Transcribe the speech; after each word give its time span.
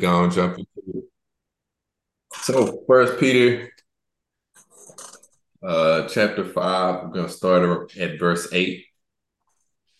gonna 0.00 0.30
jump 0.30 0.58
into 0.58 0.98
it. 0.98 1.04
So 2.32 2.82
first 2.86 3.20
Peter 3.20 3.70
uh 5.62 6.08
chapter 6.08 6.44
five, 6.44 7.04
we're 7.04 7.10
gonna 7.10 7.28
start 7.28 7.96
at 7.96 8.18
verse 8.18 8.48
eight. 8.52 8.86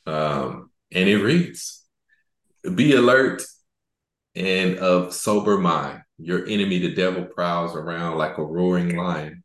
Um, 0.07 0.71
and 0.93 1.09
it 1.09 1.23
reads, 1.23 1.85
Be 2.75 2.95
alert 2.95 3.43
and 4.35 4.79
of 4.79 5.13
sober 5.13 5.59
mind. 5.59 6.03
Your 6.19 6.47
enemy, 6.47 6.79
the 6.79 6.95
devil, 6.95 7.25
prowls 7.25 7.75
around 7.75 8.19
like 8.19 8.39
a 8.39 8.45
roaring 8.45 8.97
lion, 8.97 9.43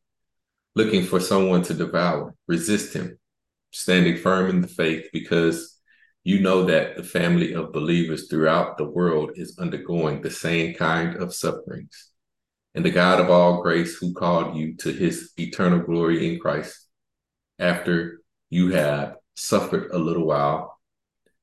looking 0.75 1.03
for 1.03 1.19
someone 1.19 1.61
to 1.63 1.73
devour. 1.73 2.35
Resist 2.47 2.95
him, 2.95 3.17
standing 3.71 4.17
firm 4.17 4.49
in 4.49 4.61
the 4.61 4.67
faith, 4.67 5.07
because 5.13 5.74
you 6.25 6.39
know 6.39 6.63
that 6.65 6.95
the 6.95 7.03
family 7.03 7.53
of 7.53 7.71
believers 7.71 8.27
throughout 8.27 8.79
the 8.79 8.83
world 8.83 9.33
is 9.35 9.59
undergoing 9.59 10.21
the 10.21 10.31
same 10.31 10.73
kind 10.73 11.15
of 11.17 11.35
sufferings. 11.35 12.09
And 12.73 12.83
the 12.83 12.89
God 12.89 13.21
of 13.21 13.29
all 13.29 13.61
grace, 13.61 13.97
who 13.97 14.11
called 14.11 14.57
you 14.57 14.75
to 14.77 14.91
his 14.91 15.31
eternal 15.37 15.79
glory 15.79 16.27
in 16.33 16.39
Christ, 16.39 16.87
after 17.59 18.21
you 18.49 18.71
have 18.71 19.17
suffered 19.35 19.91
a 19.91 19.99
little 19.99 20.25
while, 20.25 20.79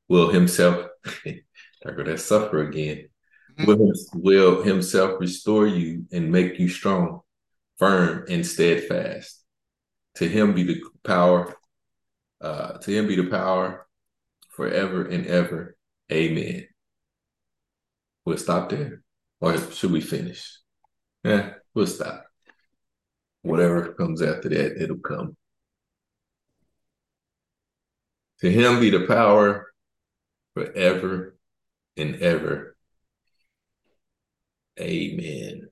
will 0.09 0.30
himself, 0.30 0.89
I 1.27 1.91
go 1.97 2.03
that 2.03 2.19
suffer 2.19 2.67
again, 2.67 3.06
will, 3.64 3.92
will 4.14 4.62
himself 4.62 5.20
restore 5.20 5.69
you 5.69 6.06
and 6.11 6.33
make 6.33 6.59
you 6.59 6.69
strong, 6.69 7.20
firm, 7.78 8.25
and 8.28 8.45
steadfast. 8.45 9.45
To 10.17 10.28
him 10.28 10.55
be 10.55 10.64
the 10.64 10.83
power, 11.05 11.55
uh, 12.41 12.78
to 12.78 12.91
him 12.91 13.06
be 13.06 13.14
the 13.14 13.30
power 13.30 13.87
forever 14.52 15.05
and 15.05 15.27
ever. 15.27 15.77
Amen. 16.12 16.66
We'll 18.24 18.38
stop 18.38 18.70
there. 18.70 19.02
Or 19.41 19.59
should 19.73 19.91
we 19.91 20.01
finish? 20.01 20.59
Yeah, 21.25 21.55
we'll 21.75 21.87
stop. 21.87 22.25
Whatever 23.42 23.92
comes 23.95 24.23
after 24.23 24.48
that, 24.50 24.80
it'll 24.80 24.98
come. 24.98 25.36
To 28.41 28.50
him 28.50 28.80
be 28.80 28.91
the 28.91 29.06
power 29.06 29.73
forever 30.55 31.36
and 31.97 32.17
ever. 32.17 32.77
Amen. 34.80 35.69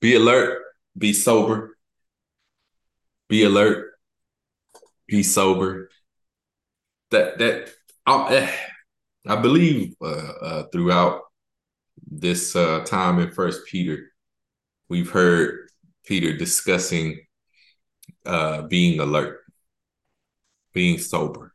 Be 0.00 0.14
alert, 0.14 0.62
be 0.96 1.12
sober. 1.12 1.76
Be 3.28 3.44
alert, 3.44 3.92
be 5.06 5.22
sober. 5.22 5.88
That 7.12 7.38
that 7.38 7.70
I, 8.06 8.58
I 9.26 9.36
believe 9.36 9.94
uh, 10.00 10.06
uh, 10.06 10.62
throughout 10.72 11.20
this 12.10 12.56
uh, 12.56 12.80
time 12.86 13.18
in 13.18 13.30
First 13.30 13.66
Peter, 13.66 14.12
we've 14.88 15.10
heard 15.10 15.68
Peter 16.06 16.34
discussing 16.36 17.20
uh, 18.24 18.62
being 18.62 18.98
alert, 18.98 19.40
being 20.72 20.98
sober. 20.98 21.52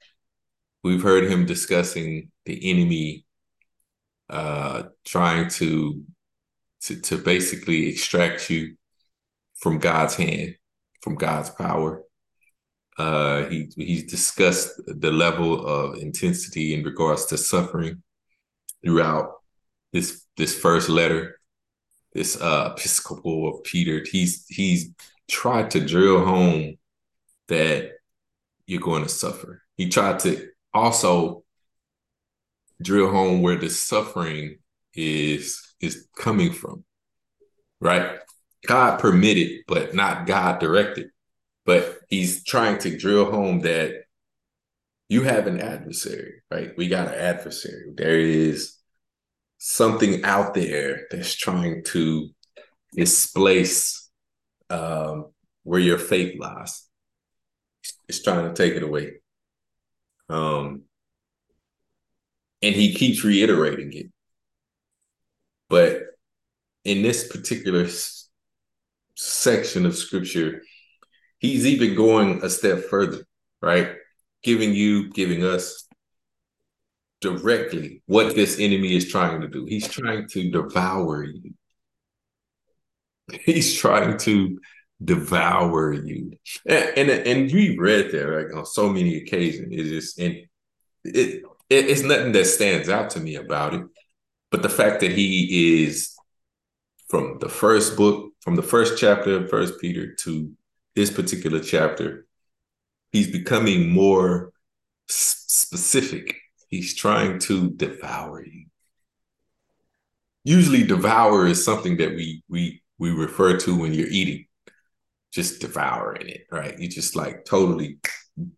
We've 0.84 1.02
heard 1.02 1.26
him 1.26 1.48
discussing 1.48 2.32
the 2.46 2.72
enemy 2.72 3.26
uh, 4.30 4.84
trying 5.06 5.50
to, 5.50 6.04
to 6.82 7.02
to 7.02 7.18
basically 7.18 7.90
extract 7.90 8.50
you 8.52 8.78
from 9.60 9.80
God's 9.80 10.16
hand, 10.16 10.56
from 11.02 11.16
God's 11.16 11.50
power. 11.50 12.04
Uh, 12.98 13.46
he 13.46 13.70
he's 13.76 14.06
discussed 14.06 14.82
the 14.88 15.12
level 15.12 15.66
of 15.66 15.98
intensity 15.98 16.74
in 16.74 16.84
regards 16.84 17.26
to 17.26 17.38
suffering 17.38 18.02
throughout 18.84 19.34
this 19.94 20.26
this 20.36 20.58
first 20.58 20.90
letter, 20.90 21.40
this 22.14 22.40
uh, 22.42 22.74
Episcopal 22.76 23.50
of 23.50 23.64
Peter. 23.64 24.04
He's 24.12 24.46
he's 24.48 24.90
tried 25.28 25.72
to 25.72 25.86
drill 25.86 26.26
home 26.26 26.78
that 27.48 27.92
you're 28.66 28.82
going 28.82 29.04
to 29.04 29.10
suffer. 29.10 29.62
He 29.76 29.90
tried 29.90 30.20
to 30.20 30.50
also 30.74 31.44
drill 32.82 33.12
home 33.12 33.42
where 33.42 33.58
the 33.58 33.70
suffering 33.70 34.58
is 34.94 35.62
is 35.80 36.08
coming 36.18 36.52
from. 36.52 36.84
Right? 37.80 38.20
God 38.66 39.00
permitted, 39.00 39.62
but 39.68 39.94
not 39.94 40.26
God 40.26 40.60
directed. 40.60 41.12
But 41.68 42.00
he's 42.10 42.46
trying 42.46 42.80
to 42.80 42.98
drill 42.98 43.32
home 43.32 43.62
that 43.62 44.06
you 45.10 45.24
have 45.24 45.48
an 45.48 45.60
adversary, 45.62 46.42
right? 46.52 46.72
We 46.78 46.88
got 46.88 47.10
an 47.10 47.14
adversary. 47.14 47.94
There 47.96 48.20
is 48.20 48.76
something 49.60 50.24
out 50.24 50.54
there 50.54 51.08
that's 51.12 51.36
trying 51.36 51.84
to 51.86 52.30
displace 52.96 54.10
um, 54.70 55.28
where 55.64 55.80
your 55.80 55.98
faith 55.98 56.40
lies. 56.40 56.88
It's 58.08 58.24
trying 58.24 58.48
to 58.48 58.54
take 58.54 58.76
it 58.76 58.84
away. 58.84 59.22
Um, 60.30 60.84
and 62.62 62.76
he 62.76 62.94
keeps 62.94 63.24
reiterating 63.24 63.94
it. 63.94 64.08
But 65.70 66.04
in 66.86 67.02
this 67.02 67.28
particular 67.28 67.86
s- 67.86 68.30
section 69.16 69.86
of 69.86 69.96
scripture, 69.96 70.62
he's 71.40 71.66
even 71.66 71.96
going 71.96 72.44
a 72.44 72.50
step 72.50 72.86
further, 72.86 73.26
right? 73.62 73.96
Giving 74.44 74.74
you, 74.74 75.10
giving 75.10 75.44
us 75.44 75.88
directly 77.22 78.02
what 78.06 78.36
this 78.36 78.60
enemy 78.60 78.96
is 78.96 79.10
trying 79.10 79.42
to 79.42 79.48
do. 79.48 79.66
He's 79.66 79.88
trying 79.88 80.28
to 80.30 80.52
devour 80.52 81.24
you. 81.24 81.54
He's 83.44 83.74
trying 83.74 84.18
to 84.20 84.60
devour 85.04 85.94
you. 85.94 86.34
And 86.66 87.10
and, 87.10 87.10
and 87.10 87.52
you 87.52 87.80
read 87.80 88.12
that 88.12 88.26
right 88.26 88.52
on 88.54 88.66
so 88.66 88.90
many 88.90 89.18
occasions. 89.18 89.68
It's 89.72 89.90
just 89.90 90.20
and 90.20 90.36
it, 91.04 91.44
it 91.70 91.90
it's 91.90 92.04
nothing 92.04 92.32
that 92.34 92.46
stands 92.46 92.90
out 92.90 93.10
to 93.12 93.20
me 93.20 93.36
about 93.36 93.74
it. 93.74 93.84
But 94.50 94.62
the 94.62 94.70
fact 94.70 95.02
that 95.02 95.12
he 95.12 95.84
is 95.84 96.16
from 97.10 97.38
the 97.40 97.50
first 97.50 97.98
book, 97.98 98.32
from 98.42 98.56
the 98.56 98.64
first 98.64 98.98
chapter 98.98 99.38
of 99.38 99.50
First 99.50 99.80
Peter 99.80 100.14
to 100.14 100.52
this 100.98 101.12
particular 101.12 101.62
chapter, 101.62 102.28
he's 103.14 103.32
becoming 103.32 103.90
more 103.92 104.52
s- 105.10 105.46
specific 105.48 106.36
He's 106.70 106.94
trying 106.94 107.40
to 107.40 107.70
devour 107.72 108.44
you. 108.44 108.66
Usually, 110.44 110.84
devour 110.84 111.48
is 111.48 111.64
something 111.64 111.98
that 111.98 112.12
we 112.12 112.44
we 112.50 112.82
we 113.00 113.12
refer 113.12 113.58
to 113.58 113.78
when 113.78 113.94
you're 113.94 114.08
eating, 114.10 114.46
just 115.34 115.62
devouring 115.62 116.28
it, 116.30 116.46
right? 116.52 116.78
You 116.78 116.88
just 116.90 117.16
like 117.16 117.46
totally 117.46 118.00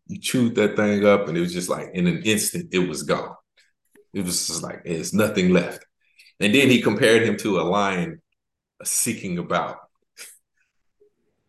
you 0.07 0.19
chewed 0.19 0.55
that 0.55 0.75
thing 0.75 1.05
up, 1.05 1.27
and 1.27 1.37
it 1.37 1.41
was 1.41 1.53
just 1.53 1.69
like 1.69 1.89
in 1.93 2.07
an 2.07 2.21
instant, 2.23 2.69
it 2.73 2.87
was 2.87 3.03
gone. 3.03 3.35
It 4.13 4.25
was 4.25 4.47
just 4.47 4.63
like 4.63 4.83
there's 4.85 5.13
nothing 5.13 5.51
left. 5.51 5.85
And 6.39 6.55
then 6.55 6.69
he 6.69 6.81
compared 6.81 7.23
him 7.23 7.37
to 7.37 7.59
a 7.59 7.63
lion 7.63 8.21
seeking 8.83 9.37
about, 9.39 9.77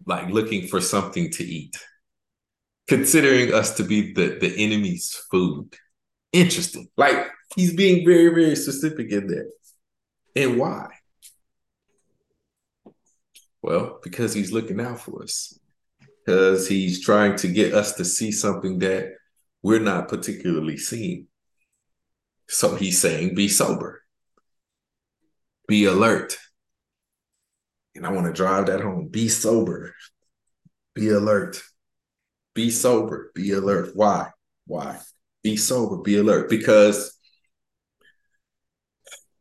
like 0.06 0.28
looking 0.28 0.66
for 0.66 0.81
something 0.81 1.31
to 1.31 1.44
eat, 1.44 1.77
considering 2.88 3.53
us 3.55 3.77
to 3.77 3.84
be 3.84 4.12
the, 4.12 4.38
the 4.41 4.55
enemy's 4.56 5.15
food 5.31 5.75
interesting. 6.33 6.88
Like 6.97 7.28
he's 7.56 7.75
being 7.75 8.05
very, 8.05 8.28
very 8.28 8.56
specific 8.56 9.11
in 9.11 9.27
there. 9.27 9.47
And 10.37 10.59
why? 10.59 10.88
Well, 13.62 13.99
because 14.03 14.33
he's 14.33 14.53
looking 14.53 14.81
out 14.81 15.00
for 15.00 15.22
us. 15.22 15.59
Because 16.00 16.69
he's 16.69 17.05
trying 17.05 17.37
to 17.37 17.49
get 17.49 17.75
us 17.75 17.94
to 17.94 18.05
see 18.05 18.32
something 18.32 18.78
that 18.81 19.12
we're 19.62 19.81
not 19.81 20.09
particularly 20.09 20.77
seeing. 20.77 21.27
So 22.49 22.75
he's 22.75 23.00
saying, 23.00 23.34
be 23.34 23.49
sober, 23.49 24.03
be 25.69 25.85
alert. 25.85 26.37
And 27.94 28.06
I 28.06 28.10
want 28.10 28.26
to 28.26 28.32
drive 28.32 28.66
that 28.66 28.81
home. 28.81 29.08
Be 29.08 29.28
sober, 29.28 29.94
be 30.94 31.08
alert, 31.08 31.60
be 32.54 32.70
sober, 32.70 33.32
be 33.34 33.52
alert. 33.52 33.90
Why? 33.94 34.31
Why? 34.66 35.00
be 35.42 35.56
sober, 35.56 35.98
be 35.98 36.16
alert, 36.16 36.48
because 36.50 37.16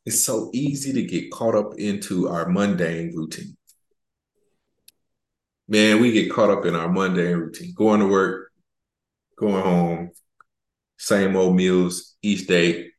it's 0.06 0.22
so 0.22 0.50
easy 0.54 0.94
to 0.94 1.04
get 1.04 1.32
caught 1.32 1.56
up 1.56 1.74
into 1.78 2.30
our 2.30 2.48
mundane 2.50 3.16
routine. 3.16 3.58
Man, 5.68 6.02
we 6.02 6.12
get 6.12 6.32
caught 6.32 6.50
up 6.50 6.66
in 6.66 6.76
our 6.76 6.90
mundane 6.90 7.38
routine, 7.38 7.74
going 7.76 8.00
to 8.00 8.08
work, 8.08 8.52
going 9.38 9.62
home, 9.62 10.12
same 10.98 11.36
old 11.36 11.56
meals 11.56 12.16
each 12.22 12.48
day, 12.48 12.90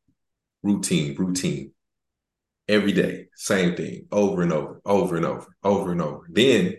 routine, 0.62 1.16
routine. 1.16 1.72
Every 2.70 2.92
day, 2.92 3.26
same 3.34 3.74
thing, 3.74 4.06
over 4.12 4.42
and 4.42 4.52
over, 4.52 4.80
over 4.84 5.16
and 5.16 5.26
over, 5.26 5.46
over 5.62 5.92
and 5.92 6.00
over. 6.00 6.26
Then 6.30 6.76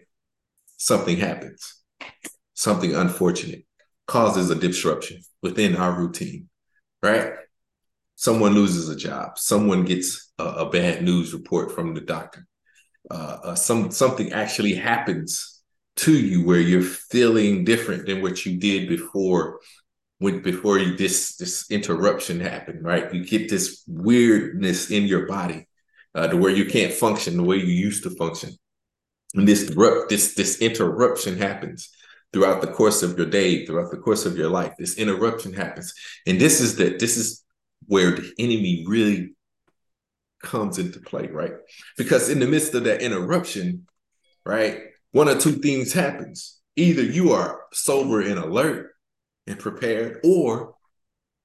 something 0.77 1.17
happens, 1.17 1.81
something 2.53 2.95
unfortunate 2.95 3.65
causes 4.07 4.49
a 4.49 4.55
disruption 4.55 5.21
within 5.41 5.75
our 5.75 5.91
routine, 5.91 6.49
right? 7.03 7.33
someone 8.21 8.53
loses 8.53 8.87
a 8.87 8.95
job, 8.95 9.35
someone 9.39 9.83
gets 9.83 10.31
a, 10.37 10.43
a 10.43 10.69
bad 10.69 11.03
news 11.03 11.33
report 11.33 11.71
from 11.71 11.95
the 11.95 12.01
doctor, 12.01 12.45
uh, 13.09 13.37
uh, 13.43 13.55
some 13.55 13.89
something 13.89 14.31
actually 14.31 14.75
happens 14.75 15.59
to 15.95 16.15
you 16.15 16.45
where 16.45 16.59
you're 16.59 16.83
feeling 16.83 17.65
different 17.65 18.05
than 18.05 18.21
what 18.21 18.45
you 18.45 18.59
did 18.59 18.87
before 18.87 19.59
when 20.19 20.41
before 20.43 20.77
you 20.77 20.95
this 20.95 21.35
this 21.37 21.69
interruption 21.71 22.39
happened 22.39 22.85
right 22.85 23.13
you 23.13 23.25
get 23.25 23.49
this 23.49 23.83
weirdness 23.87 24.91
in 24.91 25.03
your 25.03 25.25
body 25.27 25.67
uh, 26.15 26.27
to 26.27 26.37
where 26.37 26.51
you 26.51 26.65
can't 26.65 26.93
function 26.93 27.37
the 27.37 27.43
way 27.43 27.57
you 27.57 27.65
used 27.65 28.03
to 28.03 28.09
function 28.11 28.51
and 29.35 29.47
this 29.47 29.73
this 30.09 30.35
this 30.35 30.59
interruption 30.59 31.37
happens 31.37 31.89
throughout 32.33 32.61
the 32.61 32.67
course 32.67 33.03
of 33.03 33.17
your 33.17 33.27
day 33.27 33.65
throughout 33.65 33.91
the 33.91 33.97
course 33.97 34.25
of 34.25 34.37
your 34.37 34.49
life 34.49 34.73
this 34.77 34.97
interruption 34.97 35.53
happens 35.53 35.93
and 36.27 36.39
this 36.39 36.59
is 36.61 36.75
that 36.75 36.99
this 36.99 37.17
is 37.17 37.43
where 37.87 38.11
the 38.11 38.31
enemy 38.39 38.85
really 38.87 39.33
comes 40.41 40.79
into 40.79 40.99
play, 40.99 41.27
right? 41.27 41.53
Because 41.97 42.29
in 42.29 42.39
the 42.39 42.47
midst 42.47 42.73
of 42.73 42.83
that 42.85 43.01
interruption, 43.01 43.87
right, 44.45 44.79
one 45.11 45.29
or 45.29 45.39
two 45.39 45.53
things 45.53 45.93
happens. 45.93 46.59
Either 46.75 47.03
you 47.03 47.31
are 47.31 47.63
sober 47.73 48.21
and 48.21 48.39
alert 48.39 48.91
and 49.47 49.59
prepared, 49.59 50.19
or 50.23 50.75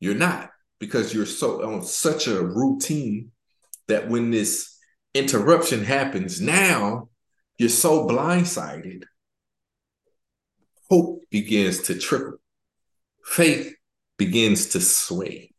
you're 0.01 0.15
not, 0.15 0.51
because 0.79 1.12
you're 1.12 1.27
so 1.27 1.65
on 1.69 1.83
such 1.83 2.27
a 2.27 2.43
routine 2.43 3.33
that 3.88 4.09
when 4.09 4.31
this 4.31 4.77
interruption 5.15 5.85
happens, 5.85 6.41
now 6.41 7.09
you're 7.59 7.69
so 7.69 8.06
blindsided, 8.06 9.05
hope 10.91 11.23
begins 11.31 11.83
to 11.83 11.99
trickle, 11.99 12.38
faith 13.25 13.75
begins 14.19 14.69
to 14.71 14.81
sway, 14.81 15.53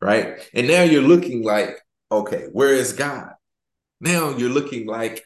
right? 0.00 0.48
And 0.54 0.68
now 0.68 0.82
you're 0.82 1.02
looking 1.02 1.42
like 1.42 1.78
okay, 2.10 2.46
where 2.52 2.74
is 2.74 2.92
God? 2.92 3.32
Now 4.00 4.30
you're 4.30 4.50
looking 4.50 4.86
like, 4.86 5.24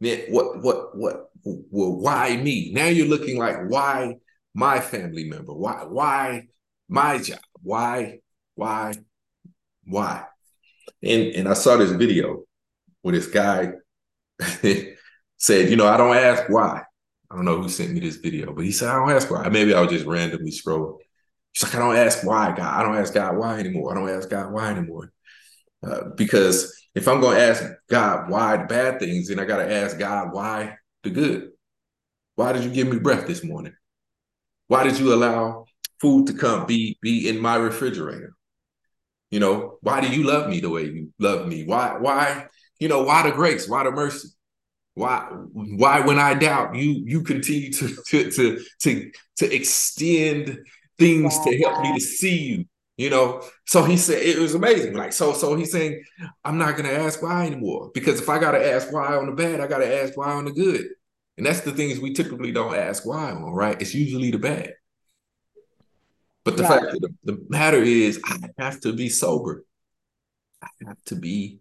man, 0.00 0.22
what, 0.30 0.62
what, 0.62 0.96
what, 0.96 1.30
well, 1.44 2.00
why 2.00 2.36
me? 2.36 2.72
Now 2.72 2.86
you're 2.86 3.06
looking 3.06 3.38
like, 3.38 3.68
why 3.68 4.16
my 4.54 4.80
family 4.80 5.24
member? 5.24 5.52
Why, 5.52 5.84
why 5.84 6.46
my 6.88 7.18
job? 7.18 7.40
Why, 7.62 8.20
why, 8.54 8.94
why? 9.84 10.24
And 11.02 11.22
and 11.34 11.48
I 11.48 11.54
saw 11.54 11.76
this 11.76 11.92
video 11.92 12.44
where 13.02 13.14
this 13.14 13.26
guy 13.26 13.72
said, 15.36 15.70
you 15.70 15.76
know, 15.76 15.86
I 15.86 15.96
don't 15.96 16.16
ask 16.16 16.44
why. 16.48 16.82
I 17.30 17.36
don't 17.36 17.44
know 17.44 17.60
who 17.60 17.68
sent 17.68 17.92
me 17.92 18.00
this 18.00 18.16
video, 18.16 18.52
but 18.52 18.64
he 18.64 18.72
said, 18.72 18.88
I 18.88 18.94
don't 18.94 19.10
ask 19.10 19.30
why. 19.30 19.48
Maybe 19.48 19.74
I 19.74 19.80
was 19.80 19.90
just 19.90 20.06
randomly 20.06 20.52
scrolling. 20.52 20.98
He's 21.52 21.64
like, 21.64 21.74
I 21.74 21.78
don't 21.78 21.96
ask 21.96 22.24
why, 22.24 22.54
God. 22.56 22.60
I 22.60 22.82
don't 22.82 22.96
ask 22.96 23.14
God 23.14 23.36
why 23.36 23.58
anymore. 23.58 23.92
I 23.92 23.94
don't 23.94 24.10
ask 24.10 24.28
God 24.28 24.52
why 24.52 24.70
anymore. 24.70 25.12
Uh, 25.84 26.10
because 26.16 26.72
if 26.94 27.08
I'm 27.08 27.20
going 27.20 27.36
to 27.36 27.42
ask 27.42 27.64
God 27.88 28.30
why 28.30 28.56
the 28.56 28.64
bad 28.64 29.00
things, 29.00 29.28
then 29.28 29.38
I 29.38 29.44
got 29.44 29.58
to 29.58 29.72
ask 29.72 29.98
God 29.98 30.32
why 30.32 30.76
the 31.02 31.10
good. 31.10 31.50
Why 32.36 32.52
did 32.52 32.64
you 32.64 32.70
give 32.70 32.88
me 32.88 32.98
breath 32.98 33.26
this 33.26 33.44
morning? 33.44 33.74
Why 34.68 34.84
did 34.84 34.98
you 34.98 35.12
allow 35.12 35.66
food 36.00 36.26
to 36.28 36.32
come 36.32 36.66
be 36.66 36.98
be 37.00 37.28
in 37.28 37.40
my 37.40 37.56
refrigerator? 37.56 38.34
You 39.34 39.40
know, 39.40 39.78
why 39.80 40.00
do 40.00 40.06
you 40.06 40.22
love 40.22 40.48
me 40.48 40.60
the 40.60 40.70
way 40.70 40.84
you 40.84 41.12
love 41.18 41.48
me? 41.48 41.64
Why 41.64 41.96
why 41.98 42.46
you 42.78 42.86
know 42.86 43.02
why 43.02 43.28
the 43.28 43.34
grace? 43.34 43.68
Why 43.68 43.82
the 43.82 43.90
mercy? 43.90 44.28
Why 44.94 45.26
why 45.52 46.06
when 46.06 46.20
I 46.20 46.34
doubt 46.34 46.76
you 46.76 47.02
you 47.04 47.24
continue 47.24 47.72
to 47.72 47.88
to 48.10 48.30
to 48.30 48.64
to, 48.82 49.10
to 49.38 49.52
extend 49.52 50.60
things 51.00 51.36
to 51.40 51.58
help 51.58 51.82
me 51.82 51.94
to 51.94 52.00
see 52.00 52.38
you 52.38 52.64
you 52.96 53.10
know, 53.10 53.42
so 53.66 53.82
he 53.82 53.96
said 53.96 54.22
it 54.22 54.38
was 54.38 54.54
amazing. 54.54 54.94
Like, 54.94 55.12
so, 55.12 55.32
so 55.32 55.56
he's 55.56 55.72
saying, 55.72 56.00
I'm 56.44 56.58
not 56.58 56.76
gonna 56.76 56.90
ask 56.90 57.20
why 57.20 57.44
anymore. 57.44 57.90
Because 57.92 58.20
if 58.20 58.28
I 58.28 58.38
gotta 58.38 58.64
ask 58.64 58.92
why 58.92 59.16
on 59.16 59.26
the 59.26 59.32
bad, 59.32 59.60
I 59.60 59.66
gotta 59.66 60.00
ask 60.00 60.16
why 60.16 60.30
on 60.30 60.44
the 60.44 60.52
good. 60.52 60.86
And 61.36 61.44
that's 61.44 61.62
the 61.62 61.72
things 61.72 61.98
we 61.98 62.12
typically 62.12 62.52
don't 62.52 62.76
ask 62.76 63.04
why 63.04 63.32
on, 63.32 63.52
right? 63.52 63.82
It's 63.82 63.94
usually 63.94 64.30
the 64.30 64.38
bad. 64.38 64.74
But 66.44 66.56
the 66.56 66.62
yeah. 66.62 66.68
fact 66.68 66.84
that 66.92 67.00
the, 67.00 67.32
the 67.32 67.46
matter 67.48 67.82
is, 67.82 68.20
I 68.24 68.36
have 68.58 68.80
to 68.80 68.92
be 68.92 69.08
sober. 69.08 69.64
I 70.62 70.68
have 70.86 71.02
to 71.06 71.16
be 71.16 71.60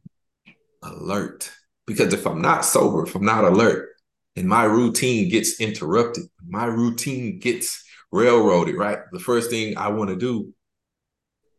alert. 0.82 1.52
Because 1.86 2.14
if 2.14 2.26
I'm 2.26 2.42
not 2.42 2.66
sober, 2.66 3.04
if 3.04 3.16
I'm 3.16 3.26
not 3.26 3.44
alert, 3.44 3.90
and 4.36 4.48
my 4.48 4.64
routine 4.64 5.30
gets 5.30 5.60
interrupted, 5.60 6.26
my 6.46 6.66
routine 6.66 7.40
gets 7.40 7.84
railroaded, 8.12 8.76
right? 8.76 9.00
The 9.12 9.20
first 9.20 9.50
thing 9.50 9.78
I 9.78 9.90
want 9.90 10.10
to 10.10 10.16
do 10.16 10.54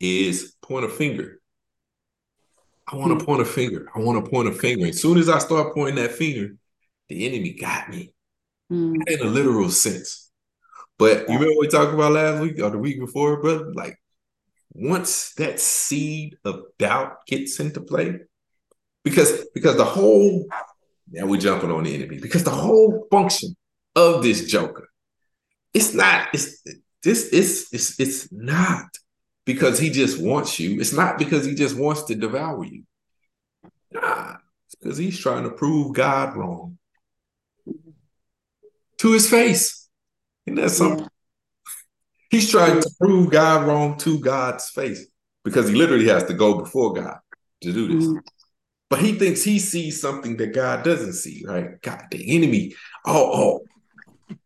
is 0.00 0.54
point 0.62 0.84
a 0.84 0.88
finger. 0.88 1.40
I 2.86 2.96
want 2.96 3.18
to 3.18 3.18
hmm. 3.18 3.24
point 3.24 3.42
a 3.42 3.46
finger. 3.46 3.88
I 3.94 4.00
want 4.00 4.22
to 4.22 4.30
point 4.30 4.48
a 4.48 4.52
finger. 4.52 4.86
As 4.86 5.00
soon 5.00 5.18
as 5.18 5.28
I 5.28 5.38
start 5.38 5.74
pointing 5.74 5.96
that 5.96 6.12
finger, 6.12 6.56
the 7.08 7.26
enemy 7.26 7.54
got 7.54 7.88
me 7.88 8.12
mm. 8.70 8.96
in 9.06 9.20
a 9.20 9.24
literal 9.24 9.70
sense. 9.70 10.23
But 10.98 11.28
you 11.28 11.34
remember 11.34 11.58
we 11.58 11.68
talked 11.68 11.92
about 11.92 12.12
last 12.12 12.40
week 12.40 12.60
or 12.60 12.70
the 12.70 12.78
week 12.78 13.00
before, 13.00 13.40
brother? 13.40 13.72
Like 13.72 13.98
once 14.72 15.34
that 15.34 15.60
seed 15.60 16.36
of 16.44 16.62
doubt 16.78 17.26
gets 17.26 17.58
into 17.58 17.80
play, 17.80 18.20
because 19.02 19.46
because 19.54 19.76
the 19.76 19.84
whole 19.84 20.46
now 21.10 21.26
we're 21.26 21.40
jumping 21.40 21.70
on 21.70 21.84
the 21.84 21.94
enemy 21.94 22.18
because 22.18 22.44
the 22.44 22.50
whole 22.50 23.06
function 23.10 23.56
of 23.96 24.22
this 24.22 24.46
joker, 24.46 24.88
it's 25.72 25.94
not 25.94 26.28
it's 26.32 26.62
this 27.02 27.28
it's 27.32 27.72
it's 27.72 28.00
it's 28.00 28.32
not 28.32 28.86
because 29.44 29.78
he 29.78 29.90
just 29.90 30.20
wants 30.20 30.58
you. 30.58 30.80
It's 30.80 30.92
not 30.92 31.18
because 31.18 31.44
he 31.44 31.54
just 31.54 31.76
wants 31.76 32.04
to 32.04 32.14
devour 32.14 32.64
you. 32.64 32.84
Nah, 33.92 34.36
it's 34.66 34.74
because 34.76 34.96
he's 34.96 35.18
trying 35.18 35.44
to 35.44 35.50
prove 35.50 35.94
God 35.94 36.36
wrong 36.36 36.78
to 38.98 39.12
his 39.12 39.28
face. 39.28 39.83
And 40.46 40.58
that's 40.58 40.76
something. 40.76 41.00
Yeah. 41.00 41.08
He's 42.30 42.50
trying 42.50 42.80
to 42.80 42.90
prove 43.00 43.30
God 43.30 43.66
wrong 43.66 43.96
to 43.98 44.18
God's 44.18 44.68
face 44.70 45.06
because 45.44 45.68
he 45.68 45.74
literally 45.74 46.08
has 46.08 46.24
to 46.24 46.34
go 46.34 46.58
before 46.58 46.92
God 46.92 47.18
to 47.62 47.72
do 47.72 47.96
this. 47.96 48.06
Mm-hmm. 48.06 48.18
But 48.90 49.00
he 49.00 49.12
thinks 49.12 49.42
he 49.42 49.58
sees 49.58 50.00
something 50.00 50.36
that 50.38 50.54
God 50.54 50.84
doesn't 50.84 51.14
see, 51.14 51.44
right? 51.46 51.80
God, 51.80 52.04
the 52.10 52.36
enemy. 52.36 52.74
Oh, 53.06 53.60
oh, 54.32 54.36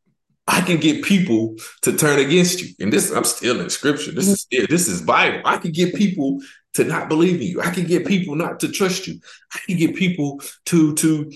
I 0.47 0.63
can 0.63 0.79
get 0.79 1.05
people 1.05 1.57
to 1.83 1.97
turn 1.97 2.19
against 2.19 2.63
you. 2.63 2.75
And 2.81 2.93
this, 2.93 3.11
I'm 3.11 3.25
still 3.25 3.61
in 3.61 3.69
scripture. 3.69 4.13
This 4.13 4.29
is 4.29 4.47
this 4.69 4.89
is 4.89 5.03
Bible. 5.03 5.43
I 5.45 5.59
can 5.59 5.73
get 5.73 5.95
people 5.95 6.41
to 6.75 6.85
not 6.85 7.09
believe 7.09 7.37
in 7.37 7.49
you. 7.49 7.61
I 7.61 7.71
can 7.71 7.87
get 7.87 8.07
people 8.07 8.35
not 8.35 8.61
to 8.61 8.69
trust 8.69 9.07
you. 9.07 9.21
I 9.55 9.59
can 9.67 9.77
get 9.77 9.95
people 9.95 10.41
to 10.67 10.95
to 10.95 11.31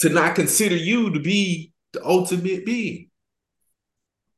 to 0.00 0.08
not 0.08 0.34
consider 0.34 0.74
you 0.74 1.12
to 1.12 1.20
be 1.20 1.72
the 1.92 2.04
ultimate 2.04 2.66
being. 2.66 3.07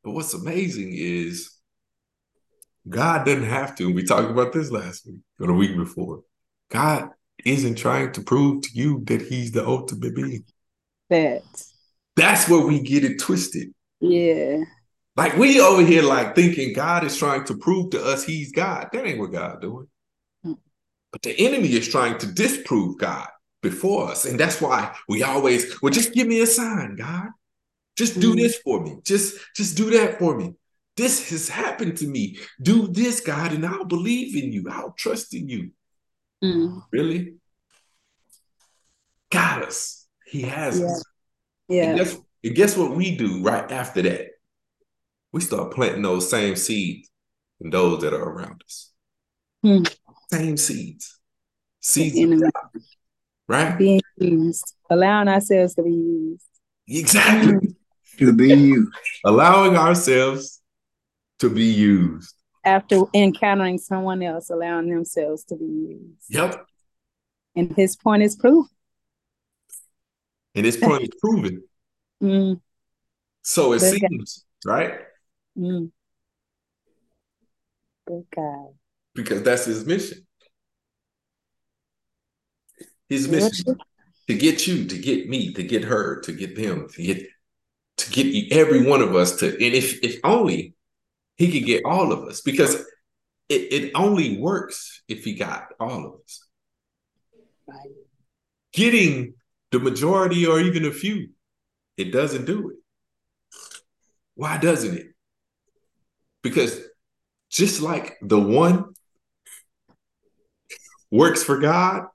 But 0.03 0.13
what's 0.13 0.35
amazing 0.35 0.93
is 0.95 1.51
God 2.89 3.27
doesn't 3.27 3.45
have 3.45 3.77
to. 3.77 3.93
We 3.93 4.05
talked 4.05 4.31
about 4.31 4.53
this 4.53 4.71
last 4.71 5.07
week 5.07 5.21
or 5.39 5.47
the 5.47 5.53
week 5.53 5.77
before. 5.77 6.23
God 6.71 7.11
isn't 7.45 7.77
trying 7.77 8.13
to 8.13 8.23
prove 8.23 8.63
to 8.63 8.71
you 8.73 9.03
that 9.07 9.23
He's 9.23 9.53
the 9.53 9.67
ultimate 9.67 10.15
being. 10.15 10.45
That. 11.09 11.43
That's 12.17 12.49
where 12.49 12.67
we 12.67 12.81
get 12.81 13.05
it 13.05 13.19
twisted. 13.19 13.75
Yeah. 14.01 14.65
Like 15.17 15.37
we 15.37 15.61
over 15.61 15.85
here 15.85 16.03
like 16.03 16.35
thinking 16.35 16.73
God 16.73 17.05
is 17.05 17.17
trying 17.17 17.45
to 17.45 17.57
prove 17.57 17.91
to 17.91 18.03
us 18.03 18.25
he's 18.25 18.53
God. 18.53 18.89
That 18.93 19.05
ain't 19.05 19.19
what 19.19 19.33
God 19.33 19.61
doing. 19.61 19.87
Mm. 20.47 20.57
But 21.13 21.23
the 21.23 21.39
enemy 21.47 21.73
is 21.73 21.89
trying 21.89 22.19
to 22.19 22.27
disprove 22.27 22.99
God 22.99 23.29
before 23.63 24.11
us. 24.11 24.25
And 24.25 24.39
that's 24.39 24.61
why 24.61 24.95
we 25.09 25.23
always, 25.23 25.81
well, 25.83 25.93
just 25.93 26.15
give 26.15 26.27
me 26.27 26.41
a 26.41 26.47
sign, 26.47 26.97
God. 26.97 27.29
Just 27.97 28.21
do 28.21 28.35
mm. 28.35 28.37
this 28.37 28.57
for 28.59 28.83
me. 28.83 28.97
Just 29.05 29.39
just 29.55 29.77
do 29.77 29.91
that 29.91 30.19
for 30.19 30.37
me. 30.37 30.55
This 30.97 31.31
has 31.31 31.49
happened 31.49 31.97
to 31.99 32.07
me. 32.07 32.39
Do 32.61 32.89
this, 32.89 33.21
God, 33.21 33.53
and 33.53 33.65
I'll 33.65 33.85
believe 33.85 34.37
in 34.37 34.53
you. 34.53 34.67
I'll 34.71 34.93
trust 34.93 35.35
in 35.35 35.49
you. 35.49 35.71
Mm. 36.43 36.83
Really? 36.93 37.35
Got 39.31 39.63
us. 39.63 40.07
He 40.27 40.43
has 40.43 40.81
yeah. 40.81 40.87
us. 40.87 41.05
Yeah. 41.69 41.85
And 41.85 41.99
guess, 41.99 42.17
and 42.45 42.55
guess 42.55 42.77
what 42.77 42.97
we 42.97 43.17
do 43.17 43.43
right 43.43 43.71
after 43.71 44.03
that? 44.03 44.27
We 45.33 45.41
start 45.41 45.73
planting 45.73 46.03
those 46.03 46.29
same 46.29 46.57
seeds 46.57 47.11
in 47.61 47.71
those 47.71 48.03
that 48.03 48.13
are 48.13 48.23
around 48.23 48.63
us. 48.65 48.93
Hmm. 49.63 49.85
Same 50.33 50.57
seeds. 50.57 51.19
Seeds. 51.81 52.43
right? 53.47 53.79
Being 53.79 54.01
used. 54.17 54.75
Allowing 54.91 55.29
ourselves 55.29 55.75
to 55.77 55.83
be 55.83 55.91
used. 55.91 56.45
Exactly. 56.89 57.77
To 58.27 58.33
be 58.33 58.49
used. 58.49 58.93
Allowing 59.25 59.77
ourselves 59.77 60.61
to 61.41 61.51
be 61.51 61.65
used. 61.65 62.35
After 62.65 63.03
encountering 63.15 63.79
someone 63.79 64.23
else, 64.23 64.51
allowing 64.51 64.91
themselves 64.91 65.45
to 65.45 65.57
be 65.57 65.65
used. 65.65 66.25
Yep. 66.29 66.67
And 67.57 67.75
his 67.75 67.97
point 67.97 68.23
is 68.23 68.37
proven. 68.37 68.69
And 70.55 70.67
his 70.67 70.77
point 70.77 71.03
is 71.03 71.11
proven. 71.21 71.63
Mm. 72.23 72.61
So 73.41 73.73
it 73.73 73.79
Good 73.79 73.99
seems, 73.99 74.45
God. 74.63 74.71
right? 74.71 74.95
Mm. 75.57 75.91
Good 78.07 78.27
God. 78.37 78.75
Because 79.15 79.43
that's 79.43 79.65
his 79.65 79.87
mission. 79.87 80.27
His 83.09 83.27
mission 83.27 83.79
to 84.29 84.35
get 84.35 84.67
you, 84.67 84.85
to 84.85 84.99
get 84.99 85.31
me, 85.31 85.55
to 85.55 85.63
get 85.63 85.85
her, 85.85 86.21
to 86.21 86.33
get 86.33 86.57
them, 86.57 86.89
to 86.91 87.03
get 87.03 87.27
to 88.05 88.11
get 88.11 88.53
every 88.53 88.87
one 88.87 89.03
of 89.03 89.15
us 89.15 89.37
to, 89.37 89.47
and 89.47 89.75
if 89.75 90.03
if 90.03 90.21
only 90.25 90.75
he 91.37 91.51
could 91.51 91.67
get 91.67 91.85
all 91.85 92.13
of 92.13 92.29
us, 92.29 92.41
because 92.41 92.75
it, 93.49 93.73
it 93.73 93.93
only 93.95 94.39
works 94.39 95.03
if 95.09 95.25
he 95.25 95.35
got 95.35 95.69
all 95.81 96.07
of 96.07 96.15
us. 96.25 96.47
Right. 97.67 97.79
Getting 98.73 99.35
the 99.71 99.81
majority 99.81 100.47
or 100.47 100.61
even 100.61 100.85
a 100.85 100.91
few, 100.93 101.31
it 101.97 102.13
doesn't 102.13 102.45
do 102.45 102.71
it. 102.71 102.77
Why 104.35 104.59
doesn't 104.59 104.97
it? 104.97 105.07
Because 106.43 106.81
just 107.51 107.81
like 107.81 108.17
the 108.23 108.41
one 108.41 108.95
works 111.11 111.43
for 111.43 111.59
God, 111.59 112.07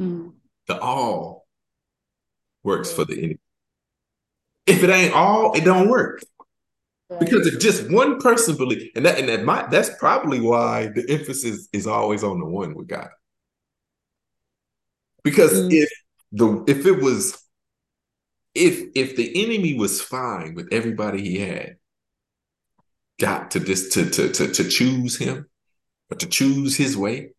Mm. 0.00 0.32
the 0.66 0.80
all 0.80 1.46
works 2.62 2.90
for 2.90 3.04
the 3.04 3.18
enemy. 3.18 3.38
If 4.70 4.82
it 4.82 4.90
ain't 4.90 5.14
all, 5.14 5.52
it 5.56 5.64
don't 5.64 5.88
work. 5.88 6.22
Right. 7.08 7.20
Because 7.20 7.46
if 7.46 7.58
just 7.60 7.90
one 7.90 8.20
person 8.20 8.56
believe, 8.56 8.90
and 8.94 9.04
that 9.04 9.18
and 9.18 9.28
that 9.28 9.44
might 9.44 9.70
that's 9.70 9.90
probably 9.98 10.40
why 10.40 10.88
the 10.94 11.04
emphasis 11.08 11.68
is 11.72 11.86
always 11.86 12.22
on 12.22 12.38
the 12.38 12.46
one 12.46 12.74
with 12.74 12.86
God. 12.86 13.08
Because 15.24 15.52
Mm. 15.52 15.72
if 15.72 15.90
the 16.32 16.64
if 16.68 16.86
it 16.86 17.02
was 17.02 17.36
if 18.54 18.90
if 18.94 19.16
the 19.16 19.44
enemy 19.44 19.74
was 19.74 20.00
fine 20.00 20.54
with 20.54 20.72
everybody 20.72 21.20
he 21.20 21.38
had, 21.38 21.76
got 23.20 23.50
to 23.52 23.58
this 23.58 23.88
to 23.94 24.08
to 24.08 24.32
to 24.32 24.52
to 24.52 24.68
choose 24.68 25.16
him 25.18 25.48
or 26.10 26.16
to 26.16 26.26
choose 26.26 26.76
his 26.76 26.96
way, 26.96 27.32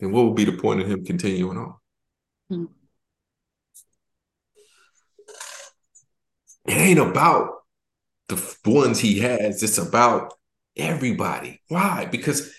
then 0.00 0.12
what 0.12 0.24
would 0.24 0.36
be 0.36 0.44
the 0.44 0.56
point 0.56 0.80
of 0.80 0.90
him 0.90 1.04
continuing 1.04 1.58
on? 1.58 1.74
Hmm. 2.48 2.64
It 6.66 6.74
ain't 6.74 6.98
about 6.98 7.62
the 8.28 8.56
ones 8.64 9.00
he 9.00 9.20
has, 9.20 9.62
it's 9.62 9.78
about 9.78 10.34
everybody. 10.76 11.60
Why? 11.68 12.06
Because 12.06 12.54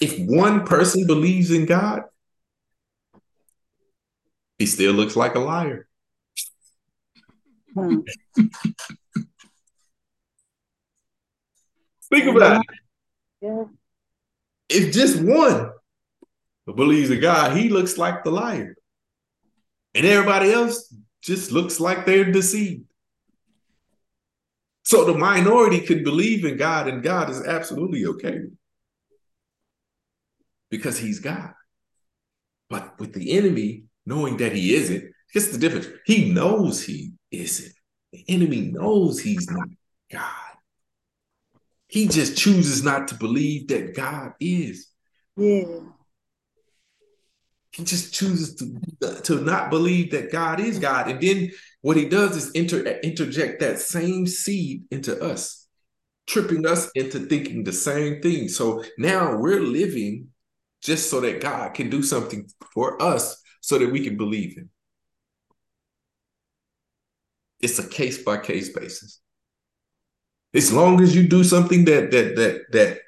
if 0.00 0.18
one 0.18 0.64
person 0.64 1.06
believes 1.06 1.50
in 1.50 1.66
God, 1.66 2.02
he 4.58 4.66
still 4.66 4.92
looks 4.92 5.16
like 5.16 5.34
a 5.34 5.40
liar. 5.40 5.88
Hmm. 7.74 8.00
Think 12.10 12.26
about 12.26 12.60
it. 12.60 12.66
Yeah. 13.40 13.64
If 14.68 14.92
just 14.92 15.22
one 15.22 15.70
believes 16.66 17.10
in 17.10 17.20
God, 17.20 17.56
he 17.56 17.68
looks 17.68 17.98
like 17.98 18.24
the 18.24 18.30
liar. 18.30 18.76
And 19.94 20.06
everybody 20.06 20.52
else 20.52 20.94
just 21.22 21.52
looks 21.52 21.80
like 21.80 22.06
they're 22.06 22.30
deceived. 22.30 22.89
So 24.82 25.04
the 25.04 25.16
minority 25.16 25.80
can 25.80 26.02
believe 26.02 26.44
in 26.44 26.56
God, 26.56 26.88
and 26.88 27.02
God 27.02 27.30
is 27.30 27.42
absolutely 27.42 28.06
okay 28.06 28.40
because 30.70 30.98
he's 30.98 31.20
God. 31.20 31.52
But 32.68 32.98
with 32.98 33.12
the 33.12 33.32
enemy, 33.32 33.84
knowing 34.06 34.36
that 34.38 34.52
he 34.52 34.74
isn't, 34.74 35.12
here's 35.32 35.50
the 35.50 35.58
difference. 35.58 35.88
He 36.06 36.32
knows 36.32 36.82
he 36.82 37.12
isn't. 37.30 37.74
The 38.12 38.24
enemy 38.28 38.72
knows 38.72 39.20
he's 39.20 39.50
not 39.50 39.68
God. 40.10 40.24
He 41.88 42.06
just 42.06 42.38
chooses 42.38 42.84
not 42.84 43.08
to 43.08 43.14
believe 43.16 43.68
that 43.68 43.94
God 43.94 44.32
is. 44.40 44.88
Yeah. 45.36 45.64
He 47.72 47.84
just 47.84 48.12
chooses 48.12 48.56
to, 48.56 49.20
to 49.22 49.40
not 49.40 49.70
believe 49.70 50.10
that 50.10 50.32
God 50.32 50.58
is 50.58 50.78
God. 50.78 51.08
And 51.08 51.20
then 51.20 51.50
what 51.82 51.96
he 51.96 52.08
does 52.08 52.36
is 52.36 52.50
inter, 52.50 52.98
interject 53.02 53.60
that 53.60 53.78
same 53.78 54.26
seed 54.26 54.84
into 54.90 55.22
us, 55.22 55.68
tripping 56.26 56.66
us 56.66 56.90
into 56.94 57.20
thinking 57.20 57.62
the 57.62 57.72
same 57.72 58.20
thing. 58.20 58.48
So 58.48 58.82
now 58.98 59.36
we're 59.36 59.60
living 59.60 60.28
just 60.82 61.10
so 61.10 61.20
that 61.20 61.40
God 61.40 61.74
can 61.74 61.90
do 61.90 62.02
something 62.02 62.48
for 62.72 63.00
us 63.00 63.40
so 63.60 63.78
that 63.78 63.92
we 63.92 64.02
can 64.02 64.16
believe 64.16 64.56
him. 64.56 64.70
It's 67.60 67.78
a 67.78 67.86
case 67.86 68.22
by 68.22 68.38
case 68.38 68.72
basis. 68.72 69.20
As 70.54 70.72
long 70.72 71.00
as 71.00 71.14
you 71.14 71.28
do 71.28 71.44
something 71.44 71.84
that 71.84 72.10
that 72.10 72.36
that 72.36 72.62
that 72.72 72.98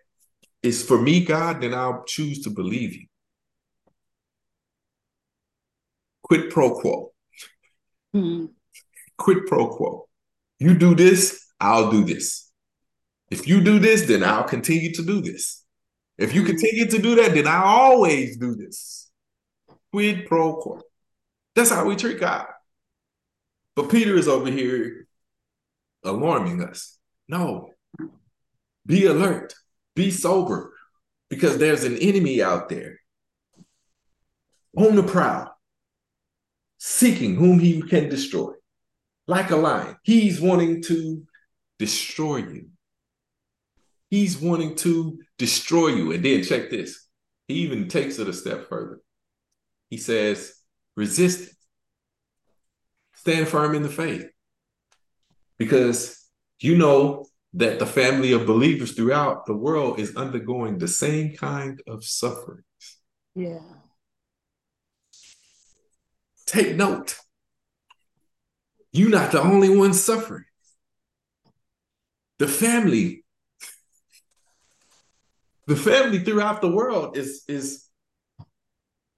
is 0.62 0.84
for 0.84 1.00
me, 1.00 1.24
God, 1.24 1.62
then 1.62 1.74
I'll 1.74 2.04
choose 2.04 2.42
to 2.42 2.50
believe 2.50 2.94
you. 2.94 3.06
Quid 6.32 6.48
pro 6.48 6.80
quo. 6.80 7.12
Hmm. 8.14 8.46
Quid 9.18 9.44
pro 9.46 9.68
quo. 9.68 10.08
You 10.58 10.72
do 10.78 10.94
this, 10.94 11.46
I'll 11.60 11.90
do 11.90 12.04
this. 12.04 12.50
If 13.30 13.46
you 13.46 13.60
do 13.60 13.78
this, 13.78 14.06
then 14.06 14.24
I'll 14.24 14.44
continue 14.44 14.94
to 14.94 15.04
do 15.04 15.20
this. 15.20 15.62
If 16.16 16.34
you 16.34 16.42
continue 16.42 16.86
to 16.86 16.98
do 16.98 17.16
that, 17.16 17.34
then 17.34 17.46
I'll 17.46 17.64
always 17.64 18.38
do 18.38 18.54
this. 18.54 19.10
Quid 19.92 20.24
pro 20.24 20.56
quo. 20.56 20.80
That's 21.54 21.68
how 21.68 21.84
we 21.84 21.96
treat 21.96 22.18
God. 22.18 22.46
But 23.76 23.90
Peter 23.90 24.16
is 24.16 24.26
over 24.26 24.50
here 24.50 25.06
alarming 26.02 26.62
us. 26.62 26.96
No. 27.28 27.74
Be 28.86 29.04
alert. 29.04 29.52
Be 29.94 30.10
sober. 30.10 30.72
Because 31.28 31.58
there's 31.58 31.84
an 31.84 31.98
enemy 31.98 32.42
out 32.42 32.70
there 32.70 33.00
on 34.74 34.96
the 34.96 35.02
prowl, 35.02 35.51
seeking 36.84 37.36
whom 37.36 37.60
he 37.60 37.80
can 37.80 38.08
destroy. 38.08 38.50
Like 39.28 39.52
a 39.52 39.56
lion. 39.56 39.94
He's 40.02 40.40
wanting 40.40 40.82
to 40.82 41.22
destroy 41.78 42.38
you. 42.38 42.70
He's 44.10 44.36
wanting 44.36 44.74
to 44.78 45.20
destroy 45.38 45.88
you. 45.88 46.10
And 46.10 46.24
then 46.24 46.42
check 46.42 46.70
this. 46.70 47.06
He 47.46 47.54
even 47.54 47.86
takes 47.86 48.18
it 48.18 48.26
a 48.28 48.32
step 48.32 48.68
further. 48.68 49.00
He 49.90 49.96
says, 49.96 50.56
resist. 50.96 51.54
Stand 53.14 53.46
firm 53.46 53.76
in 53.76 53.84
the 53.84 53.88
faith. 53.88 54.26
Because 55.56 56.28
you 56.58 56.76
know 56.76 57.26
that 57.54 57.78
the 57.78 57.86
family 57.86 58.32
of 58.32 58.44
believers 58.44 58.90
throughout 58.90 59.46
the 59.46 59.54
world 59.54 60.00
is 60.00 60.16
undergoing 60.16 60.78
the 60.78 60.88
same 60.88 61.36
kind 61.36 61.80
of 61.86 62.02
sufferings. 62.02 62.64
Yeah. 63.36 63.60
Take 66.52 66.76
note. 66.76 67.16
You're 68.92 69.08
not 69.08 69.32
the 69.32 69.40
only 69.40 69.74
one 69.74 69.94
suffering. 69.94 70.44
The 72.38 72.46
family, 72.46 73.24
the 75.66 75.76
family 75.76 76.18
throughout 76.18 76.60
the 76.60 76.68
world 76.70 77.16
is 77.16 77.42
is 77.48 77.88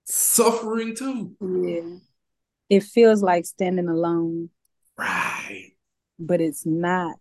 suffering 0.04 0.94
too. 0.94 1.34
Yeah. 1.40 1.96
It 2.70 2.84
feels 2.84 3.20
like 3.22 3.46
standing 3.46 3.88
alone, 3.88 4.50
Right. 4.96 5.72
but 6.20 6.40
it's 6.40 6.64
not 6.64 7.18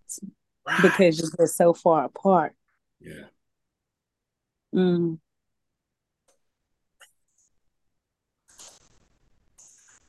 Right. 0.65 0.81
because 0.83 1.19
you're 1.37 1.47
so 1.47 1.73
far 1.73 2.05
apart. 2.05 2.55
yeah. 2.99 3.29
Mm. 4.75 5.19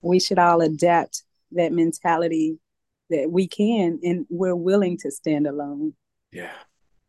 We 0.04 0.20
should 0.20 0.38
all 0.38 0.60
adapt 0.60 1.22
that 1.52 1.72
mentality 1.72 2.58
that 3.10 3.30
we 3.30 3.46
can 3.48 3.98
and 4.02 4.26
we're 4.28 4.54
willing 4.56 4.98
to 4.98 5.10
stand 5.10 5.46
alone, 5.46 5.94
Yeah. 6.32 6.52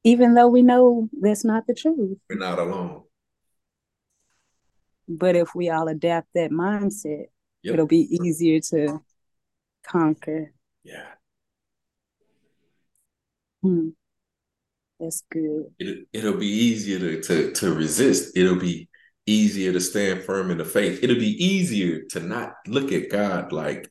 even 0.04 0.34
though 0.34 0.48
we 0.48 0.62
know 0.62 1.10
that's 1.20 1.44
not 1.44 1.68
the 1.68 1.74
truth. 1.74 2.18
We're 2.30 2.38
not 2.40 2.58
alone. 2.60 3.04
But 5.08 5.36
if 5.36 5.54
we 5.54 5.70
all 5.70 5.88
adapt 5.88 6.30
that 6.34 6.52
mindset, 6.52 7.26
Yep. 7.64 7.74
it'll 7.74 7.88
be 7.88 8.08
easier 8.24 8.60
to 8.72 9.02
conquer. 9.84 10.54
Yeah. 10.84 11.08
Hmm. 13.62 13.90
That's 15.00 15.24
good. 15.30 15.74
It, 15.80 16.08
it'll 16.14 16.38
be 16.38 16.48
easier 16.48 17.00
to, 17.00 17.22
to 17.24 17.52
to 17.52 17.74
resist. 17.74 18.38
It'll 18.38 18.60
be 18.60 18.88
easier 19.28 19.74
to 19.74 19.80
stand 19.82 20.24
firm 20.24 20.52
in 20.52 20.58
the 20.58 20.66
faith. 20.66 21.00
It'll 21.04 21.16
be 21.16 21.44
easier 21.44 22.04
to 22.12 22.20
not 22.20 22.54
look 22.68 22.92
at 22.92 23.10
God 23.10 23.52
like 23.52 23.90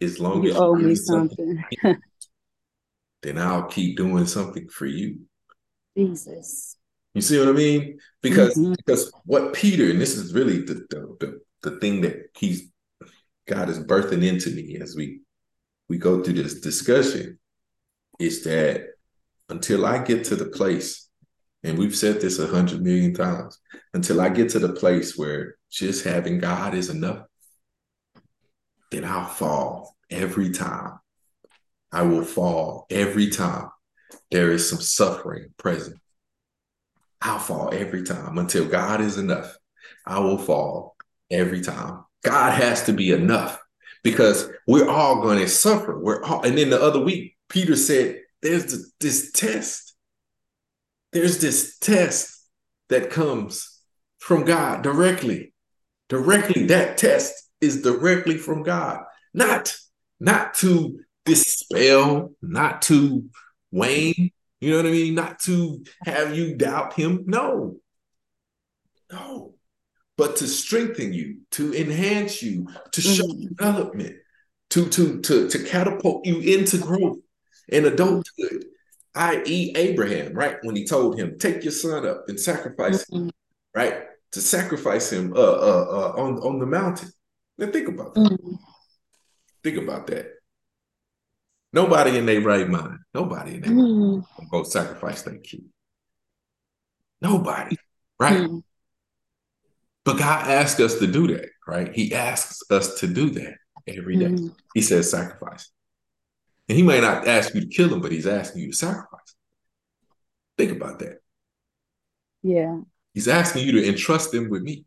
as 0.00 0.18
long 0.18 0.44
You 0.44 0.50
as 0.50 0.56
owe 0.56 0.76
do 0.76 0.86
me 0.86 0.94
something. 0.94 1.64
then 3.22 3.38
I'll 3.38 3.64
keep 3.66 3.96
doing 3.96 4.26
something 4.26 4.68
for 4.68 4.86
you. 4.86 5.20
Jesus. 5.96 6.76
You 7.14 7.22
see 7.22 7.38
what 7.38 7.48
I 7.48 7.52
mean? 7.52 7.98
Because 8.22 8.56
Mhm. 8.56 8.76
because 8.76 9.12
what 9.24 9.54
Peter, 9.54 9.88
and 9.90 10.00
this 10.00 10.16
is 10.16 10.34
really 10.34 10.62
the, 10.62 10.74
the 10.90 11.16
the 11.20 11.40
the 11.70 11.78
thing 11.78 12.00
that 12.02 12.16
he's 12.36 12.68
God 13.46 13.68
is 13.68 13.78
birthing 13.78 14.24
into 14.24 14.50
me 14.50 14.78
as 14.80 14.96
we 14.96 15.20
we 15.88 15.98
go 15.98 16.22
through 16.22 16.34
this 16.34 16.60
discussion, 16.60 17.38
is 18.18 18.42
that 18.44 18.86
until 19.48 19.86
I 19.86 20.02
get 20.02 20.24
to 20.24 20.36
the 20.36 20.46
place, 20.46 21.03
and 21.64 21.78
we've 21.78 21.96
said 21.96 22.20
this 22.20 22.38
a 22.38 22.46
hundred 22.46 22.82
million 22.82 23.14
times, 23.14 23.58
until 23.94 24.20
I 24.20 24.28
get 24.28 24.50
to 24.50 24.58
the 24.58 24.74
place 24.74 25.16
where 25.16 25.56
just 25.70 26.04
having 26.04 26.38
God 26.38 26.74
is 26.74 26.90
enough, 26.90 27.26
then 28.90 29.04
I'll 29.04 29.26
fall 29.26 29.96
every 30.10 30.50
time. 30.50 31.00
I 31.90 32.02
will 32.02 32.24
fall 32.24 32.86
every 32.90 33.30
time 33.30 33.70
there 34.30 34.50
is 34.50 34.68
some 34.68 34.80
suffering 34.80 35.54
present. 35.56 35.96
I'll 37.22 37.38
fall 37.38 37.72
every 37.72 38.02
time 38.02 38.36
until 38.36 38.66
God 38.66 39.00
is 39.00 39.16
enough. 39.16 39.56
I 40.06 40.18
will 40.18 40.38
fall 40.38 40.96
every 41.30 41.62
time. 41.62 42.04
God 42.22 42.52
has 42.52 42.84
to 42.84 42.92
be 42.92 43.12
enough 43.12 43.58
because 44.02 44.50
we're 44.66 44.88
all 44.88 45.22
going 45.22 45.38
to 45.38 45.48
suffer. 45.48 45.98
We're 45.98 46.22
all, 46.22 46.42
and 46.42 46.58
then 46.58 46.68
the 46.68 46.82
other 46.82 47.00
week, 47.00 47.36
Peter 47.48 47.76
said, 47.76 48.20
There's 48.42 48.92
this 49.00 49.32
test. 49.32 49.93
There's 51.14 51.38
this 51.38 51.78
test 51.78 52.44
that 52.88 53.10
comes 53.10 53.80
from 54.18 54.44
God 54.44 54.82
directly. 54.82 55.54
Directly. 56.08 56.66
That 56.66 56.98
test 56.98 57.50
is 57.60 57.82
directly 57.82 58.36
from 58.36 58.64
God. 58.64 59.04
Not, 59.32 59.74
not 60.18 60.54
to 60.54 60.98
dispel, 61.24 62.32
not 62.42 62.82
to 62.82 63.30
wane, 63.70 64.32
you 64.60 64.70
know 64.70 64.76
what 64.78 64.86
I 64.86 64.90
mean? 64.90 65.14
Not 65.14 65.38
to 65.40 65.84
have 66.04 66.36
you 66.36 66.56
doubt 66.56 66.94
him. 66.94 67.24
No. 67.26 67.76
No. 69.12 69.54
But 70.16 70.36
to 70.36 70.48
strengthen 70.48 71.12
you, 71.12 71.42
to 71.52 71.72
enhance 71.74 72.42
you, 72.42 72.66
to 72.92 73.00
show 73.00 73.24
mm-hmm. 73.24 73.54
development, 73.54 74.16
to, 74.70 74.88
to, 74.88 75.20
to, 75.20 75.48
to 75.48 75.64
catapult 75.64 76.26
you 76.26 76.40
into 76.40 76.78
growth 76.78 77.18
and 77.70 77.86
adulthood, 77.86 78.64
i.e., 79.14 79.72
Abraham, 79.76 80.32
right? 80.34 80.56
When 80.62 80.76
he 80.76 80.84
told 80.84 81.18
him, 81.18 81.38
take 81.38 81.62
your 81.62 81.72
son 81.72 82.06
up 82.06 82.24
and 82.28 82.38
sacrifice 82.38 83.04
mm-hmm. 83.04 83.24
him, 83.24 83.30
right? 83.74 84.02
To 84.32 84.40
sacrifice 84.40 85.12
him 85.12 85.32
uh, 85.34 85.40
uh, 85.40 85.86
uh, 85.90 86.20
on, 86.20 86.38
on 86.38 86.58
the 86.58 86.66
mountain. 86.66 87.10
Now 87.58 87.70
think 87.70 87.88
about 87.88 88.14
that. 88.14 88.20
Mm-hmm. 88.20 88.54
Think 89.62 89.78
about 89.78 90.06
that. 90.08 90.26
Nobody 91.72 92.18
in 92.18 92.26
their 92.26 92.40
right 92.40 92.68
mind, 92.68 93.00
nobody 93.12 93.54
in 93.56 93.60
their 93.62 93.72
mm. 93.72 94.24
right 94.38 94.48
go 94.48 94.62
sacrifice 94.62 95.22
their 95.22 95.38
kid. 95.38 95.64
Nobody, 97.20 97.76
right? 98.20 98.42
Mm. 98.42 98.62
But 100.04 100.18
God 100.18 100.48
asks 100.48 100.78
us 100.78 101.00
to 101.00 101.08
do 101.08 101.26
that, 101.28 101.48
right? 101.66 101.92
He 101.92 102.14
asks 102.14 102.62
us 102.70 103.00
to 103.00 103.08
do 103.08 103.30
that 103.30 103.54
every 103.88 104.16
day. 104.16 104.26
Mm. 104.26 104.54
He 104.74 104.82
says 104.82 105.10
sacrifice. 105.10 105.68
And 106.68 106.78
he 106.78 106.82
may 106.82 107.00
not 107.00 107.26
ask 107.26 107.54
you 107.54 107.60
to 107.60 107.66
kill 107.66 107.92
him, 107.92 108.00
but 108.00 108.12
he's 108.12 108.26
asking 108.26 108.62
you 108.62 108.70
to 108.70 108.76
sacrifice. 108.76 109.34
Think 110.56 110.72
about 110.72 110.98
that. 111.00 111.20
Yeah. 112.42 112.80
He's 113.12 113.28
asking 113.28 113.66
you 113.66 113.72
to 113.72 113.88
entrust 113.88 114.32
him 114.32 114.48
with 114.48 114.62
me. 114.62 114.84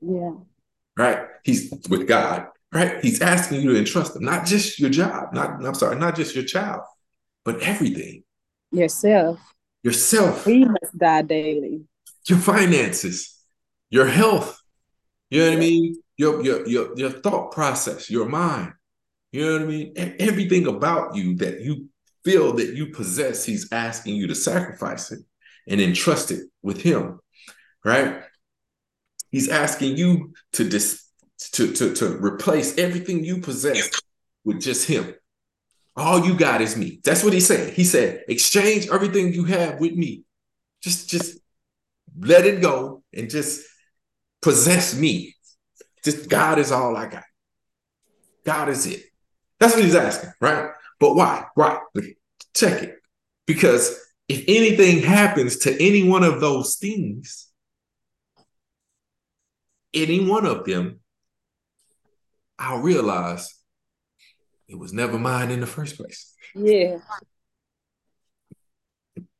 Yeah. 0.00 0.32
Right? 0.96 1.26
He's 1.44 1.72
with 1.88 2.06
God 2.06 2.48
right? 2.72 3.02
He's 3.02 3.20
asking 3.20 3.60
you 3.60 3.72
to 3.72 3.78
entrust 3.78 4.16
him, 4.16 4.24
not 4.24 4.46
just 4.46 4.80
your 4.80 4.90
job, 4.90 5.32
not 5.32 5.64
I'm 5.64 5.74
sorry, 5.74 5.96
not 5.96 6.16
just 6.16 6.34
your 6.34 6.44
child, 6.44 6.82
but 7.44 7.60
everything. 7.60 8.24
Yourself. 8.70 9.38
Yourself. 9.82 10.46
We 10.46 10.64
must 10.64 10.96
die 10.96 11.22
daily. 11.22 11.82
Your 12.26 12.38
finances, 12.38 13.38
your 13.90 14.06
health. 14.06 14.58
You 15.30 15.40
know 15.40 15.48
what 15.50 15.56
I 15.56 15.60
mean? 15.60 15.96
Your 16.16 16.42
your 16.42 16.66
your 16.66 16.98
your 16.98 17.10
thought 17.10 17.52
process, 17.52 18.10
your 18.10 18.28
mind. 18.28 18.72
You 19.32 19.46
know 19.46 19.52
what 19.52 19.62
I 19.62 19.64
mean? 19.64 19.92
Everything 19.96 20.66
about 20.66 21.16
you 21.16 21.36
that 21.36 21.60
you 21.62 21.88
feel 22.24 22.52
that 22.54 22.74
you 22.74 22.88
possess, 22.88 23.44
he's 23.44 23.72
asking 23.72 24.14
you 24.16 24.26
to 24.28 24.34
sacrifice 24.34 25.10
it 25.10 25.20
and 25.66 25.80
entrust 25.80 26.30
it 26.30 26.44
with 26.62 26.82
him, 26.82 27.18
right? 27.84 28.22
He's 29.30 29.48
asking 29.48 29.96
you 29.96 30.34
to 30.52 30.68
dis- 30.68 31.08
to, 31.52 31.72
to, 31.72 31.94
to 31.94 32.18
replace 32.24 32.78
everything 32.78 33.24
you 33.24 33.40
possess 33.40 33.90
with 34.44 34.60
just 34.60 34.86
him. 34.86 35.14
All 35.96 36.24
you 36.24 36.36
got 36.36 36.60
is 36.60 36.76
me. 36.76 37.00
That's 37.02 37.24
what 37.24 37.32
he 37.32 37.40
said. 37.40 37.72
He 37.72 37.84
said, 37.84 38.24
exchange 38.28 38.88
everything 38.88 39.32
you 39.34 39.44
have 39.44 39.80
with 39.80 39.92
me. 39.92 40.24
Just, 40.82 41.10
just 41.10 41.38
let 42.18 42.46
it 42.46 42.62
go 42.62 43.02
and 43.12 43.28
just 43.28 43.66
possess 44.40 44.94
me. 44.96 45.34
Just 46.04 46.28
God 46.28 46.58
is 46.58 46.70
all 46.70 46.96
I 46.96 47.06
got. 47.06 47.24
God 48.44 48.68
is 48.68 48.86
it. 48.86 49.02
That's 49.62 49.76
what 49.76 49.84
he's 49.84 49.94
asking, 49.94 50.32
right? 50.40 50.72
But 50.98 51.14
why? 51.14 51.44
Right. 51.54 51.78
Check 52.52 52.82
it. 52.82 52.96
Because 53.46 53.96
if 54.28 54.42
anything 54.48 55.04
happens 55.04 55.58
to 55.58 55.80
any 55.80 56.02
one 56.02 56.24
of 56.24 56.40
those 56.40 56.74
things, 56.74 57.46
any 59.94 60.26
one 60.26 60.46
of 60.46 60.64
them 60.64 60.98
I'll 62.58 62.78
realize 62.78 63.54
it 64.66 64.76
was 64.76 64.92
never 64.92 65.16
mine 65.16 65.52
in 65.52 65.60
the 65.60 65.66
first 65.66 65.96
place. 65.96 66.34
Yeah. 66.56 66.98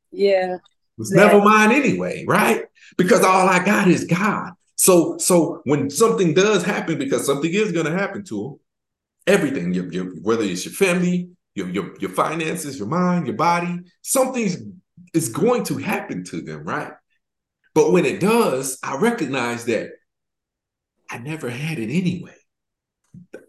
Yeah. 0.09 0.55
It 0.55 0.61
was 0.97 1.11
never 1.11 1.39
mine 1.39 1.73
anyway, 1.73 2.23
right? 2.25 2.63
Because 2.97 3.25
all 3.25 3.49
I 3.49 3.61
got 3.65 3.89
is 3.89 4.05
God. 4.05 4.53
So, 4.75 5.17
so 5.17 5.61
when 5.65 5.89
something 5.89 6.33
does 6.33 6.63
happen, 6.63 6.97
because 6.97 7.25
something 7.25 7.53
is 7.53 7.73
going 7.73 7.87
to 7.87 7.97
happen 7.97 8.23
to 8.25 8.43
them, 8.43 8.59
everything, 9.27 9.73
your, 9.73 9.91
your, 9.91 10.05
whether 10.21 10.43
it's 10.43 10.65
your 10.65 10.73
family, 10.73 11.29
your, 11.55 11.69
your, 11.69 11.95
your 11.99 12.09
finances, 12.09 12.77
your 12.77 12.87
mind, 12.87 13.27
your 13.27 13.35
body, 13.35 13.79
something 14.01 14.73
is 15.13 15.29
going 15.29 15.63
to 15.65 15.77
happen 15.77 16.23
to 16.25 16.41
them, 16.41 16.63
right? 16.63 16.91
But 17.75 17.91
when 17.91 18.05
it 18.05 18.19
does, 18.19 18.77
I 18.83 18.97
recognize 18.97 19.65
that 19.65 19.91
I 21.09 21.17
never 21.19 21.49
had 21.49 21.79
it 21.79 21.89
anyway. 21.89 22.35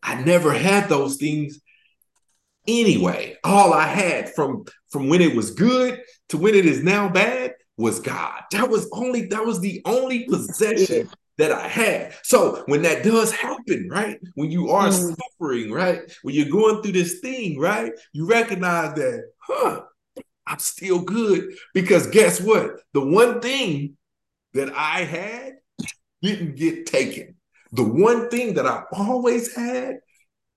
I 0.02 0.22
never 0.22 0.52
had 0.52 0.88
those 0.88 1.16
things 1.16 1.60
anyway. 2.66 3.36
All 3.44 3.72
I 3.72 3.86
had 3.86 4.34
from 4.34 4.64
from 4.90 5.08
when 5.08 5.20
it 5.20 5.34
was 5.34 5.50
good 5.50 6.00
to 6.28 6.38
when 6.38 6.54
it 6.54 6.66
is 6.66 6.82
now 6.82 7.08
bad 7.08 7.54
was 7.76 8.00
God. 8.00 8.42
That 8.52 8.68
was 8.68 8.88
only 8.92 9.26
that 9.26 9.44
was 9.44 9.60
the 9.60 9.82
only 9.84 10.24
possession 10.26 11.08
that 11.38 11.52
I 11.52 11.66
had. 11.66 12.14
So 12.22 12.62
when 12.66 12.82
that 12.82 13.02
does 13.02 13.32
happen, 13.32 13.88
right? 13.90 14.18
When 14.34 14.50
you 14.50 14.70
are 14.70 14.88
mm. 14.88 15.16
suffering, 15.16 15.72
right? 15.72 16.00
When 16.22 16.34
you're 16.34 16.50
going 16.50 16.82
through 16.82 16.92
this 16.92 17.20
thing, 17.20 17.58
right? 17.58 17.92
You 18.12 18.26
recognize 18.26 18.94
that, 18.94 19.24
huh? 19.40 19.82
I'm 20.46 20.58
still 20.58 21.00
good 21.00 21.54
because 21.72 22.06
guess 22.08 22.40
what? 22.40 22.80
The 22.92 23.04
one 23.04 23.40
thing 23.40 23.96
that 24.52 24.72
I 24.74 25.04
had 25.04 25.54
didn't 26.22 26.56
get 26.56 26.86
taken 26.86 27.34
the 27.74 27.82
one 27.82 28.28
thing 28.28 28.54
that 28.54 28.66
I've 28.66 28.84
always 28.92 29.54
had 29.54 29.98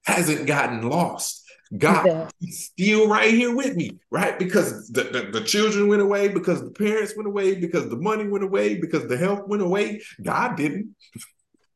hasn't 0.05 0.45
gotten 0.45 0.87
lost. 0.87 1.43
God 1.75 2.05
yeah. 2.05 2.27
still 2.49 3.07
right 3.07 3.33
here 3.33 3.55
with 3.55 3.75
me, 3.75 3.99
right? 4.09 4.37
Because 4.39 4.87
the, 4.89 5.03
the, 5.03 5.39
the, 5.39 5.45
children 5.45 5.87
went 5.87 6.01
away, 6.01 6.29
because 6.29 6.61
the 6.61 6.71
parents 6.71 7.13
went 7.17 7.27
away, 7.27 7.55
because 7.55 7.89
the 7.89 7.97
money 7.97 8.27
went 8.27 8.43
away, 8.43 8.79
because 8.79 9.07
the 9.07 9.17
health 9.17 9.47
went 9.47 9.61
away. 9.61 10.01
God 10.21 10.55
didn't. 10.55 10.95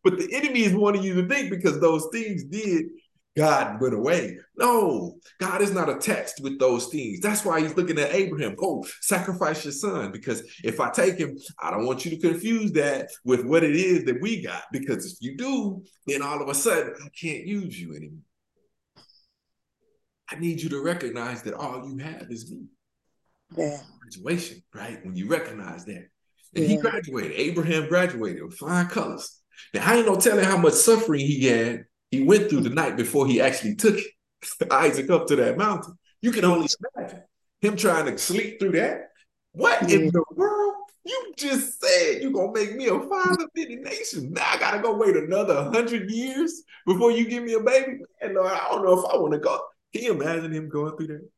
But 0.04 0.18
the 0.18 0.34
enemy 0.34 0.62
is 0.62 0.74
wanting 0.74 1.04
you 1.04 1.14
to 1.22 1.28
think 1.28 1.52
because 1.52 1.80
those 1.80 2.08
things 2.12 2.44
did, 2.46 2.86
God 3.38 3.80
went 3.80 3.94
away. 3.94 4.38
No, 4.58 5.18
God 5.40 5.62
is 5.62 5.72
not 5.72 5.90
attached 5.90 6.42
with 6.42 6.60
those 6.60 6.88
things. 6.88 7.20
That's 7.20 7.46
why 7.46 7.62
he's 7.62 7.78
looking 7.78 8.00
at 8.00 8.14
Abraham. 8.14 8.56
Oh, 8.60 8.84
sacrifice 9.00 9.64
your 9.64 9.72
son. 9.72 10.12
Because 10.12 10.42
if 10.64 10.80
I 10.80 10.90
take 10.90 11.18
him, 11.18 11.38
I 11.62 11.72
don't 11.72 11.86
want 11.86 12.04
you 12.04 12.12
to 12.12 12.18
confuse 12.18 12.72
that 12.72 13.10
with 13.24 13.46
what 13.46 13.64
it 13.64 13.76
is 13.76 14.04
that 14.06 14.22
we 14.22 14.42
got. 14.42 14.64
Because 14.72 15.14
if 15.14 15.18
you 15.22 15.38
do, 15.38 15.84
then 16.08 16.22
all 16.22 16.42
of 16.42 16.50
a 16.50 16.56
sudden 16.56 16.94
I 17.00 17.10
can't 17.10 17.46
use 17.46 17.80
you 17.80 17.96
anymore. 17.96 18.24
I 20.32 20.40
need 20.40 20.62
you 20.62 20.70
to 20.70 20.82
recognize 20.82 21.42
that 21.44 21.54
all 21.54 21.88
you 21.88 21.98
have 21.98 22.28
is 22.30 22.50
me. 22.52 22.66
Yeah. 23.58 23.78
Graduation, 24.00 24.64
right? 24.74 25.04
When 25.06 25.16
you 25.16 25.28
recognize 25.28 25.86
that. 25.86 26.08
And 26.56 26.64
yeah. 26.64 26.68
he 26.68 26.78
graduated. 26.78 27.34
Abraham 27.34 27.88
graduated 27.88 28.44
with 28.44 28.58
flying 28.58 28.88
colors. 28.88 29.42
Now 29.74 29.92
I 29.92 29.98
ain't 29.98 30.08
no 30.08 30.16
telling 30.16 30.46
how 30.46 30.58
much 30.58 30.74
suffering 30.74 31.22
he 31.22 31.46
had 31.46 31.86
he 32.10 32.24
went 32.24 32.50
through 32.50 32.62
the 32.62 32.70
night 32.70 32.98
before 32.98 33.28
he 33.28 33.42
actually 33.42 33.76
took 33.76 33.98
Isaac 34.72 35.10
up 35.10 35.28
to 35.28 35.36
that 35.38 35.58
mountain. 35.58 35.98
You 36.22 36.32
can 36.32 36.46
only 36.46 36.68
imagine 36.96 37.24
him 37.62 37.76
trying 37.76 38.06
to 38.06 38.18
sleep 38.18 38.60
through 38.60 38.74
that. 38.74 39.10
What 39.54 39.90
yeah. 39.90 39.98
in 39.98 40.08
the 40.08 40.24
world? 40.36 40.76
You 41.04 41.34
just 41.36 41.82
said 41.82 42.22
you're 42.22 42.32
gonna 42.32 42.52
make 42.52 42.76
me 42.76 42.86
a 42.88 43.00
father 43.00 43.44
of 43.44 43.50
many 43.56 43.78
nations. 43.78 44.32
Now 44.32 44.46
I 44.52 44.58
gotta 44.60 44.80
go 44.80 44.96
wait 44.96 45.16
another 45.16 45.64
hundred 45.64 46.12
years 46.12 46.62
before 46.86 47.12
you 47.12 47.28
give 47.28 47.44
me 47.44 47.54
a 47.54 47.60
baby. 47.60 48.00
Man, 48.22 48.36
Lord, 48.36 48.52
I 48.52 48.68
don't 48.70 48.86
know 48.86 49.00
if 49.00 49.12
I 49.12 49.18
want 49.18 49.34
to 49.34 49.40
go. 49.40 49.62
Can 49.94 50.04
you 50.04 50.14
imagine 50.14 50.52
him 50.52 50.70
going 50.70 50.96
through 50.96 51.08
that? 51.08 51.30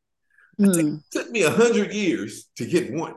Mm. 0.60 0.98
It 0.98 1.04
took 1.12 1.30
me 1.32 1.44
a 1.44 1.50
hundred 1.50 1.94
years 1.94 2.50
to 2.58 2.66
get 2.66 2.94
one. 2.94 3.16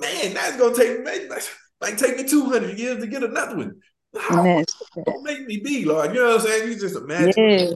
Man, 0.00 0.34
that's 0.34 0.56
gonna 0.56 0.74
take 0.74 1.00
me 1.00 1.28
like, 1.28 1.42
like 1.80 1.96
take 1.96 2.16
me 2.16 2.24
two 2.24 2.46
hundred 2.46 2.78
years 2.78 3.00
to 3.00 3.06
get 3.06 3.22
another 3.22 3.56
one. 3.56 3.80
How 4.18 4.42
don't 4.42 5.22
make 5.22 5.46
me 5.46 5.58
be, 5.58 5.84
Lord. 5.84 6.12
You 6.12 6.20
know 6.20 6.36
what 6.36 6.40
I'm 6.40 6.46
saying? 6.46 6.68
You 6.68 6.78
just 6.78 6.96
imagine 6.96 7.32
yeah. 7.36 7.70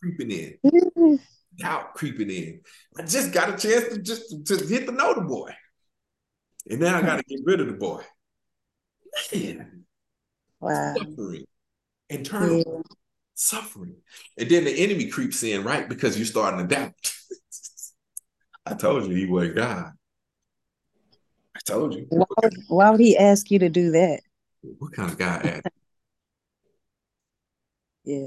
creeping 0.00 0.30
in. 0.30 0.58
Yeah. 0.62 1.16
Doubt 1.56 1.94
creeping 1.94 2.30
in. 2.30 2.60
I 2.96 3.02
just 3.02 3.32
got 3.32 3.48
a 3.48 3.56
chance 3.56 3.92
to 3.94 3.98
just 4.00 4.46
to 4.46 4.56
hit 4.66 4.86
the 4.86 4.92
note 4.92 5.26
boy. 5.26 5.52
And 6.68 6.80
now 6.80 6.98
I 6.98 7.02
gotta 7.02 7.22
get 7.22 7.40
rid 7.44 7.60
of 7.60 7.66
the 7.66 7.72
boy. 7.72 8.02
Man. 9.32 9.84
Wow. 10.60 10.94
Suffering. 10.96 11.44
Internal 12.08 12.58
Yeah. 12.58 12.80
Suffering. 13.40 13.96
And 14.38 14.48
then 14.48 14.64
the 14.64 14.84
enemy 14.84 15.06
creeps 15.06 15.42
in, 15.42 15.64
right? 15.64 15.88
Because 15.88 16.16
you're 16.16 16.26
starting 16.26 16.66
to 16.66 16.74
doubt. 16.74 16.92
I 18.66 18.74
told 18.74 19.06
you 19.06 19.14
he 19.14 19.26
was 19.26 19.52
God. 19.52 19.92
I 21.56 21.60
told 21.64 21.94
you. 21.94 22.06
Why 22.10 22.26
would, 22.42 22.54
why 22.68 22.90
would 22.90 23.00
he 23.00 23.16
ask 23.16 23.50
you 23.50 23.58
to 23.60 23.68
do 23.68 23.92
that? 23.92 24.20
What 24.78 24.92
kind 24.92 25.10
of 25.10 25.18
God 25.18 25.46
at? 25.46 25.64
Yeah. 28.04 28.26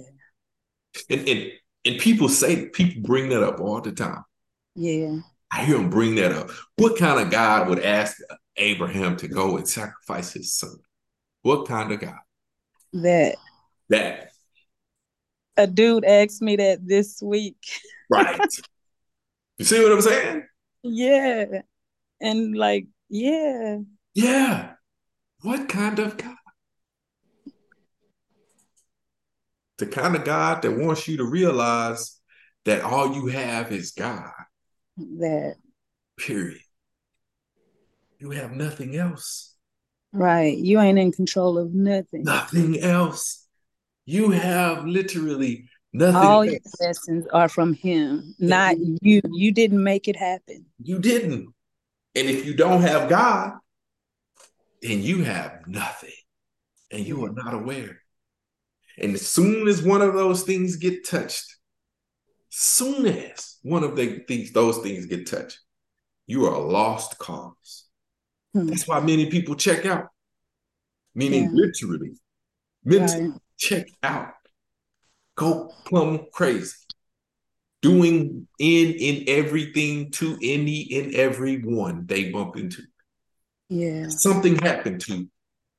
And, 1.09 1.27
and 1.27 1.51
and 1.85 1.99
people 1.99 2.29
say 2.29 2.69
people 2.69 3.01
bring 3.03 3.29
that 3.29 3.43
up 3.43 3.59
all 3.59 3.81
the 3.81 3.91
time. 3.91 4.23
Yeah. 4.75 5.19
I 5.51 5.65
hear 5.65 5.77
them 5.77 5.89
bring 5.89 6.15
that 6.15 6.31
up. 6.31 6.49
What 6.77 6.97
kind 6.97 7.19
of 7.19 7.31
God 7.31 7.69
would 7.69 7.79
ask 7.79 8.17
Abraham 8.57 9.17
to 9.17 9.27
go 9.27 9.57
and 9.57 9.67
sacrifice 9.67 10.33
his 10.33 10.55
son? 10.55 10.77
What 11.43 11.67
kind 11.67 11.91
of 11.91 11.99
God? 11.99 12.17
That 12.93 13.35
That 13.89 14.32
a 15.57 15.67
dude 15.67 16.05
asked 16.05 16.41
me 16.41 16.55
that 16.55 16.87
this 16.87 17.21
week. 17.21 17.63
right. 18.09 18.39
you 19.57 19.65
see 19.65 19.81
what 19.81 19.91
I'm 19.91 20.01
saying? 20.01 20.43
Yeah. 20.83 21.61
And 22.21 22.55
like, 22.55 22.87
yeah. 23.09 23.79
Yeah. 24.13 24.73
What 25.41 25.69
kind 25.69 25.99
of 25.99 26.17
God? 26.17 26.35
The 29.77 29.87
kind 29.87 30.15
of 30.15 30.23
God 30.23 30.61
that 30.61 30.71
wants 30.71 31.07
you 31.07 31.17
to 31.17 31.25
realize 31.25 32.19
that 32.65 32.83
all 32.83 33.13
you 33.13 33.27
have 33.27 33.71
is 33.71 33.91
God. 33.91 34.31
That 34.97 35.55
Period. 36.17 36.61
You 38.19 38.29
have 38.31 38.51
nothing 38.51 38.95
else. 38.95 39.55
right. 40.13 40.55
You 40.55 40.79
ain't 40.79 40.99
in 40.99 41.11
control 41.11 41.57
of 41.57 41.73
nothing. 41.73 42.23
Nothing 42.23 42.79
else. 42.79 43.42
You 44.05 44.31
have 44.31 44.85
literally 44.85 45.69
nothing 45.93 46.29
All 46.29 46.45
your 46.45 46.59
blessings 46.79 47.25
are 47.31 47.47
from 47.47 47.73
him, 47.73 48.35
not 48.39 48.75
you. 48.77 49.21
You 49.31 49.51
didn't 49.51 49.83
make 49.83 50.07
it 50.07 50.15
happen. 50.15 50.65
You 50.81 50.99
didn't. 50.99 51.53
And 52.15 52.29
if 52.29 52.45
you 52.45 52.53
don't 52.55 52.81
have 52.81 53.09
God, 53.09 53.53
then 54.81 55.01
you 55.01 55.23
have 55.23 55.61
nothing. 55.67 56.11
And 56.91 57.05
you 57.05 57.25
are 57.25 57.31
not 57.31 57.53
aware. 57.53 58.01
And 58.99 59.13
as 59.15 59.27
soon 59.27 59.67
as 59.67 59.81
one 59.81 60.01
of 60.01 60.13
those 60.13 60.43
things 60.43 60.75
get 60.75 61.07
touched, 61.07 61.55
soon 62.49 63.07
as 63.07 63.57
one 63.63 63.83
of 63.83 63.95
the 63.95 64.19
things 64.27 64.51
those 64.51 64.77
things 64.79 65.05
get 65.07 65.25
touched, 65.25 65.59
you 66.27 66.45
are 66.45 66.53
a 66.53 66.59
lost 66.59 67.17
cause. 67.17 67.85
Hmm. 68.53 68.67
That's 68.67 68.87
why 68.87 68.99
many 68.99 69.31
people 69.31 69.55
check 69.55 69.85
out. 69.85 70.09
Meaning 71.15 71.43
Yeah. 71.43 71.49
literally, 71.53 72.11
mentally 72.83 73.29
Right. 73.29 73.41
Check 73.57 73.87
out. 74.01 74.33
Go 75.35 75.71
plumb 75.85 76.27
crazy. 76.31 76.73
Doing 77.81 78.47
in 78.59 78.93
in 78.93 79.25
everything 79.27 80.11
to 80.11 80.37
any 80.41 80.87
and 80.93 81.13
every 81.15 81.61
one 81.61 82.05
they 82.05 82.31
bump 82.31 82.55
into. 82.55 82.83
Yeah. 83.69 84.07
Something 84.09 84.57
happened 84.57 85.01
to 85.01 85.27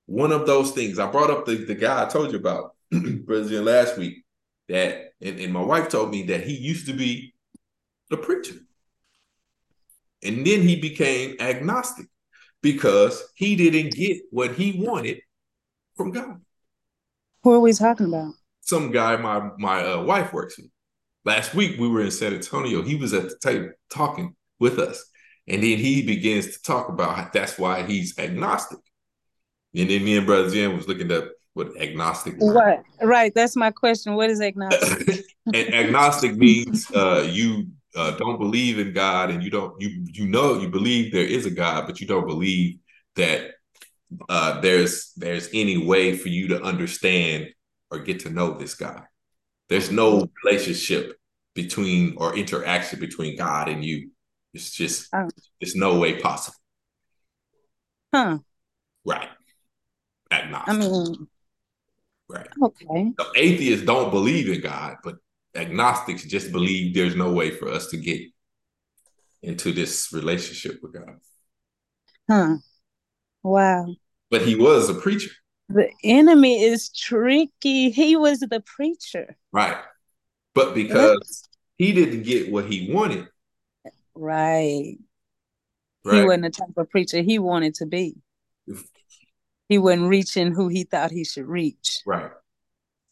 one 0.07 0.33
of 0.33 0.47
those 0.47 0.73
things. 0.73 0.99
I 0.99 1.11
brought 1.11 1.31
up 1.31 1.47
the, 1.47 1.57
the 1.57 1.75
guy 1.75 2.03
I 2.03 2.09
told 2.09 2.33
you 2.33 2.39
about, 2.39 2.75
President, 3.27 3.65
last 3.65 3.97
week. 3.97 4.25
That 4.69 5.13
and, 5.21 5.39
and 5.41 5.53
my 5.53 5.63
wife 5.63 5.89
told 5.89 6.11
me 6.11 6.23
that 6.25 6.45
he 6.45 6.55
used 6.55 6.87
to 6.87 6.95
be 6.95 7.35
a 8.11 8.17
preacher. 8.17 8.55
And 10.23 10.47
then 10.47 10.63
he 10.63 10.81
became 10.81 11.37
agnostic 11.39 12.07
because 12.63 13.23
he 13.35 13.57
didn't 13.57 13.93
get 13.93 14.23
what 14.31 14.53
he 14.53 14.83
wanted 14.83 15.21
from 15.97 16.13
God. 16.13 16.41
Who 17.45 17.53
are 17.53 17.61
we 17.61 17.75
talking 17.75 18.07
about? 18.07 18.33
Some 18.63 18.91
guy 18.91 19.17
my 19.17 19.51
my 19.59 19.85
uh, 19.85 20.03
wife 20.03 20.33
works 20.33 20.57
with. 20.57 20.71
Last 21.27 21.55
week 21.55 21.79
we 21.79 21.89
were 21.89 22.01
in 22.01 22.11
San 22.11 22.33
Antonio. 22.33 22.83
He 22.83 22.97
was 22.97 23.13
at 23.13 23.25
the 23.25 23.37
table 23.39 23.71
talking 23.91 24.35
with 24.59 24.79
us, 24.79 25.05
and 25.47 25.63
then 25.63 25.79
he 25.79 26.03
begins 26.03 26.57
to 26.57 26.63
talk 26.63 26.89
about 26.89 27.17
how 27.17 27.31
that's 27.33 27.59
why 27.59 27.83
he's 27.83 28.19
agnostic. 28.19 28.79
And 29.75 29.91
then 29.91 30.05
me 30.05 30.17
and 30.17 30.27
Brother 30.27 30.51
Jim 30.51 30.75
was 30.75 30.89
looking 30.89 31.13
up 31.13 31.25
what 31.53 31.79
agnostic. 31.79 32.39
was. 32.39 32.55
What? 32.55 32.83
Right. 33.07 33.35
That's 33.35 33.57
my 33.57 33.71
question. 33.71 34.15
What 34.15 34.31
is 34.31 34.41
agnostic? 34.41 35.27
and 35.47 35.75
agnostic 35.75 36.37
means 36.37 36.91
uh, 36.93 37.29
you 37.31 37.67
uh, 37.95 38.13
don't 38.13 38.39
believe 38.39 38.79
in 38.79 38.95
God, 38.95 39.31
and 39.31 39.43
you 39.43 39.51
don't 39.51 39.79
you 39.79 40.07
you 40.11 40.27
know 40.27 40.59
you 40.59 40.69
believe 40.69 41.13
there 41.13 41.27
is 41.27 41.45
a 41.45 41.51
God, 41.51 41.87
but 41.87 42.01
you 42.01 42.07
don't 42.07 42.27
believe 42.27 42.79
that 43.17 43.51
uh, 44.29 44.61
there's 44.61 45.13
there's 45.17 45.49
any 45.53 45.79
way 45.79 46.17
for 46.17 46.29
you 46.29 46.49
to 46.49 46.63
understand 46.63 47.49
or 47.91 48.01
get 48.01 48.21
to 48.21 48.31
know 48.31 48.57
this 48.59 48.75
guy. 48.75 49.03
There's 49.69 49.91
no 49.91 50.29
relationship 50.45 51.17
between 51.55 52.15
or 52.19 52.37
interaction 52.37 53.01
between 53.01 53.37
God 53.37 53.69
and 53.69 53.85
you. 53.85 54.11
It's 54.53 54.71
just 54.71 55.09
Oh. 55.13 55.29
there's 55.61 55.75
no 55.75 55.99
way 55.99 56.21
possible. 56.21 56.57
Huh. 58.15 58.39
Right. 59.05 59.29
Agnostic. 60.31 60.75
I 60.75 60.77
mean, 60.79 61.29
right. 62.29 62.49
okay. 62.63 63.13
So 63.19 63.27
atheists 63.37 63.85
don't 63.85 64.11
believe 64.11 64.49
in 64.49 64.61
God, 64.61 64.97
but 65.03 65.17
agnostics 65.55 66.25
just 66.25 66.53
believe 66.53 66.95
there's 66.95 67.17
no 67.17 67.33
way 67.33 67.51
for 67.51 67.69
us 67.69 67.89
to 67.89 67.97
get 67.97 68.21
into 69.43 69.73
this 69.73 70.13
relationship 70.13 70.81
with 70.83 70.95
God. 70.95 71.17
Huh. 72.29 72.57
Wow. 73.43 73.95
But 74.35 74.43
he 74.43 74.57
was 74.57 74.91
a 74.91 74.95
preacher, 74.95 75.31
The 75.69 75.89
enemy 76.03 76.65
is 76.65 76.89
tricky. 76.89 77.91
He 77.93 78.17
was 78.17 78.41
the 78.41 78.61
preacher. 78.67 79.37
right? 79.53 79.77
But 80.57 80.75
because 80.75 81.49
he 81.77 81.93
didn't 81.93 82.25
get 82.25 82.51
what 82.51 82.65
he 82.65 82.93
wanted, 82.93 83.29
Right. 84.17 84.97
He 84.99 84.99
right? 86.05 86.25
wasn't 86.25 86.43
the 86.43 86.51
type 86.51 86.77
of 86.77 86.91
preacher 86.91 87.23
he 87.23 87.39
wanted 87.39 87.75
to 87.77 87.87
be. 87.87 88.17
He 89.69 89.79
wasn't 89.79 90.09
reaching 90.09 90.53
who 90.53 90.67
he 90.67 90.83
thought 90.83 91.13
he 91.13 91.25
should 91.25 91.47
reach. 91.47 92.01
Right, 92.05 92.33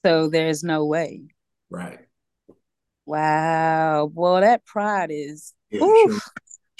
So 0.04 0.28
there's 0.28 0.64
no 0.64 0.85
way. 0.85 1.22
right. 1.70 2.00
Wow. 3.06 4.11
Well, 4.12 4.40
that 4.40 4.64
pride 4.66 5.11
is, 5.12 5.54
Yeah, 5.70 5.82
oof, 5.85 6.20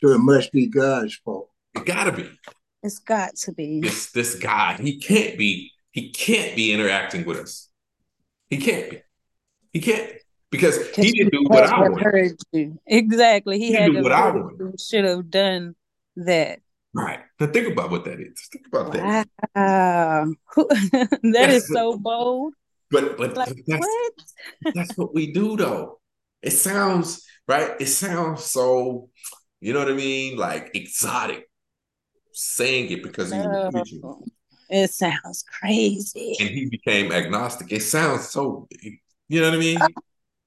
sure. 0.00 0.11
So 0.11 0.14
it 0.16 0.18
must 0.18 0.50
be 0.50 0.66
God's 0.66 1.14
fault. 1.24 1.48
It 1.76 1.85
gotta 1.87 2.11
be. 2.11 2.28
It's 2.83 2.99
got 2.99 3.37
to 3.37 3.53
be. 3.53 3.81
This 3.81 4.11
this 4.12 4.35
guy, 4.37 4.77
he 4.81 4.99
can't 4.99 5.38
be, 5.38 5.73
he 5.92 6.11
can't 6.11 6.57
be 6.57 6.73
interacting 6.73 7.25
with 7.25 7.38
us. 7.38 7.68
He 8.51 8.59
can't 8.59 8.90
be. 8.90 9.03
He 9.73 9.81
can't 9.81 10.12
because 10.51 10.77
he 10.90 11.11
didn't 11.12 11.33
do 11.33 11.45
what 11.49 11.64
I 11.64 11.88
wanted. 11.88 12.38
you. 12.53 12.79
Exactly. 12.87 13.59
He 13.59 13.68
He 13.68 13.73
had 13.73 13.92
didn't 13.92 13.95
to 13.95 13.99
do 14.01 14.03
what 14.03 14.12
I 14.12 14.31
wanted. 14.31 14.81
should 14.81 15.05
have 15.05 15.31
done 15.31 15.75
that. 16.16 16.61
Right. 16.95 17.21
Now 17.40 17.47
think 17.47 17.73
about 17.73 17.90
what 17.90 18.05
that 18.05 18.21
is. 18.21 18.49
Think 18.53 18.66
about 18.71 18.92
that. 18.92 19.29
Wow. 19.57 20.27
that 20.57 21.49
is 21.51 21.66
so 21.68 21.97
bold. 21.97 22.53
But 22.90 23.16
but 23.16 23.35
Like 23.37 23.64
that's 23.66 23.87
what? 23.87 24.75
that's 24.75 24.97
what 24.99 25.14
we 25.14 25.33
do 25.33 25.57
though. 25.57 26.01
It 26.42 26.51
sounds 26.51 27.25
right. 27.49 27.71
It 27.81 27.87
sounds 27.87 28.45
so, 28.45 29.09
you 29.61 29.73
know 29.73 29.79
what 29.79 29.88
I 29.88 29.95
mean, 29.95 30.37
like 30.37 30.73
exotic. 30.75 31.49
Saying 32.33 32.90
it 32.90 33.03
because 33.03 33.31
he 33.33 33.38
was 33.38 33.92
No. 34.03 34.25
It 34.71 34.90
sounds 34.90 35.42
crazy. 35.42 36.35
and 36.40 36.49
he 36.49 36.66
became 36.66 37.12
agnostic. 37.12 37.71
It 37.73 37.83
sounds 37.83 38.31
so, 38.31 38.68
you 39.29 39.40
know 39.40 39.49
what 39.51 39.57
I 39.57 39.61
mean, 39.61 39.79
oh. 39.83 39.88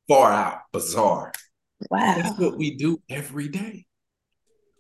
far 0.08 0.32
out, 0.32 0.62
bizarre. 0.74 1.32
Wow. 1.92 2.16
That's 2.18 2.40
what 2.40 2.58
we 2.58 2.76
do 2.76 3.02
every 3.08 3.50
day. 3.50 3.86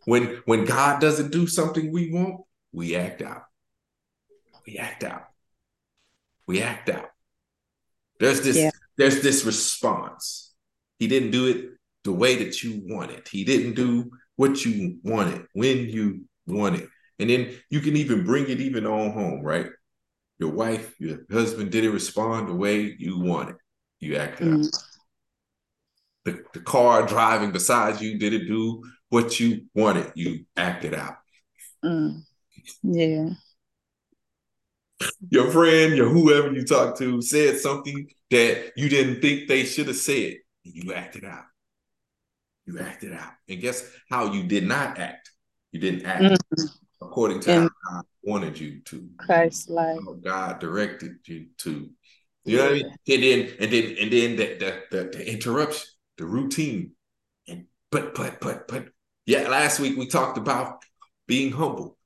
When 0.05 0.41
when 0.45 0.65
God 0.65 1.01
doesn't 1.01 1.31
do 1.31 1.47
something 1.47 1.91
we 1.91 2.11
want, 2.11 2.41
we 2.71 2.95
act 2.95 3.21
out. 3.21 3.43
We 4.65 4.77
act 4.77 5.03
out. 5.03 5.25
We 6.47 6.61
act 6.61 6.89
out. 6.89 7.09
There's 8.19 8.41
this 8.41 8.57
Yeah. 8.57 8.71
there's 8.97 9.21
this 9.21 9.45
response. 9.45 10.53
He 10.99 11.07
didn't 11.07 11.31
do 11.31 11.47
it 11.47 11.71
the 12.03 12.13
way 12.13 12.43
that 12.43 12.63
you 12.63 12.81
wanted. 12.85 13.27
He 13.27 13.43
didn't 13.43 13.73
do 13.73 14.11
what 14.35 14.63
you 14.65 14.99
wanted 15.03 15.47
when 15.53 15.89
you 15.89 16.25
wanted. 16.47 16.89
And 17.19 17.29
then 17.29 17.55
you 17.69 17.79
can 17.79 17.95
even 17.95 18.25
bring 18.25 18.49
it 18.49 18.59
even 18.59 18.85
on 18.85 19.11
home, 19.11 19.41
right? 19.41 19.67
Your 20.39 20.51
wife, 20.51 20.93
your 20.99 21.19
husband 21.31 21.71
didn't 21.71 21.93
respond 21.93 22.49
the 22.49 22.55
way 22.55 22.95
you 22.99 23.19
wanted. 23.19 23.55
You 23.99 24.17
acted 24.17 24.49
out 24.49 24.59
Mm, 24.59 24.83
the, 26.25 26.43
the 26.53 26.59
car 26.59 27.05
driving 27.05 27.51
beside 27.51 28.01
you 28.01 28.17
didn't 28.19 28.47
do 28.47 28.83
what 29.09 29.39
you 29.39 29.65
wanted. 29.73 30.11
You 30.15 30.45
acted 30.57 30.93
out. 30.93 31.15
mm. 31.83 32.21
Yeah. 32.83 33.29
Your 35.29 35.51
friend, 35.51 35.95
your 35.95 36.09
whoever 36.09 36.51
you 36.51 36.65
talked 36.65 36.97
to 36.99 37.21
said 37.21 37.59
something 37.59 38.07
that 38.31 38.73
you 38.75 38.89
didn't 38.89 39.21
think 39.21 39.47
they 39.47 39.63
should 39.63 39.87
have 39.87 39.95
said. 39.97 40.35
You 40.63 40.93
acted 40.93 41.25
out. 41.25 41.43
You 42.65 42.79
acted 42.79 43.13
out. 43.13 43.31
And 43.47 43.61
guess 43.61 43.87
how 44.09 44.33
you 44.33 44.43
did 44.43 44.65
not 44.65 44.97
act? 44.97 45.29
You 45.71 45.79
didn't 45.79 46.05
act. 46.05 46.41
Mm. 46.57 46.69
According 47.01 47.39
to 47.41 47.51
And- 47.51 47.69
how 47.89 47.95
God 47.97 48.05
wanted 48.23 48.59
you 48.59 48.79
to. 48.81 49.09
Christ 49.17 49.69
like. 49.69 49.99
God 50.23 50.59
directed 50.59 51.17
you 51.25 51.47
to. 51.59 51.89
You 52.43 52.57
know 52.57 52.63
what 52.63 52.71
I 52.71 52.75
mean? 52.75 52.85
And 53.07 53.23
then 53.23 53.55
and 53.59 53.71
then 53.73 53.95
and 53.99 54.11
then 54.13 54.35
the 54.35 54.45
the, 54.59 54.83
the, 54.91 55.03
the 55.17 55.31
interruption, 55.31 55.87
the 56.17 56.25
routine. 56.25 56.91
And 57.47 57.65
but 57.91 58.13
but 58.13 58.39
but 58.39 58.67
but 58.67 58.89
yeah, 59.25 59.47
last 59.47 59.79
week 59.79 59.97
we 59.97 60.07
talked 60.07 60.37
about 60.37 60.83
being 61.27 61.51
humble, 61.51 61.97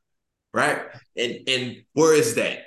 right? 0.54 0.82
And 1.18 1.48
and 1.48 1.84
where 1.94 2.14
is 2.16 2.36
that? 2.36 2.60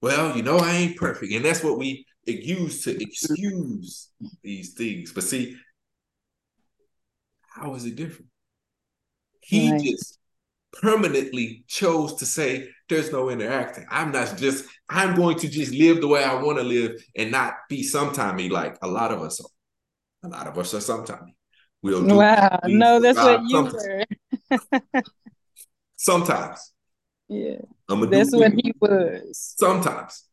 Well, 0.00 0.36
you 0.36 0.42
know, 0.42 0.56
I 0.58 0.72
ain't 0.72 0.96
perfect. 0.96 1.32
And 1.32 1.44
that's 1.44 1.62
what 1.62 1.78
we 1.78 2.06
use 2.24 2.84
to 2.84 3.02
excuse 3.02 4.08
these 4.42 4.72
things. 4.74 5.12
But 5.12 5.24
see, 5.24 5.56
how 7.54 7.74
is 7.74 7.84
it 7.84 7.96
different? 7.96 8.30
He 9.40 9.70
Right. 9.70 9.80
just 9.80 10.18
permanently 10.82 11.64
chose 11.68 12.14
to 12.16 12.26
say 12.26 12.68
there's 12.88 13.12
no 13.12 13.30
interacting. 13.30 13.86
I'm 13.90 14.12
not 14.12 14.36
just, 14.36 14.64
I'm 14.88 15.14
going 15.16 15.38
to 15.38 15.48
just 15.48 15.72
live 15.72 16.00
the 16.00 16.08
way 16.08 16.22
I 16.24 16.34
want 16.42 16.58
to 16.58 16.64
live 16.64 16.92
and 17.16 17.30
not 17.30 17.54
be 17.68 17.82
sometimey 17.82 18.50
like 18.50 18.76
a 18.82 18.88
lot 18.88 19.12
of 19.12 19.22
us 19.22 19.40
are. 19.40 19.48
A 20.24 20.28
lot 20.28 20.46
of 20.46 20.58
us 20.58 20.74
are 20.74 20.78
sometimey. 20.78 21.34
We'll 21.82 22.04
do 22.06 22.16
Wow. 22.16 22.60
No, 22.66 23.00
that's 23.00 23.18
what 23.18 23.42
you 23.44 23.50
sometimes. 23.50 23.86
were. 24.90 25.02
Sometimes. 25.96 26.72
Yeah. 27.28 27.58
I'm 27.88 28.00
gonna 28.00 28.10
That's 28.10 28.32
what 28.32 28.50
things. 28.50 28.62
he 28.64 28.72
was. 28.80 29.54
Sometimes. 29.58 30.24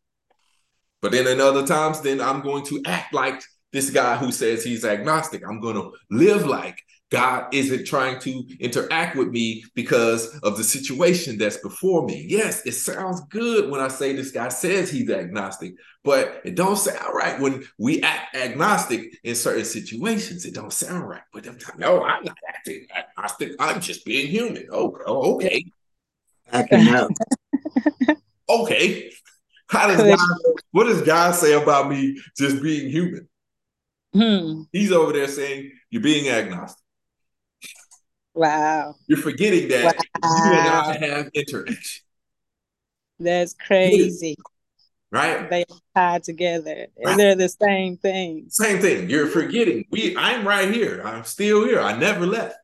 But 1.02 1.12
then 1.12 1.28
in 1.28 1.42
other 1.42 1.66
times, 1.66 2.02
then 2.02 2.22
I'm 2.22 2.42
going 2.42 2.66
to 2.66 2.82
act 2.86 3.14
like 3.14 3.42
this 3.72 3.90
guy 3.90 4.16
who 4.18 4.32
says 4.32 4.64
he's 4.64 4.86
agnostic. 4.86 5.44
I'm 5.48 5.60
going 5.60 5.76
to 5.76 5.92
live 6.10 6.46
like 6.46 6.78
God 7.14 7.54
isn't 7.54 7.86
trying 7.86 8.18
to 8.22 8.44
interact 8.60 9.16
with 9.16 9.28
me 9.28 9.64
because 9.76 10.36
of 10.40 10.58
the 10.58 10.64
situation 10.64 11.38
that's 11.38 11.58
before 11.58 12.08
me. 12.08 12.26
Yes, 12.28 12.66
it 12.66 12.72
sounds 12.72 13.22
good 13.30 13.70
when 13.70 13.80
I 13.80 13.88
say 13.90 14.14
this 14.14 14.32
guy 14.32 14.48
says 14.48 14.90
he's 14.90 15.12
agnostic, 15.12 15.76
but 16.04 16.42
it 16.44 16.56
don't 16.56 16.76
sound 16.76 17.14
right 17.14 17.40
when 17.40 17.66
we 17.78 18.02
act 18.02 18.36
agnostic 18.36 19.20
in 19.24 19.36
certain 19.36 19.64
situations. 19.64 20.44
It 20.44 20.56
don't 20.56 20.74
sound 20.74 21.08
right. 21.08 21.22
But 21.32 21.46
I'm 21.46 21.54
like, 21.54 21.78
no, 21.78 22.04
I'm 22.04 22.24
not 22.24 22.38
acting 22.50 22.88
agnostic. 22.96 23.52
I'm 23.60 23.80
just 23.80 24.06
being 24.06 24.26
human. 24.26 24.66
Oh, 24.72 24.98
oh, 25.06 25.36
okay. 25.36 25.64
Acting 26.52 26.88
out. 26.90 27.12
Okay. 28.50 29.10
How 29.68 29.88
does 29.88 30.04
God, 30.04 30.20
what 30.72 30.84
does 30.84 31.02
God 31.02 31.32
say 31.34 31.54
about 31.54 31.90
me 31.90 32.20
just 32.38 32.62
being 32.62 32.92
human? 32.92 33.28
Hmm. 34.14 34.64
He's 34.72 34.92
over 34.92 35.14
there 35.14 35.30
saying 35.30 35.72
you're 35.90 36.04
being 36.04 36.30
agnostic. 36.30 36.83
Wow. 38.34 38.96
You're 39.08 39.20
forgetting 39.20 39.70
that 39.70 39.96
you 39.96 40.02
and 40.24 40.68
I 40.70 40.98
have 41.06 41.30
interaction, 41.34 42.02
That's 43.20 43.54
crazy. 43.68 44.36
right? 45.12 45.50
They 45.50 45.66
tied 45.96 46.24
together. 46.24 46.88
Right. 47.04 47.18
They're 47.18 47.36
the 47.36 47.50
same 47.50 47.98
thing. 47.98 48.46
Same 48.50 48.80
thing. 48.80 49.10
You're 49.10 49.28
forgetting. 49.28 49.86
We 49.92 50.16
I'm 50.18 50.48
right 50.48 50.74
here. 50.74 51.02
I'm 51.06 51.24
still 51.26 51.66
here. 51.66 51.80
I 51.80 51.96
never 51.98 52.26
left. 52.26 52.56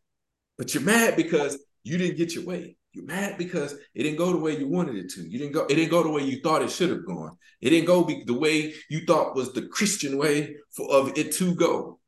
But 0.58 0.74
you're 0.74 0.84
mad 0.84 1.16
because 1.16 1.58
you 1.84 1.98
didn't 1.98 2.18
get 2.18 2.34
your 2.36 2.46
way. 2.46 2.76
You're 2.92 3.06
mad 3.06 3.38
because 3.38 3.74
it 3.94 4.04
didn't 4.04 4.18
go 4.18 4.32
the 4.32 4.40
way 4.40 4.58
you 4.58 4.68
wanted 4.68 4.96
it 4.96 5.10
to. 5.12 5.22
You 5.22 5.38
didn't 5.38 5.54
go, 5.54 5.66
it 5.66 5.76
didn't 5.76 5.92
go 5.92 6.02
the 6.02 6.10
way 6.10 6.24
you 6.24 6.42
thought 6.42 6.64
it 6.64 6.72
should 6.72 6.90
have 6.90 7.06
gone. 7.06 7.38
It 7.62 7.70
didn't 7.70 7.86
go 7.86 8.04
be, 8.04 8.24
the 8.26 8.34
way 8.34 8.74
you 8.90 9.02
thought 9.06 9.36
was 9.36 9.54
the 9.54 9.68
Christian 9.68 10.18
way 10.18 10.56
for 10.72 10.92
of 10.92 11.16
it 11.18 11.32
to 11.34 11.54
go. 11.54 12.00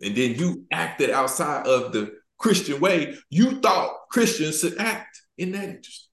And 0.00 0.14
then 0.14 0.36
you 0.36 0.64
acted 0.72 1.10
outside 1.10 1.66
of 1.66 1.92
the 1.92 2.12
Christian 2.38 2.80
way. 2.80 3.16
You 3.30 3.60
thought 3.60 3.92
Christians 4.10 4.60
should 4.60 4.78
act 4.78 5.20
in 5.36 5.52
that 5.52 5.64
interest. 5.64 6.08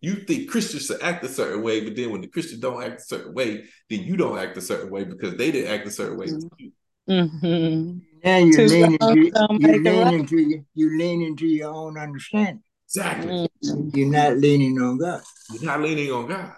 You 0.00 0.16
think 0.16 0.50
Christians 0.50 0.86
should 0.86 1.02
act 1.02 1.24
a 1.24 1.28
certain 1.28 1.62
way, 1.62 1.80
but 1.82 1.96
then 1.96 2.10
when 2.10 2.20
the 2.20 2.26
Christians 2.28 2.60
don't 2.60 2.82
act 2.82 3.00
a 3.00 3.04
certain 3.04 3.32
way, 3.32 3.64
then 3.88 4.00
you 4.02 4.16
don't 4.16 4.38
act 4.38 4.56
a 4.58 4.60
certain 4.60 4.90
way 4.90 5.04
because 5.04 5.36
they 5.36 5.50
didn't 5.50 5.72
act 5.72 5.86
a 5.86 5.90
certain 5.90 6.18
way. 6.18 6.26
to 6.26 6.48
you. 6.58 6.72
hmm 7.06 7.98
Now 8.22 8.36
you 8.38 8.52
Two 8.56 8.66
lean 8.66 8.98
wrongs 9.00 9.00
into 9.00 9.68
you 9.68 9.82
lean 9.82 10.12
into 10.12 10.36
you, 10.38 10.64
you 10.74 10.98
lean 10.98 11.22
into 11.22 11.46
your 11.46 11.72
own 11.72 11.96
understanding. 11.98 12.62
Exactly. 12.86 13.48
Mhm. 13.64 13.96
You're 13.96 14.10
not 14.10 14.36
leaning 14.36 14.78
on 14.80 14.98
God. 14.98 15.22
You're 15.50 15.62
not 15.64 15.80
leaning 15.80 16.12
on 16.12 16.28
God. 16.28 16.52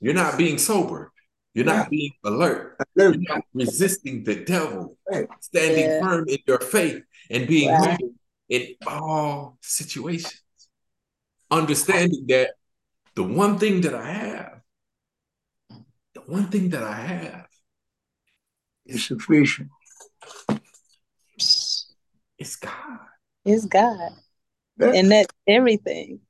You're 0.00 0.14
not 0.14 0.36
being 0.36 0.58
sober. 0.58 1.12
You're 1.54 1.64
not 1.64 1.84
Yeah. 1.84 1.88
being 1.90 2.12
alert. 2.24 2.76
Look, 2.96 3.14
You're 3.14 3.36
not 3.36 3.44
resisting 3.54 4.24
the 4.24 4.44
devil. 4.44 4.98
Right. 5.10 5.28
Standing 5.40 5.86
Yeah. 5.90 6.00
firm 6.00 6.28
in 6.28 6.38
your 6.46 6.60
faith 6.60 7.02
and 7.30 7.46
being 7.46 7.70
Wow. 7.70 7.78
humble 7.80 8.12
in 8.48 8.74
all 8.86 9.58
situations. 9.62 10.42
Understanding 11.50 12.26
that 12.28 12.50
the 13.14 13.24
one 13.24 13.58
thing 13.58 13.80
that 13.82 13.94
I 13.94 14.12
have, 14.12 14.60
the 16.14 16.20
one 16.26 16.48
thing 16.48 16.70
that 16.70 16.82
I 16.82 16.94
have 16.94 17.46
It's 18.86 19.04
sufficient. 19.04 19.68
is 22.38 22.56
God. 22.56 23.00
It's 23.44 23.64
God. 23.66 24.10
Yeah. 24.78 24.92
And 24.94 25.10
that's 25.10 25.32
everything. 25.46 26.20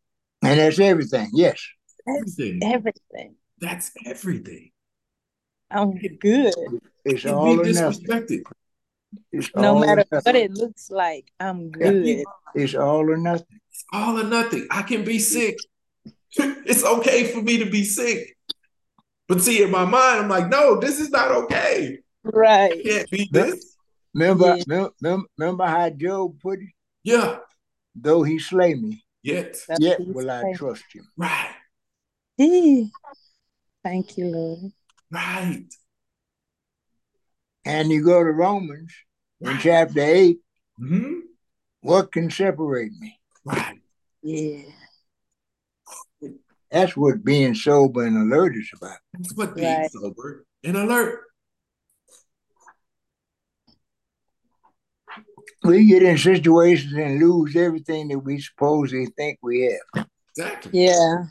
And 0.42 0.58
that's 0.58 0.78
everything. 0.78 1.30
Yes. 1.32 1.60
That's 2.06 2.38
Everything. 2.38 2.60
everything. 2.62 3.34
That's 3.60 3.90
everything. 4.06 4.70
I'm 5.70 5.92
good. 6.20 6.54
It's 7.04 7.22
Can't 7.24 7.36
all 7.36 7.56
be 7.62 7.70
or 7.70 7.72
nothing. 7.72 8.44
Disrespected. 9.14 9.18
It's 9.32 9.50
No 9.54 9.78
matter 9.78 10.04
what 10.10 10.34
it 10.36 10.52
looks 10.52 10.90
like, 10.90 11.30
I'm 11.40 11.70
good. 11.70 12.24
It's 12.54 12.74
all 12.74 13.10
or 13.10 13.16
nothing. 13.16 13.60
It's 13.70 13.84
all 13.92 14.18
or 14.18 14.24
nothing. 14.24 14.66
I 14.70 14.82
can 14.82 15.04
be 15.04 15.18
sick. 15.18 15.56
It's 16.36 16.84
okay 16.84 17.32
for 17.32 17.40
me 17.40 17.58
to 17.58 17.70
be 17.70 17.84
sick. 17.84 18.36
But 19.28 19.40
see, 19.40 19.62
in 19.62 19.70
my 19.70 19.84
mind, 19.84 20.20
I'm 20.20 20.28
like, 20.28 20.48
no, 20.48 20.78
this 20.78 21.00
is 21.00 21.10
not 21.10 21.30
okay. 21.30 21.98
Right. 22.22 22.72
It 22.72 22.84
can't 22.84 23.10
be 23.10 23.28
this. 23.32 23.76
Remember, 24.14 24.56
Yeah. 24.56 24.64
mem- 24.66 24.90
mem- 25.00 25.26
remember 25.36 25.66
how 25.66 25.90
Job 25.90 26.38
put 26.40 26.58
it? 26.60 26.68
Yeah. 27.02 27.38
Though 27.94 28.22
he 28.22 28.38
slay 28.38 28.74
me, 28.74 29.04
Yet. 29.22 29.58
That's 29.68 29.80
yet 29.80 29.98
what 29.98 30.06
he 30.06 30.12
will 30.12 30.30
I 30.30 30.52
trust 30.54 30.84
him. 30.92 31.08
Right. 31.16 31.54
Thank 33.82 34.16
you, 34.18 34.26
Lord. 34.26 34.72
Right. 35.10 35.64
And 37.68 37.90
you 37.90 38.02
go 38.02 38.24
to 38.24 38.30
Romans 38.30 38.90
in 39.42 39.58
chapter 39.58 40.00
8, 40.00 40.38
hmm 40.78 41.14
what 41.80 42.10
can 42.10 42.30
separate 42.30 42.92
me? 42.98 43.20
Right. 43.44 43.78
Yeah. 44.22 44.62
That's 46.72 46.96
what 46.96 47.22
being 47.24 47.54
sober 47.54 48.04
and 48.04 48.16
alert 48.16 48.56
is 48.56 48.70
about. 48.74 48.98
That's 49.12 49.34
what 49.36 49.54
being 49.54 49.80
Right. 49.80 49.90
sober 49.90 50.44
and 50.64 50.76
alert. 50.76 51.20
We 55.62 55.86
get 55.86 56.02
in 56.02 56.18
situations 56.18 56.94
and 56.94 57.20
lose 57.20 57.54
everything 57.54 58.08
that 58.08 58.18
we 58.18 58.40
supposedly 58.40 59.06
think 59.16 59.38
we 59.42 59.78
have. 59.94 60.06
Exactly. 60.36 60.80
Yeah. 60.84 61.26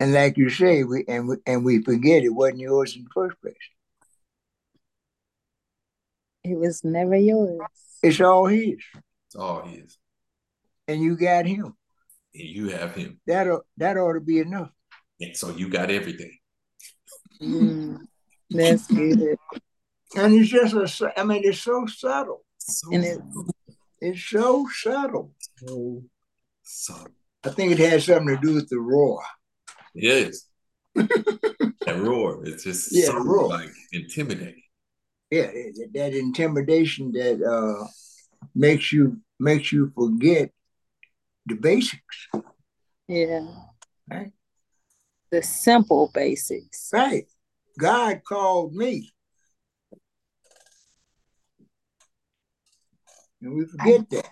And 0.00 0.12
like 0.12 0.36
you 0.36 0.48
say, 0.48 0.84
we 0.84 1.04
and 1.08 1.28
we 1.28 1.36
and 1.46 1.64
we 1.64 1.82
forget 1.82 2.22
it 2.24 2.28
wasn't 2.30 2.60
yours 2.60 2.94
in 2.96 3.04
the 3.04 3.10
first 3.12 3.40
place. 3.40 3.54
It 6.44 6.56
was 6.56 6.84
never 6.84 7.16
yours. 7.16 7.60
It's 8.02 8.20
all 8.20 8.46
his. 8.46 8.76
It's 9.26 9.36
all 9.36 9.62
his. 9.66 9.98
And 10.86 11.00
you 11.02 11.16
got 11.16 11.46
him. 11.46 11.74
And 12.34 12.48
you 12.48 12.68
have 12.70 12.94
him. 12.94 13.20
That 13.26 13.48
ought, 13.48 13.66
that 13.76 13.96
ought 13.96 14.12
to 14.14 14.20
be 14.20 14.38
enough. 14.38 14.70
And 15.20 15.36
so 15.36 15.50
you 15.50 15.68
got 15.68 15.90
everything. 15.90 16.38
Mm. 17.42 17.98
That's 18.50 18.86
good. 18.86 19.36
And 20.16 20.34
it's 20.34 20.48
just 20.48 21.00
a, 21.02 21.20
I 21.20 21.24
mean, 21.24 21.42
it's 21.44 21.60
so 21.60 21.86
subtle. 21.86 22.44
So, 22.58 22.88
And 22.94 23.04
it- 23.04 23.20
It's 24.00 24.22
so 24.22 24.66
subtle. 24.72 25.34
so, 25.56 26.04
so 26.62 26.94
I 27.44 27.50
think 27.50 27.72
it 27.72 27.78
has 27.80 28.04
something 28.06 28.28
to 28.28 28.40
do 28.40 28.54
with 28.54 28.68
the 28.68 28.78
roar. 28.78 29.22
It 29.94 30.04
is. 30.04 30.46
that 30.94 31.96
roar. 32.00 32.44
It's 32.44 32.64
just 32.64 32.92
Yeah, 32.92 33.06
so 33.06 33.18
roar. 33.18 33.48
like 33.48 33.70
intimidating. 33.92 34.62
Yeah, 35.30 35.46
that, 35.46 35.90
that 35.94 36.14
intimidation 36.14 37.12
that 37.12 37.42
uh, 37.42 37.86
makes 38.54 38.92
you 38.92 39.20
makes 39.38 39.72
you 39.72 39.92
forget 39.94 40.50
the 41.46 41.54
basics. 41.54 42.28
Yeah. 43.06 43.46
Right. 44.10 44.32
The 45.30 45.42
simple 45.42 46.10
basics. 46.14 46.88
Right. 46.92 47.26
God 47.78 48.22
called 48.26 48.74
me. 48.74 49.12
And 53.42 53.54
we 53.54 53.66
forget 53.66 54.08
that. 54.10 54.28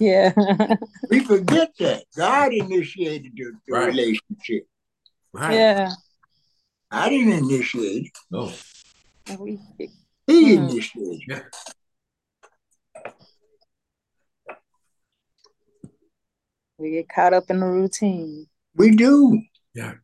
Yeah. 0.00 0.32
We 1.10 1.20
forget 1.20 1.72
that. 1.78 2.04
God 2.16 2.54
initiated 2.54 3.32
the, 3.36 3.52
the 3.66 3.72
Right. 3.74 3.86
relationship. 3.88 4.66
Right. 5.32 5.54
yeah. 5.54 5.90
I 6.90 7.08
didn't 7.08 7.32
initiate 7.32 8.06
it. 8.06 8.12
No. 8.30 8.52
And 9.26 9.38
we 9.38 9.58
He 10.26 10.56
Hmm. 10.56 10.68
initiated 10.68 11.22
it. 11.28 11.44
We 16.78 16.90
get 16.90 17.08
caught 17.08 17.32
up 17.32 17.48
in 17.50 17.60
the 17.60 17.66
routine. 17.66 18.48
We 18.74 18.94
do. 18.96 19.40
Yeah. 19.74 19.94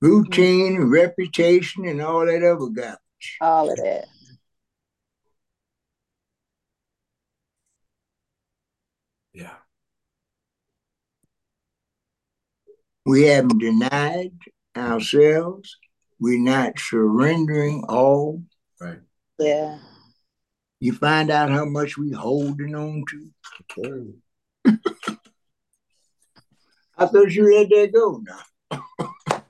Routine 0.00 0.76
and 0.76 0.90
reputation 0.90 1.86
and 1.86 2.00
all 2.02 2.26
that 2.26 2.42
other 2.42 2.66
garbage. 2.66 3.38
All 3.40 3.70
of 3.70 3.76
that. 3.78 4.06
Yeah. 9.32 9.56
We 13.06 13.22
haven't 13.22 13.58
denied 13.58 14.32
ourselves. 14.76 15.76
We're 16.18 16.42
not 16.42 16.76
surrendering 16.76 17.84
all. 17.88 18.42
Right. 18.80 18.98
Yeah. 19.38 19.78
You 20.80 20.92
find 20.92 21.30
out 21.30 21.50
how 21.50 21.66
much 21.66 21.96
we 21.96 22.10
holding 22.10 22.74
on 22.74 23.04
to. 23.10 24.10
I 26.98 27.06
thought 27.06 27.30
you 27.30 27.54
let 27.54 27.68
that 27.68 27.92
go 27.92 28.20
now. 28.26 28.82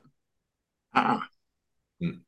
uh-uh. 0.95 1.21
Mm. 2.03 2.21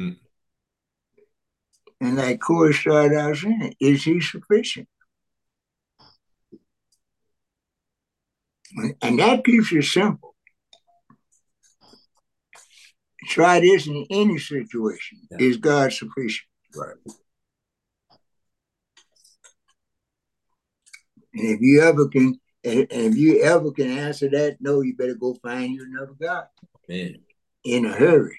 Mm. 0.00 0.16
And 2.00 2.18
that 2.18 2.40
Corey 2.40 2.72
started 2.72 3.18
out 3.18 3.36
saying, 3.36 3.74
is 3.80 4.04
he 4.04 4.22
sufficient? 4.22 4.88
And 9.02 9.18
that 9.18 9.44
keeps 9.44 9.72
it 9.72 9.84
simple. 9.84 10.34
Try 13.28 13.60
this 13.60 13.86
in 13.86 14.04
any 14.10 14.38
situation. 14.38 15.20
Yeah. 15.30 15.38
Is 15.40 15.56
God 15.56 15.92
sufficient? 15.92 16.46
Right. 16.74 16.96
And 21.34 21.48
if 21.48 21.60
you 21.60 21.82
ever 21.82 22.08
can, 22.08 22.38
and 22.64 22.86
and 22.90 23.12
if 23.12 23.16
you 23.16 23.42
ever 23.42 23.70
can 23.72 23.90
answer 23.90 24.28
that, 24.30 24.58
no, 24.60 24.80
you 24.82 24.96
better 24.96 25.14
go 25.14 25.34
find 25.42 25.72
you 25.72 25.84
another 25.84 26.14
God 26.20 26.46
Man. 26.88 27.16
in 27.64 27.86
a 27.86 27.92
hurry. 27.92 28.38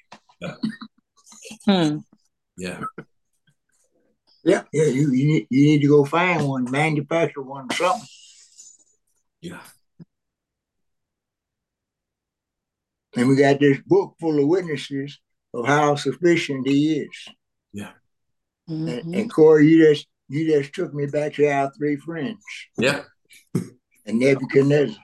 Hmm. 1.66 1.98
Yeah. 2.58 2.82
Yeah, 4.44 4.62
yeah, 4.72 4.86
you, 4.86 5.12
you, 5.12 5.28
need, 5.28 5.48
you 5.50 5.66
need 5.66 5.82
to 5.82 5.88
go 5.88 6.06
find 6.06 6.48
one, 6.48 6.70
manufacture 6.70 7.42
one, 7.42 7.68
something. 7.72 8.08
Yeah. 9.42 9.60
And 13.18 13.28
we 13.30 13.36
got 13.36 13.60
this 13.60 13.80
book 13.86 14.16
full 14.20 14.40
of 14.40 14.48
witnesses 14.48 15.20
of 15.54 15.66
how 15.66 15.96
sufficient 15.96 16.68
he 16.68 17.00
is. 17.00 17.28
And, 18.68 18.88
Mhm. 18.90 19.20
and 19.22 19.32
Corey, 19.34 19.68
you 19.68 19.78
just 19.94 20.08
you 20.28 20.48
just 20.48 20.74
took 20.74 20.92
me 20.92 21.06
back 21.06 21.34
to 21.36 21.46
our 21.48 21.72
three 21.78 21.98
friends 21.98 22.44
Yeah. 22.80 23.04
and 23.54 24.18
Nebuchadnezzar. 24.20 24.98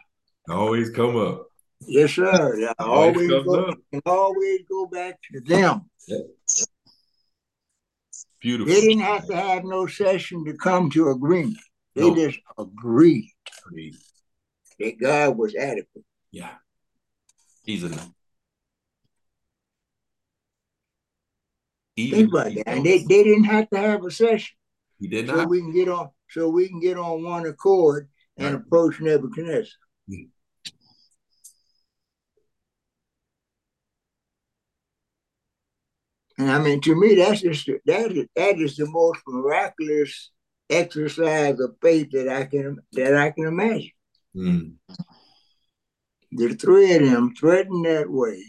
Always 0.50 0.90
come 0.90 1.16
up. 1.16 1.46
Yes, 1.82 2.14
sir. 2.14 2.26
I 2.80 2.84
Always 2.84 3.30
always 3.32 3.46
go, 3.46 3.66
up. 3.66 3.78
and 3.94 4.02
always 4.08 4.62
go 4.68 4.88
back 4.88 5.20
to 5.32 5.42
them. 5.42 5.82
Beautiful. 8.40 8.74
They 8.74 8.82
didn't 8.82 9.02
have 9.04 9.28
to 9.28 9.36
have 9.36 9.64
no 9.64 9.86
session 9.86 10.44
to 10.46 10.54
come 10.56 10.90
to 10.92 11.10
agreement. 11.10 11.60
They 11.94 12.10
No. 12.10 12.16
just 12.16 12.40
agreed 12.58 13.30
Agreed. 13.68 13.96
that 14.80 14.98
God 15.00 15.38
was 15.38 15.54
adequate. 15.54 16.06
Yeah. 16.32 16.56
He's 17.64 17.84
enough. 17.84 18.10
Think 21.98 22.30
about 22.30 22.54
that. 22.56 22.68
And 22.68 22.86
they, 22.86 23.00
they 23.00 23.24
didn't 23.24 23.44
have 23.46 23.70
to 23.70 23.78
have 23.78 24.04
a 24.04 24.12
session. 24.12 24.56
he 25.00 25.08
did 25.08 25.28
not. 25.28 25.38
So 25.38 25.48
we 25.48 25.60
can 25.60 25.74
get 25.74 25.90
on 25.90 26.10
so 26.30 26.50
we 26.50 26.68
can 26.70 26.80
get 26.80 26.98
on 26.98 27.24
one 27.24 27.46
accord 27.46 28.10
and 28.38 28.56
Right. 28.56 28.64
approach 28.66 29.00
Nebuchadnezzar. 29.02 29.68
Mm. 30.10 30.30
And 36.38 36.50
I 36.50 36.60
mean, 36.60 36.82
to 36.82 36.96
me, 36.96 37.16
that's 37.16 37.42
just 37.42 37.70
that 37.86 38.12
is 38.12 38.26
that 38.36 38.60
is 38.60 38.78
the 38.78 38.88
most 38.90 39.20
miraculous 39.28 40.32
exercise 40.70 41.60
of 41.60 41.76
faith 41.82 42.10
that 42.12 42.30
I 42.30 42.46
can 42.46 42.80
that 42.94 43.16
I 43.16 43.32
can 43.32 43.46
imagine. 43.46 43.92
Mm. 44.36 44.74
The 46.34 46.56
three 46.56 46.96
of 46.96 47.02
them 47.04 47.36
threatened 47.36 47.86
that 47.86 48.10
way, 48.10 48.42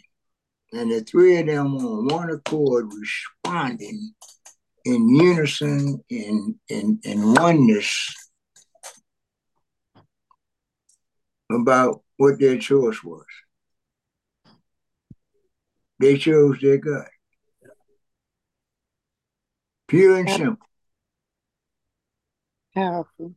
and 0.72 0.90
the 0.90 1.00
three 1.00 1.38
of 1.38 1.46
them 1.46 1.76
on 1.76 2.06
one 2.06 2.30
accord 2.30 2.92
responding 2.92 4.14
in 4.84 5.08
unison, 5.08 6.02
in 6.08 6.58
in 6.68 7.00
in 7.02 7.34
oneness 7.34 8.14
about 11.50 12.02
what 12.16 12.38
their 12.38 12.58
choice 12.58 13.02
was. 13.02 13.26
They 15.98 16.16
chose 16.18 16.58
their 16.60 16.78
God. 16.78 17.08
Pure 19.88 20.18
and 20.18 20.30
simple. 20.30 20.66
Powerful. 22.74 23.34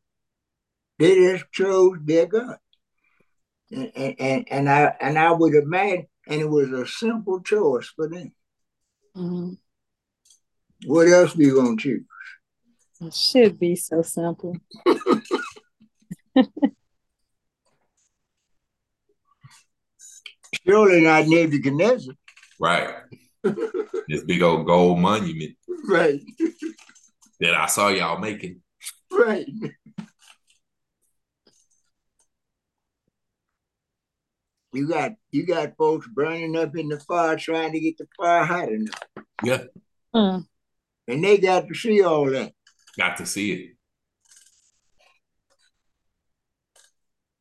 They 0.97 1.15
just 1.15 1.51
chose 1.51 1.97
their 2.03 2.25
God. 2.25 2.57
And, 3.71 3.91
and, 3.95 4.15
and, 4.19 4.47
and 4.51 4.69
I 4.69 4.95
and 5.01 5.17
I 5.17 5.31
would 5.31 5.53
imagine, 5.55 6.07
and 6.27 6.41
it 6.41 6.49
was 6.49 6.71
a 6.71 6.85
simple 6.87 7.41
choice 7.41 7.87
for 7.95 8.07
them. 8.07 8.31
Mhm. 9.15 9.57
What 10.85 11.07
else 11.07 11.33
do 11.33 11.43
you 11.43 11.55
gonna 11.55 11.77
choose? 11.77 12.03
It 13.01 13.13
should 13.13 13.59
be 13.59 13.75
so 13.75 14.01
simple. 14.01 14.55
Surely 20.65 21.01
not 21.01 21.27
Nebuchadnezzar. 21.27 22.13
Right. 22.59 22.89
this 24.07 24.23
big 24.25 24.41
old 24.41 24.65
gold 24.65 24.99
monument 24.99 25.55
Right, 25.87 26.19
that 27.39 27.53
I 27.53 27.65
saw 27.67 27.89
y'all 27.89 28.17
making. 28.19 28.61
right. 29.11 29.45
You 34.75 34.89
got 34.89 35.13
you 35.31 35.45
got 35.45 35.77
folks 35.77 36.05
burning 36.07 36.57
up 36.57 36.75
in 36.75 36.89
the 36.89 36.99
fire 36.99 37.37
trying 37.37 37.71
to 37.71 37.79
get 37.79 37.97
the 37.97 38.07
fire 38.17 38.43
hot 38.43 38.69
enough. 38.69 38.99
Yeah. 39.41 39.63
Hmm. 40.13 40.39
And 41.07 41.23
they 41.23 41.37
got 41.37 41.67
to 41.67 41.73
see 41.73 42.03
all 42.03 42.29
that. 42.29 42.51
Got 42.97 43.15
to 43.17 43.25
see 43.25 43.53
it. 43.53 43.71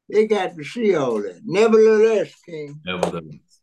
They 0.08 0.28
got 0.28 0.54
to 0.56 0.62
see 0.62 0.94
all 0.94 1.22
that. 1.22 1.40
Nevertheless, 1.44 2.32
King. 2.46 2.80
Nevertheless. 2.84 3.60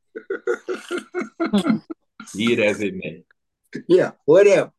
Hmm. 1.40 1.78
Be 2.36 2.54
it 2.54 2.60
as 2.60 2.82
it 2.82 2.94
may. 2.94 3.24
Yeah, 3.88 4.12
whatever. 4.26 4.72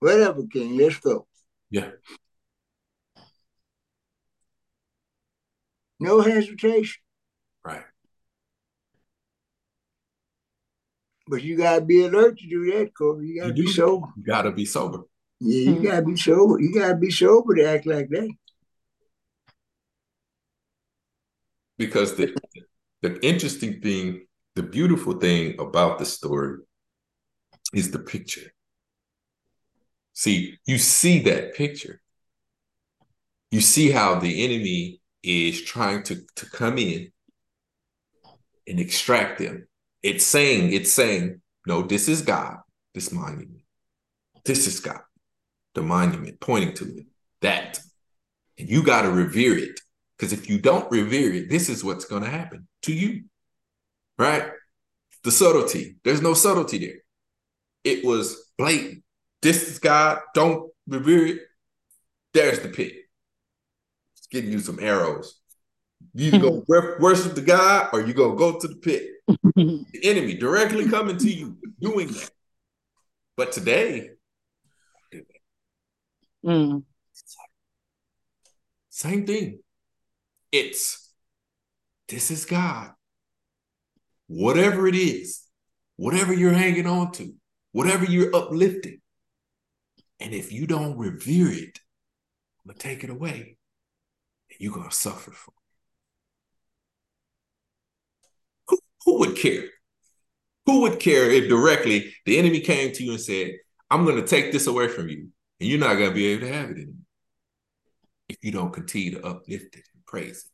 Whatever, 0.00 0.42
King. 0.52 0.76
Let's 0.76 0.98
go. 0.98 1.26
Yeah. 1.70 1.90
No 6.04 6.20
hesitation. 6.20 7.00
Right. 7.64 7.82
But 11.26 11.42
you 11.42 11.56
gotta 11.56 11.80
be 11.80 12.04
alert 12.04 12.38
to 12.38 12.46
do 12.46 12.70
that, 12.72 12.94
Kobe. 12.94 13.24
You 13.24 13.40
gotta 13.40 13.54
You 13.54 13.54
be 13.54 13.66
do. 13.66 13.72
sober. 13.72 14.06
You 14.16 14.22
gotta 14.22 14.52
be 14.52 14.66
sober. 14.66 15.04
Yeah, 15.40 15.70
you 15.70 15.80
Mhm. 15.80 15.82
gotta 15.82 16.02
be 16.02 16.16
sober. 16.16 16.60
You 16.60 16.74
gotta 16.74 16.96
be 16.96 17.10
sober 17.10 17.54
to 17.54 17.64
act 17.64 17.86
like 17.86 18.08
that. 18.10 18.30
Because 21.78 22.16
the 22.16 22.34
the 23.00 23.18
interesting 23.26 23.80
thing, 23.80 24.26
the 24.54 24.62
beautiful 24.62 25.14
thing 25.14 25.58
about 25.58 25.98
the 25.98 26.06
story 26.06 26.58
is 27.72 27.90
the 27.90 27.98
picture. 27.98 28.52
See, 30.12 30.58
you 30.66 30.78
see 30.78 31.20
that 31.20 31.54
picture. 31.54 32.00
You 33.50 33.60
see 33.60 33.90
how 33.90 34.20
the 34.20 34.44
enemy 34.44 35.00
is 35.24 35.62
trying 35.62 36.02
to, 36.04 36.20
to 36.36 36.46
come 36.46 36.78
in 36.78 37.10
and 38.66 38.78
extract 38.78 39.38
them. 39.38 39.66
It's 40.02 40.24
saying, 40.24 40.72
it's 40.72 40.92
saying, 40.92 41.40
no, 41.66 41.82
this 41.82 42.08
is 42.08 42.22
God, 42.22 42.58
this 42.92 43.10
monument. 43.10 43.62
This 44.44 44.66
is 44.66 44.80
God, 44.80 45.00
the 45.74 45.82
monument 45.82 46.40
pointing 46.40 46.74
to 46.74 46.98
it. 46.98 47.06
That. 47.40 47.80
And 48.58 48.68
you 48.68 48.82
got 48.82 49.02
to 49.02 49.10
revere 49.10 49.56
it. 49.56 49.80
Because 50.16 50.32
if 50.32 50.48
you 50.48 50.58
don't 50.58 50.90
revere 50.90 51.32
it, 51.32 51.48
this 51.48 51.68
is 51.68 51.82
what's 51.82 52.04
going 52.04 52.22
to 52.22 52.30
happen 52.30 52.68
to 52.82 52.92
you. 52.92 53.24
Right? 54.18 54.44
The 55.24 55.32
subtlety. 55.32 55.96
There's 56.04 56.22
no 56.22 56.34
subtlety 56.34 56.78
there. 56.78 56.98
It 57.82 58.04
was 58.04 58.52
blatant. 58.56 59.02
This 59.42 59.68
is 59.68 59.78
God. 59.78 60.20
Don't 60.34 60.70
revere 60.86 61.26
it. 61.26 61.38
There's 62.32 62.60
the 62.60 62.68
pit. 62.68 62.92
Giving 64.34 64.50
you 64.50 64.58
some 64.58 64.80
arrows. 64.80 65.40
You 66.12 66.26
either 66.26 66.38
go 66.40 66.64
worship 66.98 67.36
the 67.36 67.40
God 67.40 67.90
or 67.92 68.00
you 68.00 68.12
go 68.12 68.34
go 68.34 68.58
to 68.58 68.66
the 68.66 68.76
pit. 68.76 69.08
The 69.54 70.00
enemy 70.02 70.34
directly 70.34 70.88
coming 70.88 71.16
to 71.18 71.30
you 71.30 71.56
doing 71.80 72.08
that. 72.08 72.30
But 73.36 73.52
today, 73.52 74.10
Mm. 76.44 76.82
Same 78.90 79.24
thing. 79.24 79.60
It's 80.50 81.12
this 82.08 82.30
is 82.32 82.44
God. 82.44 82.90
Whatever 84.26 84.88
it 84.88 84.96
is, 84.96 85.42
whatever 85.96 86.34
you're 86.34 86.52
hanging 86.52 86.86
on 86.86 87.12
to, 87.12 87.34
whatever 87.72 88.04
you're 88.04 88.34
uplifting. 88.34 89.00
And 90.20 90.34
if 90.34 90.52
you 90.52 90.66
don't 90.66 90.98
revere 90.98 91.48
it, 91.48 91.78
I'm 92.64 92.72
gonna 92.72 92.78
take 92.78 93.04
it 93.04 93.10
away. 93.10 93.56
You're 94.58 94.72
gonna 94.74 94.90
suffer 94.90 95.30
for 95.32 95.50
it. 95.52 95.54
Who, 98.68 98.78
who 99.04 99.18
would 99.20 99.36
care? 99.36 99.64
Who 100.66 100.80
would 100.82 100.98
care 101.00 101.30
if 101.30 101.48
directly 101.48 102.14
the 102.24 102.38
enemy 102.38 102.60
came 102.60 102.92
to 102.92 103.04
you 103.04 103.12
and 103.12 103.20
said, 103.20 103.52
I'm 103.90 104.04
gonna 104.04 104.26
take 104.26 104.52
this 104.52 104.66
away 104.66 104.88
from 104.88 105.08
you, 105.08 105.28
and 105.60 105.68
you're 105.68 105.78
not 105.78 105.94
gonna 105.94 106.10
be 106.12 106.26
able 106.28 106.46
to 106.46 106.52
have 106.52 106.70
it 106.70 106.76
anymore 106.78 106.94
if 108.28 108.38
you 108.42 108.50
don't 108.52 108.72
continue 108.72 109.10
to 109.12 109.24
uplift 109.26 109.76
it 109.76 109.84
and 109.94 110.04
praise 110.06 110.50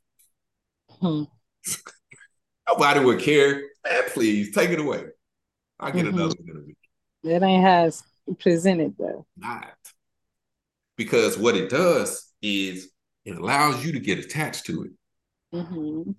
it. 0.91 0.95
Hmm. 1.01 1.23
Nobody 2.69 3.01
would 3.01 3.21
care. 3.21 3.63
Man, 3.85 4.03
please 4.09 4.53
take 4.53 4.71
it 4.71 4.81
away. 4.81 5.05
I'll 5.79 5.93
get 5.93 6.05
Mhm. 6.07 6.15
another 6.15 6.35
one 6.39 6.49
in 6.51 6.57
a 6.57 6.67
week. 6.67 6.77
That 7.25 7.43
ain't 7.43 7.65
how 7.65 7.87
it's 7.87 8.03
presented 8.41 8.97
though. 8.99 9.27
Not. 9.37 9.73
Because 10.97 11.39
what 11.39 11.57
it 11.57 11.71
does 11.71 12.31
is 12.43 12.91
it 13.25 13.37
allows 13.37 13.85
you 13.85 13.93
to 13.93 14.01
get 14.01 14.19
attached 14.19 14.67
to 14.67 14.85
it. 14.85 14.91
hmm 15.53 16.13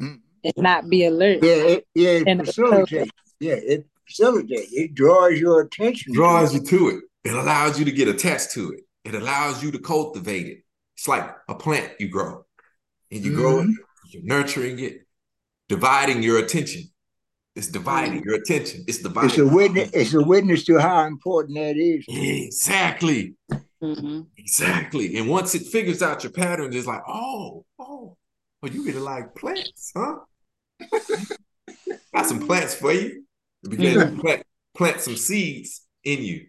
Mm. 0.00 0.20
And 0.44 0.54
not 0.56 0.88
be 0.88 1.04
alert. 1.04 1.40
Yeah, 1.42 1.50
it, 1.52 1.86
yeah, 1.94 2.10
it 2.10 2.26
And- 2.26 2.46
facilitates. 2.46 3.10
Yeah, 3.40 3.54
it 3.56 3.86
facilitates. 4.06 4.72
It 4.72 4.94
draws 4.94 5.38
your 5.38 5.60
attention. 5.60 6.12
It 6.12 6.16
draws 6.16 6.54
you 6.54 6.62
to 6.62 6.88
it. 6.88 7.04
It 7.24 7.34
allows 7.34 7.78
you 7.78 7.84
to 7.84 7.92
get 7.92 8.08
attached 8.08 8.52
to 8.52 8.72
it. 8.72 8.80
It 9.04 9.14
allows 9.14 9.62
you 9.62 9.70
to 9.72 9.78
cultivate 9.78 10.46
it. 10.46 10.64
It's 10.96 11.06
like 11.06 11.30
a 11.48 11.54
plant 11.54 11.92
you 12.00 12.08
grow. 12.08 12.46
And 13.10 13.22
you 13.24 13.34
grow 13.34 13.60
it, 13.60 13.68
you're 14.08 14.22
nurturing 14.22 14.78
it, 14.78 15.06
dividing 15.68 16.22
your 16.22 16.38
attention. 16.38 16.84
It's 17.56 17.66
dividing 17.66 18.22
your 18.22 18.36
attention. 18.36 18.84
It's 18.86 18.98
dividing. 19.02 19.30
It's 19.30 19.38
a 19.38 19.46
witness. 19.46 19.90
It's 19.92 20.14
a 20.14 20.22
witness 20.22 20.64
to 20.64 20.78
how 20.78 21.04
important 21.04 21.58
that 21.58 21.76
is. 21.76 22.04
Exactly. 22.08 23.34
Hmm 23.80 24.22
Exactly. 24.36 25.16
And 25.16 25.28
once 25.28 25.54
it 25.54 25.66
figures 25.66 26.02
out 26.02 26.22
your 26.24 26.32
patterns, 26.32 26.74
it's 26.74 26.86
like, 26.86 27.02
oh, 27.06 27.64
oh, 27.78 28.16
oh, 28.62 28.66
you 28.68 28.82
really 28.82 29.00
like 29.00 29.34
plants, 29.34 29.92
huh? 29.96 30.16
Got 32.14 32.26
some 32.26 32.40
plants 32.40 32.74
for 32.74 32.92
you. 32.92 33.24
It 33.64 33.70
began 33.70 33.98
to 34.00 34.06
plant, 34.20 34.42
plant 34.76 35.00
some 35.00 35.16
seeds 35.16 35.82
in 36.04 36.22
you. 36.22 36.46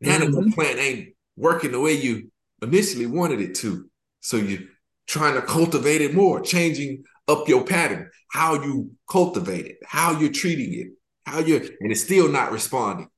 Now 0.00 0.18
that 0.18 0.32
the 0.32 0.44
plant 0.54 0.78
ain't 0.78 1.10
working 1.36 1.72
the 1.72 1.80
way 1.80 1.94
you 1.94 2.30
initially 2.62 3.06
wanted 3.06 3.40
it 3.40 3.54
to. 3.56 3.88
So 4.20 4.36
you're 4.38 4.62
trying 5.06 5.34
to 5.34 5.42
cultivate 5.42 6.00
it 6.02 6.14
more, 6.14 6.40
changing 6.40 7.04
up 7.28 7.48
your 7.48 7.64
pattern, 7.64 8.10
how 8.32 8.54
you 8.62 8.92
cultivate 9.10 9.66
it, 9.66 9.78
how 9.86 10.18
you're 10.18 10.32
treating 10.32 10.74
it, 10.80 10.88
how 11.26 11.40
you're, 11.40 11.60
and 11.60 11.92
it's 11.92 12.02
still 12.04 12.28
not 12.30 12.52
responding. 12.52 13.08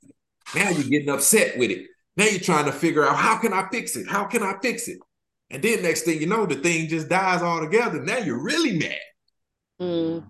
Now 0.55 0.71
you're 0.71 0.89
getting 0.89 1.11
upset 1.11 1.59
with 1.59 1.71
it. 1.71 1.87
Now 2.17 2.25
you're 2.25 2.41
trying 2.41 2.65
to 2.67 2.73
figure 2.73 3.05
out 3.05 3.17
how 3.17 3.39
can 3.39 3.53
I 3.53 3.69
fix 3.71 3.97
it? 3.97 4.09
How 4.09 4.25
can 4.25 4.43
I 4.43 4.55
fix 4.63 4.89
it? 4.89 4.99
And 5.51 5.63
then 5.63 5.83
next 5.83 6.03
thing 6.03 6.21
you 6.21 6.27
know, 6.27 6.47
the 6.47 6.57
thing 6.57 6.89
just 6.89 7.09
dies 7.09 7.43
altogether. 7.43 8.03
Now 8.03 8.19
you're 8.19 8.43
really 8.43 8.79
mad. 8.79 8.99
Mm. 9.81 10.25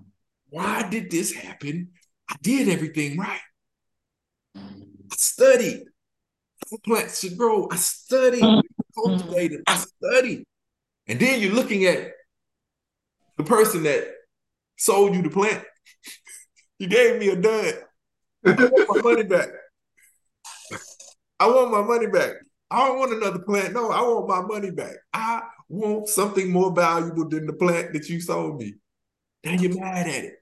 Why 0.50 0.88
did 0.88 1.10
this 1.10 1.32
happen? 1.32 1.90
I 2.28 2.36
did 2.42 2.68
everything 2.68 3.18
right. 3.18 3.40
I 4.56 5.14
studied 5.16 5.84
how 6.70 6.76
plants 6.84 7.20
should 7.20 7.36
grow. 7.38 7.68
I 7.70 7.76
studied, 7.76 8.62
cultivated, 8.94 9.62
I 9.66 9.76
studied. 9.76 10.44
And 11.06 11.20
then 11.20 11.40
you're 11.40 11.52
looking 11.52 11.84
at 11.84 12.12
the 13.36 13.44
person 13.44 13.84
that 13.84 14.08
sold 14.76 15.14
you 15.14 15.22
the 15.22 15.30
plant. 15.30 15.64
You 16.78 16.88
gave 16.88 17.18
me 17.18 17.30
a 17.30 17.36
dud. 17.36 17.74
I 18.44 18.52
want 18.52 19.02
my 19.02 19.10
money 19.10 19.22
back. 19.22 19.48
I 21.38 21.46
want 21.48 21.70
my 21.70 21.82
money 21.82 22.06
back. 22.06 22.32
I 22.70 22.86
don't 22.86 22.98
want 22.98 23.12
another 23.12 23.38
plant. 23.40 23.74
No, 23.74 23.90
I 23.90 24.00
want 24.02 24.28
my 24.28 24.42
money 24.42 24.70
back. 24.70 24.94
I 25.12 25.42
want 25.68 26.08
something 26.08 26.50
more 26.50 26.74
valuable 26.74 27.28
than 27.28 27.46
the 27.46 27.52
plant 27.52 27.92
that 27.92 28.08
you 28.08 28.20
sold 28.20 28.60
me. 28.60 28.74
Now 29.44 29.52
you're 29.52 29.78
mad 29.78 30.08
at 30.08 30.24
it. 30.24 30.34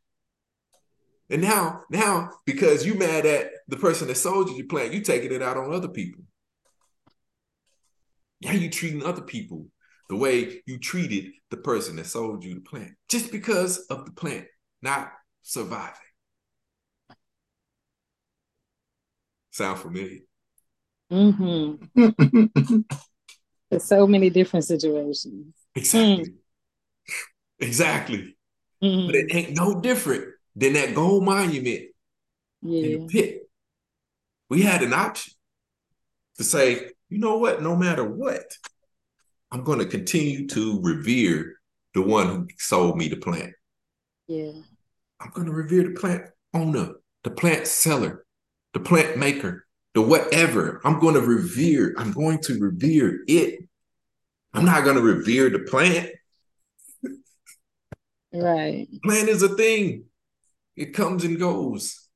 And 1.31 1.43
now, 1.43 1.83
now, 1.91 2.31
because 2.45 2.87
you 2.87 2.95
mad 2.95 3.27
at 3.27 3.51
the 3.69 3.77
person 3.77 4.09
that 4.09 4.17
sold 4.17 4.51
you 4.51 4.57
the 4.59 4.63
plant, 4.65 4.93
you 4.93 5.01
taking 5.01 5.33
it 5.33 5.43
out 5.43 5.57
on 5.57 5.73
other 5.73 5.89
people. 5.89 6.23
Now 8.43 8.53
you 8.53 8.71
treating 8.71 9.03
other 9.03 9.23
people 9.23 9.67
the 10.11 10.17
way 10.17 10.63
you 10.67 10.79
treated 10.79 11.33
the 11.51 11.57
person 11.57 11.97
that 11.97 12.07
sold 12.07 12.45
you 12.45 12.55
the 12.55 12.61
plant, 12.61 12.93
just 13.09 13.33
because 13.33 13.79
of 13.91 14.05
the 14.05 14.13
plant 14.13 14.47
not 14.83 15.11
surviving. 15.43 15.95
Sound 19.51 19.79
familiar? 19.79 20.21
Hmm 21.15 21.75
There's 23.71 23.85
so 23.85 24.07
many 24.07 24.31
different 24.31 24.65
situations. 24.65 25.55
Exactly. 25.75 26.35
Exactly. 27.61 28.37
Mhm. 28.83 29.07
But 29.07 29.15
it 29.15 29.35
ain't 29.35 29.57
no 29.57 29.81
different 29.81 30.35
than 30.57 30.73
that 30.73 30.95
gold 30.95 31.25
monument 31.25 31.85
in 32.63 32.83
the 32.83 33.07
pit. 33.09 33.49
We 34.51 34.63
had 34.63 34.83
an 34.83 34.93
option 34.93 35.35
to 36.37 36.45
say, 36.45 36.91
you 37.09 37.19
know 37.19 37.39
what, 37.39 37.63
no 37.63 37.77
matter 37.77 38.05
what, 38.05 38.45
I'm 39.51 39.63
going 39.63 39.79
to 39.79 39.87
continue 39.87 40.49
to 40.49 40.81
revere 40.83 41.61
the 41.95 42.03
one 42.03 42.27
who 42.29 42.49
sold 42.59 42.97
me 42.97 43.09
the 43.09 43.17
plant. 43.17 43.53
Yeah. 44.27 44.53
I'm 45.21 45.31
going 45.31 45.47
to 45.47 45.53
revere 45.53 45.85
the 45.85 45.99
plant 45.99 46.25
owner, 46.53 46.95
the 47.23 47.31
plant 47.31 47.67
seller, 47.69 48.27
the 48.73 48.81
plant 48.81 49.17
maker, 49.17 49.65
the 49.95 50.03
whatever. 50.03 50.81
I'm 50.85 50.99
going 50.99 51.15
to 51.15 51.21
revere. 51.21 51.95
I'm 51.97 52.13
going 52.13 52.41
to 52.43 52.59
revere 52.59 53.21
it. 53.27 53.61
I'm 54.53 54.65
not 54.65 54.85
going 54.85 54.97
to 54.97 55.03
revere 55.03 55.51
the 55.51 55.61
plant. 55.61 56.11
Right. 58.33 58.89
Plant 59.05 59.29
is 59.29 59.43
a 59.43 59.57
thing. 59.57 60.05
It 60.77 60.95
comes 60.95 61.25
and 61.25 61.39
goes. 61.39 62.09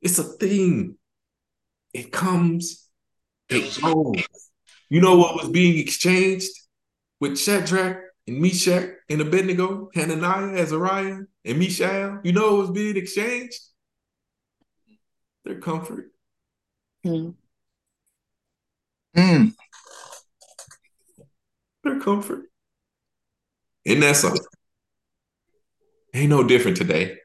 It's 0.00 0.18
a 0.18 0.24
thing. 0.24 0.96
It 1.92 2.10
comes, 2.10 2.88
it 3.48 3.80
goes. 3.80 4.26
You 4.90 5.00
know 5.00 5.16
what 5.16 5.36
was 5.36 5.48
being 5.48 5.78
exchanged 5.78 6.50
with 7.20 7.38
Shadrach 7.38 7.98
and 8.26 8.40
Meshach 8.40 8.90
and 9.08 9.20
Abednego, 9.20 9.90
Hananiah, 9.94 10.56
Azariah, 10.60 11.20
and 11.44 11.58
Mishael? 11.58 12.20
You 12.24 12.32
know 12.32 12.52
what 12.52 12.60
was 12.60 12.70
being 12.72 12.96
exchanged? 12.96 13.60
Their 15.44 15.60
comfort. 15.60 16.10
Mm. 17.04 17.34
Mm. 19.16 19.52
Their 21.82 22.00
comfort. 22.00 22.44
Isn't 23.84 24.00
that 24.00 24.16
something? 24.16 24.40
Ain't 26.14 26.30
no 26.30 26.42
different 26.42 26.76
today. 26.76 27.18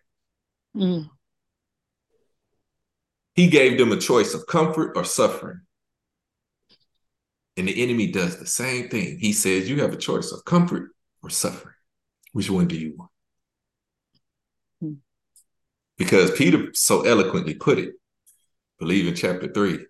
Mm. 0.76 1.10
He 3.34 3.48
gave 3.48 3.78
them 3.78 3.92
a 3.92 3.98
choice 3.98 4.34
of 4.34 4.46
comfort 4.48 4.98
or 4.98 5.06
suffering. 5.06 5.62
And 7.56 7.68
the 7.68 7.84
enemy 7.84 8.12
does 8.12 8.38
the 8.38 8.46
same 8.46 8.90
thing. 8.90 9.20
He 9.20 9.32
says, 9.32 9.70
You 9.70 9.82
have 9.82 9.94
a 9.94 9.98
choice 9.98 10.32
of 10.32 10.44
comfort 10.46 10.92
or 11.24 11.30
suffering. 11.30 11.76
Which 12.34 12.50
one 12.50 12.68
do 12.68 12.76
you 12.76 12.96
want? 12.98 13.12
Hmm. 14.82 14.94
Because 15.98 16.32
Peter 16.32 16.70
so 16.74 17.02
eloquently 17.02 17.54
put 17.56 17.80
it, 17.80 17.94
believe 18.80 19.08
in 19.08 19.16
chapter 19.16 19.52
three. 19.52 19.86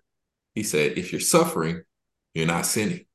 He 0.54 0.62
said, 0.62 0.98
If 0.98 1.12
you're 1.12 1.20
suffering, 1.20 1.82
you're 2.34 2.46
not 2.46 2.66
sinning. 2.66 3.06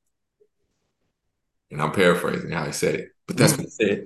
And 1.70 1.82
I'm 1.82 1.92
paraphrasing 1.92 2.50
how 2.50 2.64
he 2.64 2.72
said 2.72 2.94
it, 2.94 3.08
but 3.26 3.36
that's 3.36 3.52
what 3.52 3.66
he 3.66 3.70
said. 3.70 4.04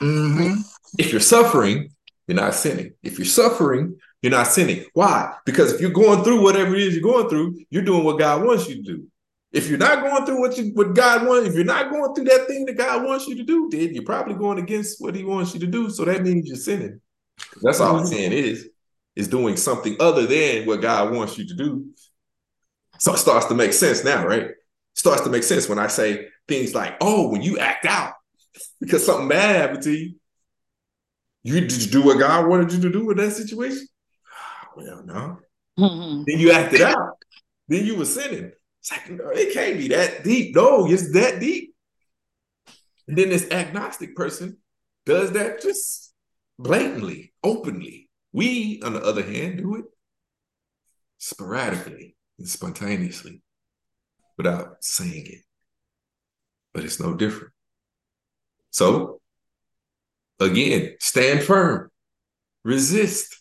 hmm 0.00 0.54
If 0.98 1.12
you're 1.12 1.20
suffering, 1.20 1.90
you're 2.26 2.36
not 2.36 2.54
sinning. 2.54 2.94
If 3.02 3.18
you're 3.18 3.26
suffering, 3.26 3.98
you're 4.22 4.30
not 4.30 4.46
sinning. 4.46 4.84
Why? 4.94 5.34
Because 5.44 5.72
if 5.72 5.80
you're 5.80 5.90
going 5.90 6.22
through 6.22 6.42
whatever 6.42 6.74
it 6.74 6.82
is 6.82 6.94
you're 6.94 7.02
going 7.02 7.28
through, 7.28 7.58
you're 7.70 7.82
doing 7.82 8.04
what 8.04 8.18
God 8.18 8.44
wants 8.44 8.68
you 8.68 8.76
to 8.76 8.82
do. 8.82 9.06
If 9.50 9.68
you're 9.68 9.78
not 9.78 10.02
going 10.02 10.24
through 10.24 10.40
what 10.40 10.56
you 10.56 10.70
what 10.74 10.94
God 10.94 11.26
wants, 11.26 11.48
if 11.48 11.54
you're 11.54 11.64
not 11.64 11.90
going 11.90 12.14
through 12.14 12.24
that 12.24 12.46
thing 12.46 12.64
that 12.66 12.78
God 12.78 13.04
wants 13.04 13.26
you 13.26 13.36
to 13.36 13.42
do, 13.42 13.68
then 13.70 13.94
you're 13.94 14.04
probably 14.04 14.34
going 14.34 14.58
against 14.58 15.00
what 15.00 15.14
He 15.14 15.24
wants 15.24 15.52
you 15.52 15.60
to 15.60 15.66
do. 15.66 15.90
So 15.90 16.04
that 16.06 16.22
means 16.22 16.48
you're 16.48 16.56
sinning. 16.56 17.00
That's 17.60 17.80
all 17.80 17.98
I'm 17.98 18.06
saying 18.06 18.32
is 18.32 18.70
is 19.16 19.28
doing 19.28 19.56
something 19.56 19.96
other 20.00 20.26
than 20.26 20.66
what 20.66 20.80
God 20.80 21.12
wants 21.12 21.36
you 21.38 21.46
to 21.48 21.54
do. 21.54 21.90
So 22.98 23.14
it 23.14 23.18
starts 23.18 23.46
to 23.46 23.54
make 23.54 23.72
sense 23.72 24.04
now, 24.04 24.26
right? 24.26 24.42
It 24.44 24.56
starts 24.94 25.22
to 25.22 25.30
make 25.30 25.42
sense 25.42 25.68
when 25.68 25.78
I 25.78 25.88
say 25.88 26.28
things 26.48 26.74
like, 26.74 26.96
"Oh, 27.00 27.28
when 27.30 27.42
you 27.42 27.58
act 27.58 27.84
out 27.86 28.14
because 28.80 29.04
something 29.04 29.28
bad 29.28 29.56
happened 29.56 29.82
to 29.84 29.92
you, 29.92 30.14
you 31.42 31.60
did 31.60 31.72
you 31.82 31.90
do 31.90 32.02
what 32.02 32.18
God 32.18 32.48
wanted 32.48 32.72
you 32.72 32.80
to 32.82 32.90
do 32.90 33.10
in 33.10 33.16
that 33.18 33.32
situation? 33.32 33.86
Well, 34.74 35.02
no. 35.04 35.38
Mhm. 35.78 36.24
Then 36.26 36.38
you 36.38 36.50
acted 36.50 36.80
out. 36.80 37.18
Then 37.68 37.84
you 37.84 37.96
were 37.96 38.06
sinning. 38.06 38.52
It's 38.80 38.90
like, 38.90 39.10
no, 39.10 39.28
it 39.28 39.52
can't 39.52 39.76
be 39.76 39.88
that 39.88 40.24
deep. 40.24 40.56
No, 40.56 40.90
it's 40.90 41.12
that 41.12 41.40
deep. 41.40 41.74
And 43.06 43.18
then 43.18 43.28
this 43.28 43.50
agnostic 43.50 44.16
person 44.16 44.56
does 45.04 45.32
that 45.32 45.60
just 45.60 46.14
blatantly, 46.58 47.34
openly. 47.44 48.01
We, 48.32 48.80
on 48.82 48.94
the 48.94 49.02
other 49.02 49.22
hand, 49.22 49.58
do 49.58 49.76
it 49.76 49.84
sporadically 51.18 52.16
and 52.38 52.48
spontaneously 52.48 53.42
without 54.36 54.76
saying 54.80 55.26
it. 55.26 55.44
But 56.72 56.84
it's 56.84 56.98
no 56.98 57.14
different. 57.14 57.52
So, 58.70 59.20
again, 60.40 60.96
stand 60.98 61.42
firm, 61.42 61.90
resist, 62.64 63.38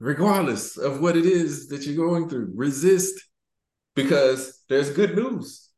regardless 0.00 0.78
of 0.78 1.00
what 1.00 1.16
it 1.16 1.26
is 1.26 1.68
that 1.68 1.84
you're 1.86 2.08
going 2.08 2.28
through. 2.28 2.52
Resist 2.54 3.22
because 3.94 4.62
there's 4.68 4.90
good 4.90 5.14
news. 5.14 5.68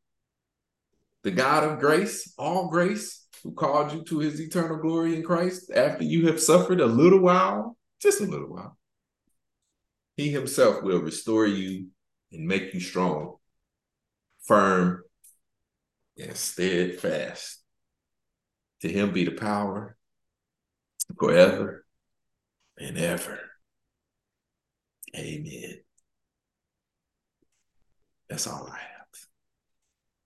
The 1.23 1.31
God 1.31 1.63
of 1.63 1.79
grace, 1.79 2.33
all 2.37 2.69
grace, 2.69 3.27
who 3.43 3.51
called 3.51 3.91
you 3.91 4.03
to 4.05 4.19
his 4.19 4.39
eternal 4.39 4.77
glory 4.77 5.15
in 5.15 5.23
Christ 5.23 5.71
after 5.75 6.03
you 6.03 6.27
have 6.27 6.39
suffered 6.39 6.79
a 6.79 6.85
little 6.85 7.19
while, 7.19 7.77
just 8.01 8.21
a 8.21 8.25
little 8.25 8.47
while, 8.47 8.77
he 10.17 10.29
himself 10.29 10.83
will 10.83 10.99
restore 10.99 11.45
you 11.45 11.87
and 12.31 12.47
make 12.47 12.73
you 12.73 12.79
strong, 12.79 13.35
firm, 14.43 15.03
and 16.17 16.35
steadfast. 16.35 17.61
To 18.81 18.89
him 18.89 19.11
be 19.11 19.23
the 19.23 19.31
power 19.31 19.97
forever 21.17 21.85
and 22.77 22.97
ever. 22.97 23.39
Amen. 25.15 25.79
That's 28.29 28.47
all 28.47 28.67
I 28.67 28.77
have. 28.77 29.07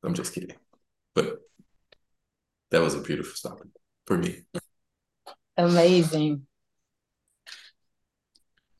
I'm 0.04 0.14
just 0.14 0.34
kidding. 0.34 0.56
But 1.14 1.38
that 2.72 2.82
was 2.82 2.96
a 2.96 3.02
beautiful 3.02 3.34
stopping 3.36 3.72
for 4.06 4.18
me. 4.18 4.44
Amazing. 5.58 6.48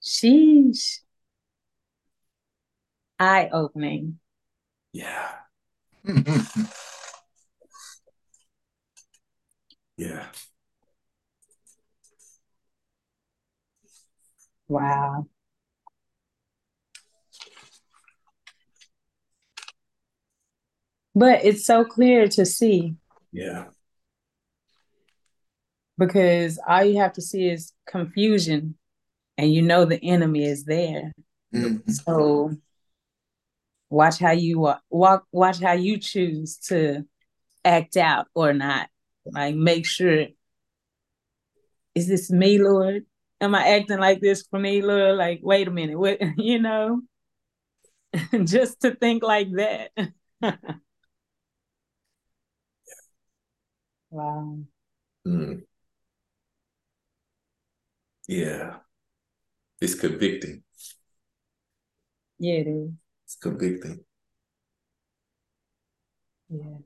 Sheesh. 0.10 1.02
Eye 3.20 3.48
opening. 3.54 4.20
Yeah. 4.92 5.30
yeah. 9.98 10.26
Wow. 14.68 15.28
But 21.14 21.46
it's 21.46 21.66
so 21.66 21.86
clear 21.86 22.28
to 22.30 22.48
see 22.48 22.96
Yeah. 23.32 23.66
because 26.00 26.58
all 26.68 26.84
you 26.84 26.98
have 26.98 27.14
to 27.14 27.22
see 27.22 27.48
is 27.50 27.74
confusion 27.86 28.79
and 29.40 29.54
you 29.54 29.62
know 29.62 29.86
the 29.86 30.04
enemy 30.04 30.44
is 30.46 30.66
there. 30.66 31.14
Mhm. 31.54 31.90
So 31.92 32.52
watch 33.90 34.20
how 34.20 34.32
you 34.32 34.60
wa- 34.60 34.80
walk 34.90 35.26
watch 35.32 35.60
how 35.60 35.74
you 35.74 35.98
choose 35.98 36.58
to 36.58 37.06
act 37.66 37.98
out 37.98 38.28
or 38.36 38.54
not. 38.54 38.90
Like 39.26 39.56
make 39.56 39.86
sure 39.86 40.28
is 41.96 42.08
this 42.08 42.30
me, 42.32 42.58
Lord? 42.58 43.06
Am 43.42 43.56
I 43.56 43.68
acting 43.70 44.00
like 44.00 44.22
this 44.22 44.44
for 44.50 44.60
me, 44.60 44.82
Lord? 44.82 45.18
Like, 45.18 45.40
wait 45.44 45.68
a 45.68 45.72
minute, 45.72 45.98
what 45.98 46.20
you 46.38 46.60
know? 46.60 47.02
Just 48.46 48.82
to 48.82 48.96
think 48.96 49.24
like 49.24 49.50
that. 49.54 49.92
wow. 54.10 54.60
Mm. 55.28 55.64
Yeah. 58.28 58.80
It's 59.82 59.96
convicting. 59.96 60.64
Yeah, 62.40 62.56
it 62.62 62.68
is. 62.68 62.92
It's 63.26 63.36
convicting. 63.36 64.04
Yeah. 66.50 66.80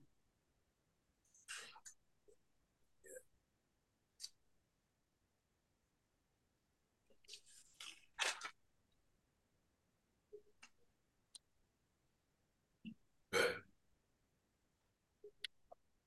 But 13.32 13.64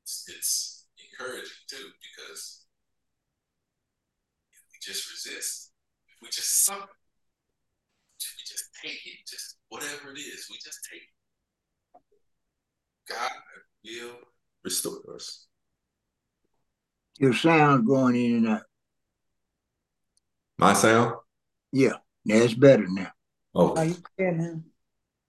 it's, 0.03 0.25
it's 0.29 0.87
encouraging 0.99 1.65
too 1.69 1.91
because 2.01 2.65
we 4.73 4.79
just 4.81 5.11
resist, 5.11 5.73
if 5.73 5.76
we 6.23 6.29
just 6.29 6.65
suffer, 6.65 6.81
we 6.81 8.43
just 8.47 8.65
take 8.83 9.01
it, 9.07 9.19
just 9.29 9.57
whatever 9.69 10.13
it 10.15 10.19
is, 10.19 10.47
we 10.51 10.57
just 10.65 10.79
take 10.91 11.03
it. 11.03 12.03
God 13.09 13.31
will 13.85 14.17
restore 14.65 15.15
us. 15.15 15.47
Your 17.19 17.33
sound 17.33 17.87
going 17.87 18.17
in 18.17 18.37
and 18.37 18.49
out. 18.49 18.63
My 20.59 20.73
sound? 20.73 21.15
Yeah, 21.73 21.95
that's 22.25 22.55
better 22.55 22.87
now. 22.89 23.11
Oh, 23.55 23.77
Are 23.77 23.85
you 23.85 23.97
clear 24.17 24.33
now? 24.33 24.61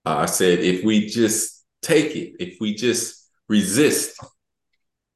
Uh, 0.04 0.16
I 0.18 0.26
said, 0.26 0.58
if 0.60 0.84
we 0.84 1.06
just 1.06 1.64
take 1.82 2.14
it, 2.16 2.34
if 2.40 2.60
we 2.60 2.74
just 2.74 3.28
resist, 3.48 4.18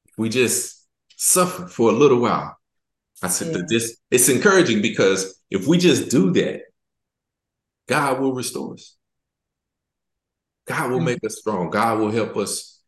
if 0.07 0.17
we 0.17 0.29
just 0.29 0.85
suffer 1.15 1.67
for 1.67 1.89
a 1.89 1.93
little 1.93 2.19
while. 2.19 2.57
I 3.21 3.27
said 3.29 3.47
Yeah. 3.51 3.57
that 3.59 3.69
this 3.69 3.97
it's 4.11 4.29
encouraging 4.29 4.81
because 4.81 5.41
if 5.53 5.67
we 5.67 5.77
just 5.77 6.09
do 6.09 6.31
that, 6.31 6.61
God 7.87 8.19
will 8.19 8.33
restore 8.33 8.73
us. 8.73 8.97
God 10.65 10.89
will 10.89 10.99
make 10.99 11.23
us 11.23 11.37
strong. 11.37 11.69
God 11.69 11.99
will 11.99 12.09
help 12.09 12.35
us 12.37 12.81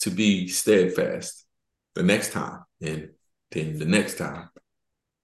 to 0.00 0.10
be 0.10 0.46
steadfast 0.46 1.46
the 1.94 2.02
next 2.02 2.32
time 2.32 2.64
and 2.82 3.08
then 3.50 3.78
the 3.78 3.86
next 3.86 4.18
time. 4.18 4.50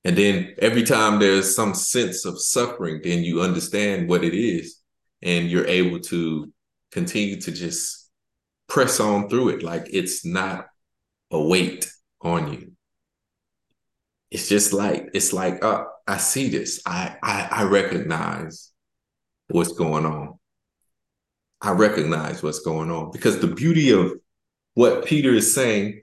And 0.03 0.17
then 0.17 0.55
every 0.61 0.83
time 0.83 1.19
there's 1.19 1.55
some 1.55 1.75
sense 1.75 2.25
of 2.25 2.41
suffering, 2.41 3.03
then 3.05 3.23
you 3.23 3.43
understand 3.43 4.09
what 4.09 4.25
it 4.25 4.35
is 4.35 4.81
and 5.21 5.51
you're 5.51 5.67
able 5.67 6.01
to 6.01 6.51
continue 6.91 7.39
to 7.43 7.53
just 7.53 8.11
press 8.67 8.99
on 8.99 9.29
through 9.29 9.51
it 9.51 9.63
like 9.63 9.89
it's 9.93 10.25
not 10.25 10.69
a 11.31 11.43
weight 11.43 11.93
on 12.23 12.51
you. 12.55 12.73
It's 14.31 14.49
just 14.49 14.73
like 14.73 15.11
it's 15.13 15.35
like 15.35 15.63
uh, 15.63 15.85
I 16.09 16.17
see 16.17 16.49
this. 16.49 16.81
I, 16.87 17.17
I 17.23 17.49
I 17.53 17.63
recognize 17.65 18.73
what's 19.49 19.73
going 19.73 20.07
on. 20.07 20.39
I 21.61 21.73
recognize 21.73 22.43
what's 22.43 22.61
going 22.61 22.91
on 22.91 23.11
because 23.13 23.41
the 23.41 23.49
beauty 23.49 23.91
of 23.91 24.15
what 24.75 25.05
Peter 25.05 25.33
is 25.35 25.55
saying 25.55 26.01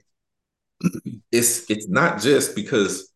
it's 1.32 1.68
it's 1.70 1.88
not 1.88 2.20
just 2.20 2.54
because 2.54 3.12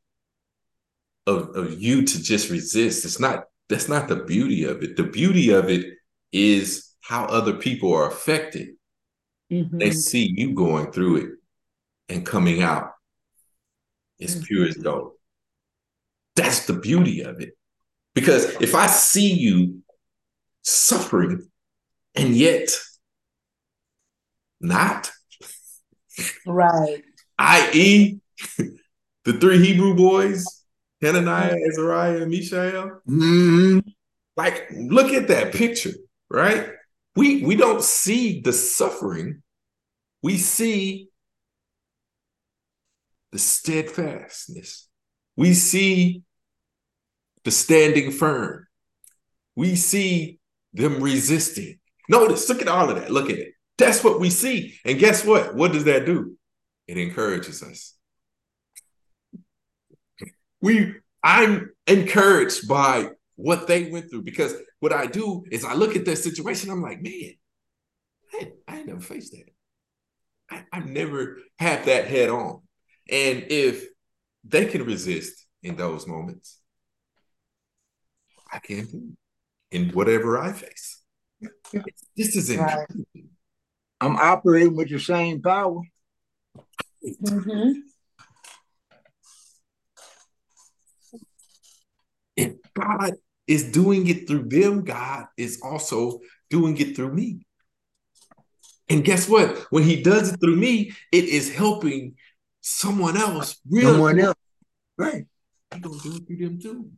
of, 1.26 1.54
of 1.54 1.80
you 1.80 2.04
to 2.04 2.22
just 2.22 2.50
resist. 2.50 3.04
It's 3.04 3.20
not 3.20 3.44
that's 3.68 3.88
not 3.88 4.08
the 4.08 4.24
beauty 4.24 4.64
of 4.64 4.82
it. 4.82 4.96
The 4.96 5.04
beauty 5.04 5.50
of 5.50 5.68
it 5.68 5.94
is 6.32 6.90
how 7.02 7.26
other 7.26 7.52
people 7.54 7.94
are 7.94 8.08
affected. 8.08 8.70
They 9.50 9.90
Mhm. 9.90 9.94
see 9.94 10.34
you 10.36 10.54
going 10.54 10.90
through 10.92 11.16
it 11.16 11.30
and 12.08 12.26
coming 12.26 12.62
out 12.62 12.92
as 14.20 14.42
pure 14.44 14.66
as 14.66 14.76
gold. 14.76 15.12
That's 16.40 16.64
the 16.64 16.72
beauty 16.72 17.20
of 17.20 17.38
it. 17.40 17.52
Because 18.14 18.44
if 18.62 18.74
I 18.74 18.86
see 18.86 19.30
you 19.30 19.82
suffering 20.62 21.50
and 22.14 22.34
yet 22.34 22.70
not, 24.58 25.10
Right. 26.46 27.04
i.e., 27.38 28.20
the 29.24 29.32
three 29.38 29.58
Hebrew 29.66 29.94
boys, 29.94 30.64
Hananiah, 31.02 31.56
Azariah, 31.68 32.22
and 32.22 32.30
Mishael, 32.30 33.02
Mhm. 33.06 33.84
like 34.38 34.66
look 34.70 35.12
at 35.12 35.28
that 35.28 35.52
picture, 35.52 35.92
right? 36.30 36.70
We 37.16 37.42
we 37.44 37.54
don't 37.54 37.84
see 37.84 38.40
the 38.40 38.54
suffering, 38.54 39.42
we 40.22 40.38
see 40.38 41.10
the 43.30 43.38
steadfastness. 43.38 44.88
We 45.36 45.54
see 45.54 46.22
the 47.44 47.50
standing 47.50 48.10
firm. 48.10 48.66
We 49.56 49.76
see 49.76 50.38
them 50.72 51.02
resisting. 51.02 51.78
Notice, 52.08 52.48
look 52.48 52.62
at 52.62 52.68
all 52.68 52.90
of 52.90 52.96
that. 52.96 53.10
Look 53.10 53.30
at 53.30 53.38
it. 53.38 53.52
That's 53.78 54.04
what 54.04 54.20
we 54.20 54.30
see. 54.30 54.78
And 54.84 54.98
guess 54.98 55.24
what? 55.24 55.54
What 55.54 55.72
does 55.72 55.84
that 55.84 56.06
do? 56.06 56.36
It 56.86 56.98
encourages 56.98 57.62
us. 57.62 57.94
We 60.60 60.94
I'm 61.22 61.70
encouraged 61.86 62.68
by 62.68 63.10
what 63.36 63.66
they 63.66 63.90
went 63.90 64.10
through 64.10 64.22
because 64.22 64.54
what 64.80 64.92
I 64.92 65.06
do 65.06 65.44
is 65.50 65.64
I 65.64 65.74
look 65.74 65.96
at 65.96 66.04
their 66.04 66.16
situation, 66.16 66.70
I'm 66.70 66.82
like, 66.82 67.00
man, 67.00 67.32
I, 68.32 68.52
I 68.68 68.78
ain't 68.78 68.86
never 68.86 69.00
faced 69.00 69.32
that. 69.32 69.44
I, 70.50 70.64
I 70.72 70.80
never 70.80 71.38
had 71.58 71.84
that 71.84 72.06
head 72.06 72.28
on. 72.28 72.62
And 73.10 73.46
if 73.48 73.86
they 74.44 74.66
can 74.66 74.84
resist 74.84 75.46
in 75.62 75.76
those 75.76 76.06
moments, 76.06 76.59
I 78.52 78.58
can 78.58 78.86
too 78.86 79.16
in 79.70 79.90
whatever 79.90 80.38
I 80.38 80.52
face. 80.52 81.02
This 82.16 82.36
is 82.36 82.56
right. 82.56 82.86
I'm 84.00 84.16
operating 84.16 84.76
with 84.76 84.88
the 84.88 84.98
same 84.98 85.40
power. 85.42 85.80
Mm-hmm. 87.04 87.72
If 92.36 92.54
God 92.74 93.14
is 93.46 93.70
doing 93.70 94.06
it 94.08 94.26
through 94.26 94.48
them, 94.48 94.84
God 94.84 95.26
is 95.36 95.60
also 95.62 96.20
doing 96.48 96.76
it 96.78 96.96
through 96.96 97.12
me. 97.12 97.46
And 98.88 99.04
guess 99.04 99.28
what? 99.28 99.56
When 99.70 99.84
he 99.84 100.02
does 100.02 100.32
it 100.32 100.40
through 100.40 100.56
me, 100.56 100.92
it 101.12 101.24
is 101.24 101.54
helping 101.54 102.16
someone 102.60 103.16
else. 103.16 103.60
Really. 103.68 103.92
Someone 103.92 104.18
else. 104.20 104.38
Right. 104.98 105.26
He's 105.72 105.80
gonna 105.80 105.98
do 106.02 106.16
it 106.16 106.26
through 106.26 106.36
them 106.36 106.60
too. 106.60 106.90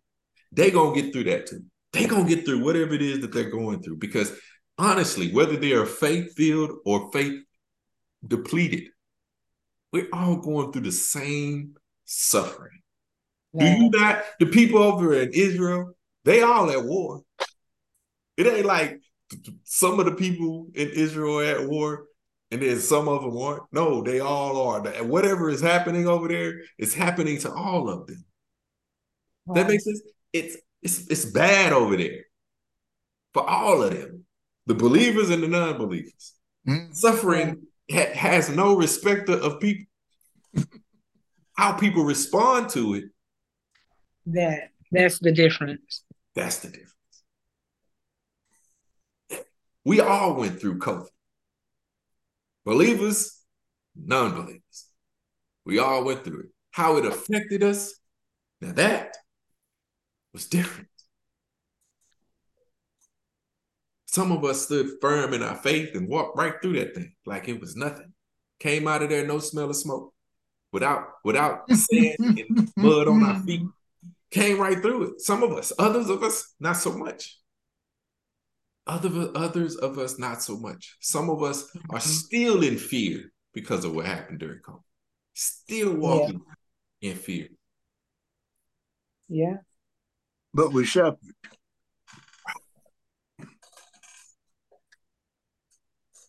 They 0.52 0.70
gonna 0.70 0.94
get 0.94 1.12
through 1.12 1.24
that 1.24 1.46
too. 1.46 1.64
They 1.92 2.06
gonna 2.06 2.28
get 2.28 2.44
through 2.44 2.62
whatever 2.64 2.94
it 2.94 3.02
is 3.02 3.20
that 3.20 3.32
they're 3.32 3.50
going 3.50 3.82
through. 3.82 3.96
Because 3.96 4.32
honestly, 4.78 5.32
whether 5.32 5.56
they 5.56 5.72
are 5.72 5.86
faith 5.86 6.34
filled 6.34 6.72
or 6.84 7.10
faith 7.12 7.42
depleted, 8.26 8.88
we're 9.92 10.08
all 10.12 10.36
going 10.36 10.72
through 10.72 10.82
the 10.82 10.92
same 10.92 11.74
suffering. 12.04 12.80
Yeah. 13.54 13.76
Do 13.76 13.82
you 13.82 13.90
not? 13.90 14.24
The 14.40 14.46
people 14.46 14.82
over 14.82 15.12
in 15.14 15.32
Israel, 15.32 15.92
they 16.24 16.42
all 16.42 16.70
at 16.70 16.84
war. 16.84 17.22
It 18.36 18.46
ain't 18.46 18.64
like 18.66 19.00
some 19.64 19.98
of 19.98 20.06
the 20.06 20.12
people 20.12 20.68
in 20.74 20.88
Israel 20.88 21.40
at 21.40 21.68
war, 21.68 22.04
and 22.50 22.62
then 22.62 22.78
some 22.78 23.08
of 23.08 23.22
them 23.22 23.36
aren't. 23.36 23.62
No, 23.72 24.02
they 24.02 24.20
all 24.20 24.68
are. 24.68 24.82
Whatever 25.04 25.50
is 25.50 25.60
happening 25.60 26.06
over 26.06 26.28
there 26.28 26.62
is 26.78 26.94
happening 26.94 27.38
to 27.40 27.52
all 27.52 27.90
of 27.90 28.06
them. 28.06 28.24
That 29.54 29.68
makes 29.68 29.84
sense. 29.84 30.00
It's 30.32 30.56
it's 30.82 31.06
it's 31.08 31.24
bad 31.24 31.72
over 31.72 31.96
there 31.96 32.24
for 33.32 33.48
all 33.48 33.82
of 33.82 33.92
them, 33.92 34.24
the 34.66 34.74
believers 34.74 35.30
and 35.30 35.42
the 35.42 35.48
non-believers. 35.48 36.34
Mm-hmm. 36.68 36.92
Suffering 36.92 37.62
ha- 37.90 38.12
has 38.14 38.48
no 38.48 38.76
respect 38.76 39.28
of 39.28 39.60
people. 39.60 39.86
How 41.56 41.72
people 41.72 42.04
respond 42.04 42.70
to 42.70 42.94
it. 42.94 43.04
That 44.26 44.70
that's 44.90 45.18
the 45.18 45.32
difference. 45.32 46.04
That's 46.34 46.58
the 46.58 46.68
difference. 46.68 46.92
We 49.84 50.00
all 50.00 50.34
went 50.34 50.60
through 50.60 50.78
COVID. 50.78 51.08
Believers, 52.64 53.40
non 53.96 54.34
believers. 54.34 54.86
We 55.64 55.78
all 55.78 56.04
went 56.04 56.24
through 56.24 56.40
it. 56.40 56.46
How 56.70 56.96
it 56.96 57.04
affected 57.04 57.62
us, 57.62 57.94
now 58.60 58.72
that 58.72 59.16
was 60.32 60.46
different. 60.46 60.88
Some 64.06 64.30
of 64.30 64.44
us 64.44 64.66
stood 64.66 65.00
firm 65.00 65.32
in 65.32 65.42
our 65.42 65.56
faith 65.56 65.94
and 65.94 66.08
walked 66.08 66.36
right 66.36 66.54
through 66.60 66.74
that 66.74 66.94
thing 66.94 67.14
like 67.24 67.48
it 67.48 67.60
was 67.60 67.76
nothing. 67.76 68.12
Came 68.60 68.86
out 68.86 69.02
of 69.02 69.08
there, 69.08 69.26
no 69.26 69.38
smell 69.38 69.70
of 69.70 69.76
smoke, 69.76 70.12
without 70.70 71.06
without 71.24 71.70
sand 71.70 72.16
and 72.20 72.70
mud 72.76 73.08
on 73.08 73.22
our 73.22 73.40
feet. 73.40 73.62
Came 74.30 74.60
right 74.60 74.80
through 74.80 75.04
it. 75.04 75.20
Some 75.20 75.42
of 75.42 75.52
us, 75.52 75.72
others 75.78 76.10
of 76.10 76.22
us, 76.22 76.54
not 76.60 76.76
so 76.76 76.92
much. 76.92 77.38
Other 78.86 79.30
others 79.34 79.76
of 79.76 79.98
us 79.98 80.18
not 80.18 80.42
so 80.42 80.58
much. 80.58 80.96
Some 81.00 81.30
of 81.30 81.42
us 81.42 81.64
are 81.90 81.98
mm-hmm. 81.98 81.98
still 81.98 82.62
in 82.62 82.76
fear 82.76 83.32
because 83.54 83.84
of 83.84 83.94
what 83.94 84.06
happened 84.06 84.40
during 84.40 84.60
COVID. 84.60 84.82
Still 85.34 85.94
walking 85.94 86.42
yeah. 87.00 87.10
in 87.10 87.16
fear. 87.16 87.48
Yeah. 89.28 89.56
But 90.54 90.72
we 90.72 90.84
suffered. 90.84 91.18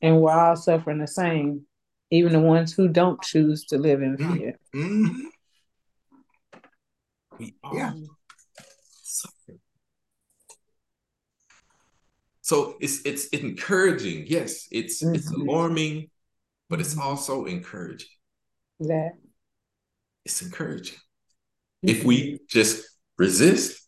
And 0.02 0.20
we're 0.20 0.32
all 0.32 0.56
suffering 0.56 1.00
the 1.00 1.08
same, 1.08 1.66
even 2.12 2.34
the 2.34 2.40
ones 2.40 2.74
who 2.74 2.90
don't 2.90 3.22
choose 3.22 3.64
to 3.66 3.78
live 3.78 4.02
in 4.02 4.18
mm-hmm. 4.18 4.34
fear. 4.34 4.60
Mm-hmm. 4.76 5.22
We 7.40 7.56
all 7.64 7.76
yeah. 7.76 7.94
So 12.42 12.76
it's 12.82 13.02
it's 13.06 13.28
encouraging. 13.28 14.26
Yes, 14.28 14.68
it's 14.70 15.02
mm-hmm. 15.02 15.16
it's 15.16 15.32
alarming, 15.32 16.10
but 16.70 16.82
it's 16.82 16.96
mm-hmm. 16.96 17.08
also 17.08 17.46
encouraging. 17.46 18.10
That 18.82 19.14
It's 20.26 20.42
encouraging. 20.42 20.98
Mm-hmm. 20.98 21.90
If 21.90 22.04
we 22.04 22.40
just 22.50 22.86
resist, 23.18 23.83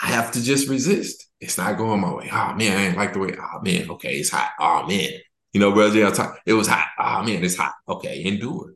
I 0.00 0.06
have 0.08 0.32
to 0.32 0.42
just 0.42 0.68
resist. 0.68 1.26
It's 1.40 1.58
not 1.58 1.76
going 1.76 2.00
my 2.00 2.14
way. 2.14 2.28
Oh 2.32 2.54
man, 2.54 2.78
I 2.78 2.86
ain't 2.86 2.96
like 2.96 3.12
the 3.12 3.18
way. 3.18 3.34
Oh 3.38 3.60
man, 3.62 3.90
okay, 3.90 4.16
it's 4.16 4.30
hot. 4.30 4.50
Oh 4.58 4.86
man, 4.86 5.10
you 5.52 5.60
know, 5.60 5.72
brother, 5.72 6.00
it 6.46 6.52
was 6.52 6.66
hot. 6.68 6.88
Oh 6.98 7.22
man, 7.22 7.44
it's 7.44 7.56
hot. 7.56 7.74
Okay, 7.88 8.24
endure. 8.24 8.74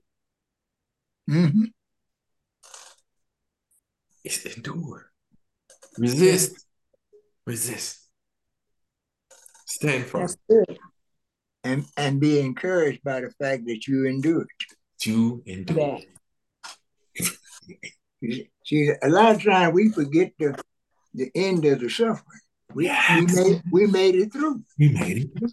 Mm-hmm. 1.28 1.64
It's 4.24 4.44
endure. 4.44 5.10
Resist. 5.96 6.64
Resist. 7.46 8.08
Stand 9.66 10.04
firm. 10.04 10.28
And 11.64 11.84
and 11.96 12.20
be 12.20 12.40
encouraged 12.40 13.02
by 13.02 13.20
the 13.20 13.30
fact 13.40 13.64
that 13.66 13.86
you 13.86 14.06
endured. 14.06 14.48
You 15.02 15.42
endured. 15.46 16.04
See, 18.64 18.90
a 19.02 19.08
lot 19.08 19.36
of 19.36 19.42
times 19.44 19.74
we 19.74 19.88
forget 19.90 20.32
the 20.38 20.60
the 21.14 21.30
end 21.34 21.64
of 21.64 21.80
the 21.80 21.88
suffering. 21.88 22.40
We, 22.74 22.84
yes. 22.84 23.32
we 23.32 23.42
made 23.42 23.62
we 23.72 23.86
made 23.86 24.14
it 24.14 24.32
through. 24.32 24.62
We 24.78 24.90
made 24.90 25.18
it 25.18 25.38
through. 25.38 25.48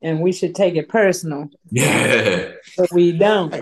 And 0.00 0.20
we 0.20 0.32
should 0.32 0.54
take 0.54 0.76
it 0.76 0.88
personal. 0.88 1.48
Yeah. 1.70 2.52
But 2.76 2.92
we 2.92 3.12
don't. 3.12 3.54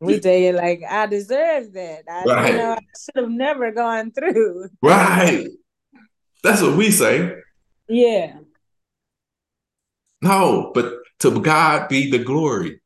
We 0.00 0.18
take 0.18 0.44
it 0.44 0.54
like 0.54 0.82
I 0.88 1.06
deserve 1.06 1.74
that. 1.74 2.04
I, 2.10 2.24
right. 2.24 2.52
you 2.52 2.58
know, 2.58 2.72
I 2.72 2.78
should 2.98 3.22
have 3.22 3.30
never 3.30 3.70
gone 3.70 4.12
through. 4.12 4.70
Right. 4.80 5.48
That's 6.42 6.62
what 6.62 6.76
we 6.76 6.90
say. 6.90 7.34
Yeah. 7.86 8.38
No, 10.22 10.70
but 10.74 10.94
to 11.18 11.40
God 11.40 11.88
be 11.88 12.10
the 12.10 12.18
glory. 12.18 12.80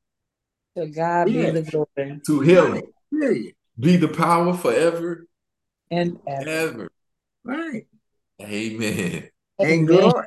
To 0.76 0.86
God 0.86 1.28
yeah. 1.28 1.52
be 1.52 1.60
the 1.60 1.70
glory. 1.70 2.20
To 2.26 2.40
Him 2.40 2.82
be 3.78 3.96
the 3.96 4.08
power 4.08 4.54
forever 4.54 5.26
and 5.94 6.18
ever. 6.26 6.50
ever. 6.50 6.92
Right. 7.44 7.86
Amen. 8.42 9.28
And 9.58 9.86
glory 9.86 10.26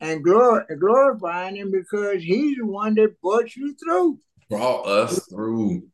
and 0.00 0.24
glory 0.24 0.64
glorifying 0.78 1.56
Him 1.56 1.70
because 1.70 2.22
He's 2.22 2.56
the 2.58 2.66
one 2.66 2.94
that 2.94 3.20
brought 3.20 3.54
you 3.54 3.74
through. 3.74 4.18
Brought 4.50 4.86
us 4.86 5.26
through. 5.28 5.84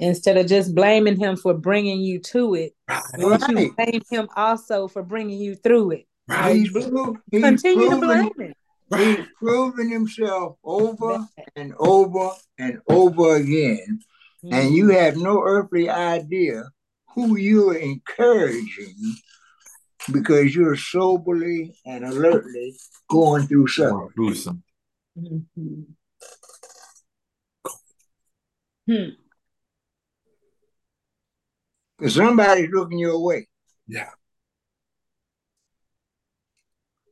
instead 0.00 0.36
of 0.36 0.46
just 0.46 0.74
blaming 0.74 1.16
him 1.18 1.36
for 1.36 1.54
bringing 1.54 2.00
you 2.00 2.18
to 2.18 2.54
it, 2.54 2.74
right. 2.88 3.48
you 3.48 3.74
blame 3.76 4.00
him 4.10 4.28
also 4.34 4.88
for 4.88 5.02
bringing 5.02 5.38
you 5.38 5.54
through 5.54 5.92
it. 5.92 6.06
Right. 6.26 6.56
He's, 6.56 6.74
he's 7.30 7.42
Continue 7.42 7.88
proven, 7.88 8.00
to 8.00 8.06
blame 8.06 8.32
him. 8.38 8.54
He's 8.96 9.26
proven 9.38 9.90
himself 9.90 10.56
over 10.64 11.26
and 11.54 11.74
over 11.78 12.30
and 12.58 12.80
over 12.88 13.36
again, 13.36 14.00
mm-hmm. 14.44 14.54
and 14.54 14.74
you 14.74 14.88
have 14.90 15.16
no 15.16 15.42
earthly 15.42 15.88
idea 15.88 16.64
who 17.14 17.36
you're 17.36 17.76
encouraging 17.76 18.94
because 20.12 20.54
you're 20.54 20.76
soberly 20.76 21.74
and 21.84 22.04
alertly 22.04 22.74
going 23.08 23.46
through 23.46 23.68
something. 23.68 24.10
Mm-hmm. 25.18 25.82
Hmm. 28.86 29.10
Because 31.98 32.14
somebody's 32.14 32.70
looking 32.72 32.98
your 32.98 33.22
way. 33.22 33.46
Yeah. 33.86 34.10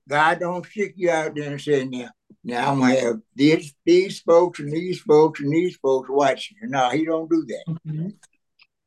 God 0.09 0.41
don't 0.41 0.64
stick 0.64 0.95
you 0.97 1.11
out 1.11 1.35
there 1.35 1.51
and 1.51 1.61
say, 1.61 1.85
now, 1.85 2.09
now 2.45 2.72
I'm 2.72 2.81
gonna 2.81 3.01
have 3.01 3.20
these 3.35 3.74
these 3.85 4.20
folks 4.20 4.61
and 4.61 4.72
these 4.72 5.01
folks 5.01 5.41
and 5.41 5.53
these 5.53 5.76
folks 5.76 6.09
watching 6.11 6.57
you. 6.62 6.68
No, 6.68 6.91
he 6.91 7.05
don't 7.05 7.31
do 7.31 7.45
that. 7.47 7.64
Mm-hmm. 7.87 8.09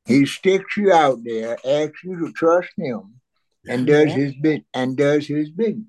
He 0.06 0.26
sticks 0.26 0.78
you 0.78 0.92
out 0.92 1.20
there, 1.24 1.58
asks 1.66 2.04
you 2.04 2.20
to 2.20 2.32
trust 2.34 2.70
him, 2.78 3.22
and 3.68 3.86
does 3.86 4.08
yeah. 4.08 4.16
his 4.16 4.34
bit 4.42 4.66
and 4.74 4.98
does 4.98 5.28
his 5.28 5.52
business. 5.52 5.86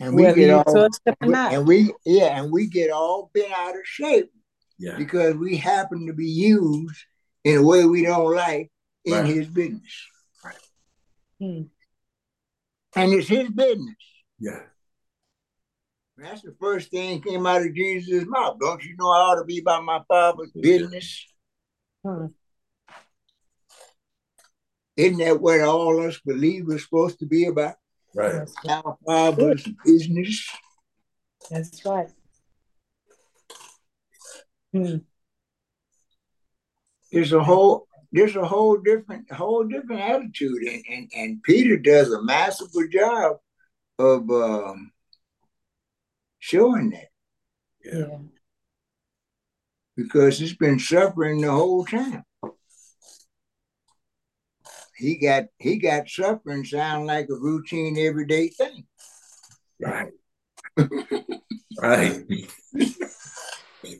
And 0.00 0.14
we 0.14 0.22
Whether 0.22 0.34
get 0.36 0.50
all 0.50 0.88
and 1.20 1.30
we, 1.30 1.34
and 1.34 1.66
we 1.66 1.92
yeah, 2.04 2.40
and 2.40 2.52
we 2.52 2.66
get 2.66 2.90
all 2.90 3.30
bent 3.34 3.52
out 3.52 3.74
of 3.74 3.82
shape 3.84 4.30
yeah. 4.78 4.96
because 4.96 5.34
we 5.34 5.56
happen 5.56 6.06
to 6.06 6.12
be 6.12 6.28
used 6.28 7.04
in 7.44 7.58
a 7.58 7.62
way 7.62 7.84
we 7.84 8.04
don't 8.04 8.34
like 8.34 8.70
in 9.04 9.12
right. 9.12 9.26
his 9.26 9.48
business. 9.48 10.06
Right. 10.44 10.54
Hmm. 11.40 11.62
And 12.94 13.12
it's 13.12 13.28
his 13.28 13.50
business. 13.50 13.96
Yeah. 14.38 14.60
That's 16.18 16.42
the 16.42 16.54
first 16.58 16.90
thing 16.90 17.22
came 17.22 17.46
out 17.46 17.62
of 17.62 17.74
Jesus' 17.74 18.24
mouth. 18.26 18.58
Don't 18.60 18.84
you 18.84 18.96
know 18.98 19.10
I 19.10 19.18
ought 19.18 19.36
to 19.36 19.44
be 19.44 19.60
about 19.60 19.84
my 19.84 20.00
father's 20.08 20.50
business? 20.50 21.24
Hmm. 22.04 22.26
Isn't 24.96 25.18
that 25.18 25.40
what 25.40 25.60
all 25.60 26.04
us 26.04 26.18
believers 26.24 26.74
are 26.74 26.78
supposed 26.80 27.20
to 27.20 27.26
be 27.26 27.46
about? 27.46 27.76
Right. 28.16 28.32
That's 28.32 28.54
right. 28.66 28.82
Our 28.84 28.98
father's 29.06 29.68
business. 29.84 30.48
That's 31.50 31.84
right. 31.84 32.08
Hmm. 34.72 34.96
There's 37.12 37.32
a 37.32 37.42
whole 37.42 37.86
there's 38.10 38.34
a 38.34 38.44
whole 38.44 38.76
different 38.78 39.30
whole 39.32 39.64
different 39.64 40.00
attitude 40.00 40.62
and 40.62 40.84
and, 40.90 41.10
and 41.14 41.42
Peter 41.44 41.76
does 41.76 42.10
a 42.10 42.22
masterful 42.22 42.88
job 42.88 43.36
of 44.00 44.28
um, 44.30 44.90
showing 46.38 46.90
that 46.90 47.08
Yeah. 47.84 47.98
Yeah. 48.08 48.18
because 49.96 50.40
it's 50.40 50.54
been 50.54 50.78
suffering 50.78 51.40
the 51.40 51.50
whole 51.50 51.84
time. 51.84 52.24
He 54.96 55.16
got 55.16 55.44
he 55.58 55.76
got 55.78 56.08
suffering 56.08 56.64
sound 56.64 57.06
like 57.06 57.28
a 57.30 57.34
routine 57.34 57.96
everyday 57.98 58.48
thing. 58.48 58.86
Right. 59.80 60.12
right. 61.80 62.20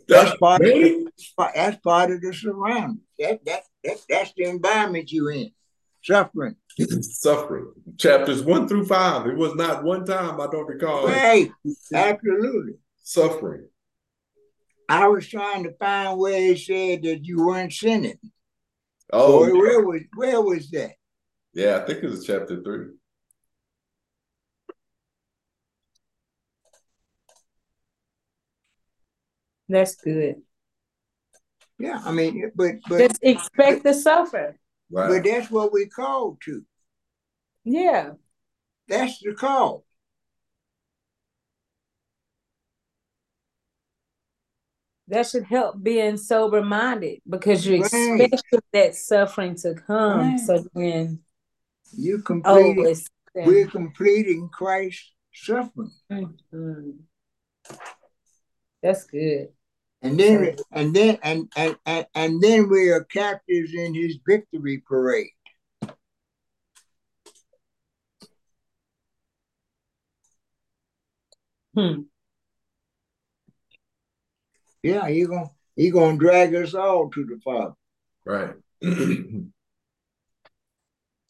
That's 0.09 0.37
part 0.39 0.61
of 0.63 0.67
Really? 0.67 1.07
that's 1.55 1.77
part 1.79 2.11
of 2.11 2.21
the 2.21 2.33
surroundings. 2.35 3.01
That, 3.19 3.45
that 3.45 3.63
that 3.85 3.97
that's 4.09 4.33
the 4.37 4.45
environment 4.45 5.13
you're 5.13 5.31
in. 5.31 5.53
Suffering. 6.09 6.57
Suffering. 7.03 7.71
Chapters 7.99 8.43
one 8.43 8.67
through 8.67 8.87
five. 8.87 9.27
It 9.27 9.37
was 9.37 9.55
not 9.57 9.85
one 9.85 10.07
time, 10.07 10.41
I 10.41 10.47
don't 10.51 10.67
recall. 10.67 11.07
Right. 11.07 11.51
Absolutely. 11.93 12.75
Suffering. 13.03 13.69
I 14.89 15.07
was 15.09 15.29
trying 15.29 15.65
to 15.65 15.73
find 15.73 16.19
where 16.19 16.53
it 16.53 16.59
said 16.61 17.03
that 17.03 17.27
you 17.27 17.45
weren't 17.45 17.75
sinning. 17.75 18.19
Oh, 19.13 19.45
Boy, 19.45 19.53
where 19.53 19.85
was 19.85 20.01
where 20.17 20.41
was 20.41 20.71
that? 20.71 20.93
yeah, 21.53 21.77
I 21.77 21.87
think 21.87 22.03
it 22.03 22.09
was 22.09 22.25
chapter 22.27 22.63
three. 22.63 22.87
That's 29.69 29.95
good. 29.97 30.37
Yeah, 31.79 32.01
I 32.03 32.13
mean, 32.13 32.51
but 32.55 32.77
but 32.89 32.99
Just 32.99 33.19
expect 33.23 33.85
to 33.85 33.93
suffer. 33.93 34.57
Right. 34.91 35.09
but 35.09 35.25
that's 35.25 35.51
what 35.51 35.73
we 35.73 35.87
called 35.87 36.41
to. 36.45 36.65
Yeah. 37.65 38.13
That's 38.89 39.19
the 39.21 39.35
call. 39.35 39.85
That 45.09 45.27
should 45.27 45.45
help 45.45 45.83
being 45.83 46.17
sober 46.19 46.63
minded 46.63 47.21
because 47.29 47.67
you 47.67 47.81
Right. 47.81 48.21
expect 48.33 48.65
that 48.73 48.95
suffering 48.95 49.55
to 49.57 49.75
come. 49.75 50.31
Right. 50.31 50.41
So 50.41 50.65
then, 50.75 51.21
You 51.93 52.23
completing 52.23 52.85
it's 52.87 53.07
we're 53.35 53.67
completing 53.69 54.49
Christ's 54.51 55.13
suffering. 55.33 55.93
Mhm. 56.11 56.99
That's 58.83 59.05
good. 59.05 59.53
And 60.01 60.19
then 60.19 60.57
and 60.71 60.95
then 60.95 61.19
and 61.23 61.51
and, 61.57 61.77
and, 61.85 62.07
and 62.15 62.41
then 62.41 62.69
we 62.69 62.91
are 62.91 63.03
captives 63.05 63.75
in 63.75 63.95
his 63.95 64.19
victory 64.27 64.83
parade. 64.87 65.31
Hmm. 71.75 72.03
Yeah, 74.83 75.09
he 75.09 75.25
gonna 75.27 75.51
he 75.75 75.91
gonna 75.91 76.17
drag 76.17 76.55
us 76.55 76.75
all 76.75 77.11
to 77.11 77.25
the 77.25 77.41
Father. 77.45 77.75
Right. 78.25 78.55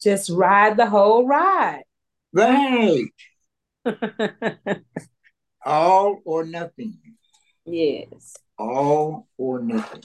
Just 0.01 0.29
ride 0.29 0.77
the 0.77 0.85
whole 0.85 1.27
ride. 1.27 1.83
Right. 2.31 3.11
All 5.65 6.21
or 6.23 6.45
nothing. 6.45 6.97
Yes. 7.73 8.35
All 8.57 9.27
or 9.37 9.59
nothing. 9.61 10.03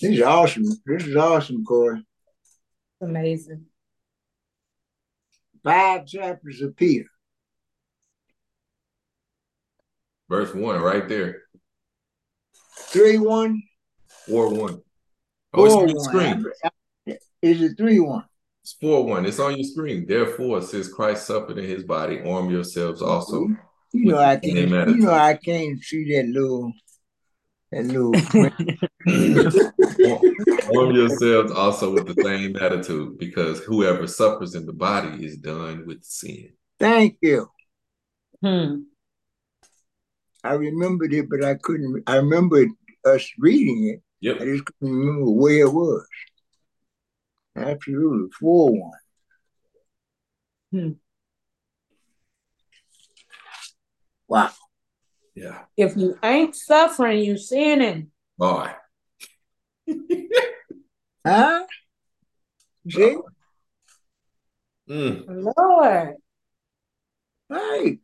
This 0.00 0.12
is 0.18 0.22
awesome. 0.22 0.64
This 0.86 1.06
is 1.06 1.16
awesome, 1.16 1.64
Corey. 1.64 2.04
Amazing. 3.00 3.66
Five 5.64 6.06
chapters 6.06 6.60
of 6.62 6.76
Peter. 6.76 7.06
Verse 10.28 10.54
one, 10.54 10.80
right 10.80 11.08
there. 11.08 11.42
Three 12.76 13.18
one, 13.18 13.62
Four 14.26 14.50
one. 14.50 14.82
Oh, 15.54 15.64
it's 15.64 15.74
four 15.74 15.82
on 15.82 15.88
your 15.88 15.96
one. 15.96 16.04
screen. 16.04 17.18
Is 17.42 17.62
it 17.62 17.76
three 17.76 17.98
one? 17.98 18.24
It's 18.68 18.76
four 18.78 19.06
one. 19.06 19.24
It's 19.24 19.38
on 19.38 19.56
your 19.56 19.64
screen. 19.64 20.04
Therefore, 20.06 20.60
since 20.60 20.92
Christ 20.92 21.26
suffered 21.26 21.56
in 21.56 21.64
his 21.64 21.84
body, 21.84 22.20
arm 22.20 22.50
yourselves 22.50 23.00
also. 23.00 23.48
You 23.92 24.12
know 24.12 24.18
I 24.18 24.36
can't. 24.36 24.58
You 24.58 24.98
know 24.98 25.10
I 25.10 25.38
can't 25.42 25.82
see 25.82 26.14
that 26.14 26.26
little, 26.26 26.70
that 27.72 27.86
little. 27.86 28.12
arm 30.78 30.94
yourselves 30.94 31.50
also 31.50 31.94
with 31.94 32.14
the 32.14 32.22
same 32.22 32.56
attitude, 32.56 33.18
because 33.18 33.60
whoever 33.60 34.06
suffers 34.06 34.54
in 34.54 34.66
the 34.66 34.74
body 34.74 35.24
is 35.24 35.38
done 35.38 35.86
with 35.86 36.04
sin. 36.04 36.52
Thank 36.78 37.16
you. 37.22 37.50
Hmm. 38.42 38.80
I 40.44 40.52
remembered 40.52 41.14
it, 41.14 41.30
but 41.30 41.42
I 41.42 41.54
couldn't. 41.54 42.02
I 42.06 42.16
remembered 42.16 42.68
us 43.06 43.26
reading 43.38 43.94
it. 43.94 43.96
I 43.96 44.02
Yep. 44.20 44.38
just 44.40 44.64
couldn't 44.66 44.94
remember 44.94 45.30
where 45.30 45.60
it 45.60 45.72
was. 45.72 46.06
Absolutely, 47.56 48.28
Full 48.38 48.80
one. 48.80 48.90
Hmm. 50.70 50.90
Wow. 54.28 54.50
Yeah. 55.34 55.62
If 55.76 55.96
you 55.96 56.18
ain't 56.22 56.54
suffering, 56.54 57.22
you 57.22 57.38
sinning. 57.38 58.10
Boy. 58.36 58.70
Huh? 61.26 61.64
See? 62.88 63.16
Mm. 64.88 65.52
Lord. 65.56 66.14
Right. 67.50 67.98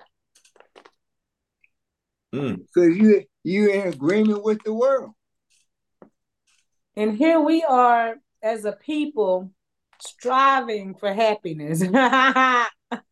Mm. 2.34 2.58
Because 2.66 2.96
you 2.96 3.24
you 3.44 3.70
in 3.70 3.88
agreement 3.88 4.44
with 4.44 4.62
the 4.64 4.74
world. 4.74 5.12
And 6.96 7.16
here 7.16 7.40
we 7.40 7.62
are 7.62 8.16
as 8.44 8.64
a 8.64 8.72
people 8.72 9.50
striving 10.00 10.94
for 10.94 11.12
happiness. 11.12 11.82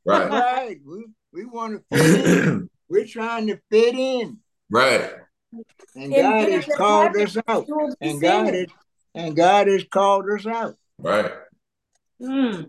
Right. 0.04 0.30
Right. 0.30 0.76
We 0.86 1.06
we 1.32 1.44
want 1.44 1.82
to 1.90 1.98
fit 1.98 2.24
in. 2.38 2.70
We're 2.88 3.06
trying 3.06 3.48
to 3.48 3.58
fit 3.68 3.94
in. 3.96 4.38
right. 4.70 5.10
And 5.96 6.04
And 6.04 6.12
God 6.14 6.46
then 6.46 6.52
has 6.52 6.66
called 6.76 7.16
us 7.16 7.36
out. 7.48 7.66
you 7.66 7.76
will 7.76 7.88
be 7.88 7.94
And 8.08 8.20
God 8.22 8.46
sinning. 8.46 8.54
has 8.60 8.66
and 9.16 9.34
God 9.36 9.66
has 9.66 9.84
called 9.90 10.26
us 10.30 10.46
out. 10.46 10.76
Right. 10.98 11.32
Hmm. 12.20 12.62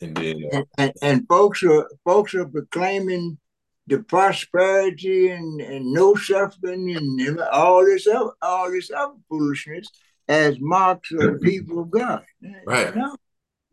And 0.00 0.16
then 0.16 0.44
uh, 0.52 0.56
And, 0.58 0.66
and, 0.78 0.92
and 1.02 1.28
folks 1.28 1.62
are 1.64 1.88
folks 2.04 2.34
are 2.34 2.46
proclaiming 2.46 3.38
the 3.86 3.98
prosperity 4.02 5.30
and, 5.30 5.60
and 5.60 5.92
no 5.92 6.14
suffering 6.14 6.94
and 6.96 7.40
all 7.40 7.84
this 7.84 8.06
other, 8.06 8.30
all 8.40 8.70
this 8.70 8.90
other 8.90 9.14
foolishness 9.28 9.88
as 10.28 10.56
marks 10.60 11.12
of 11.12 11.18
the 11.18 11.38
people 11.42 11.80
of 11.80 11.90
God. 11.90 12.24
Right. 12.66 12.94
No, 12.94 13.16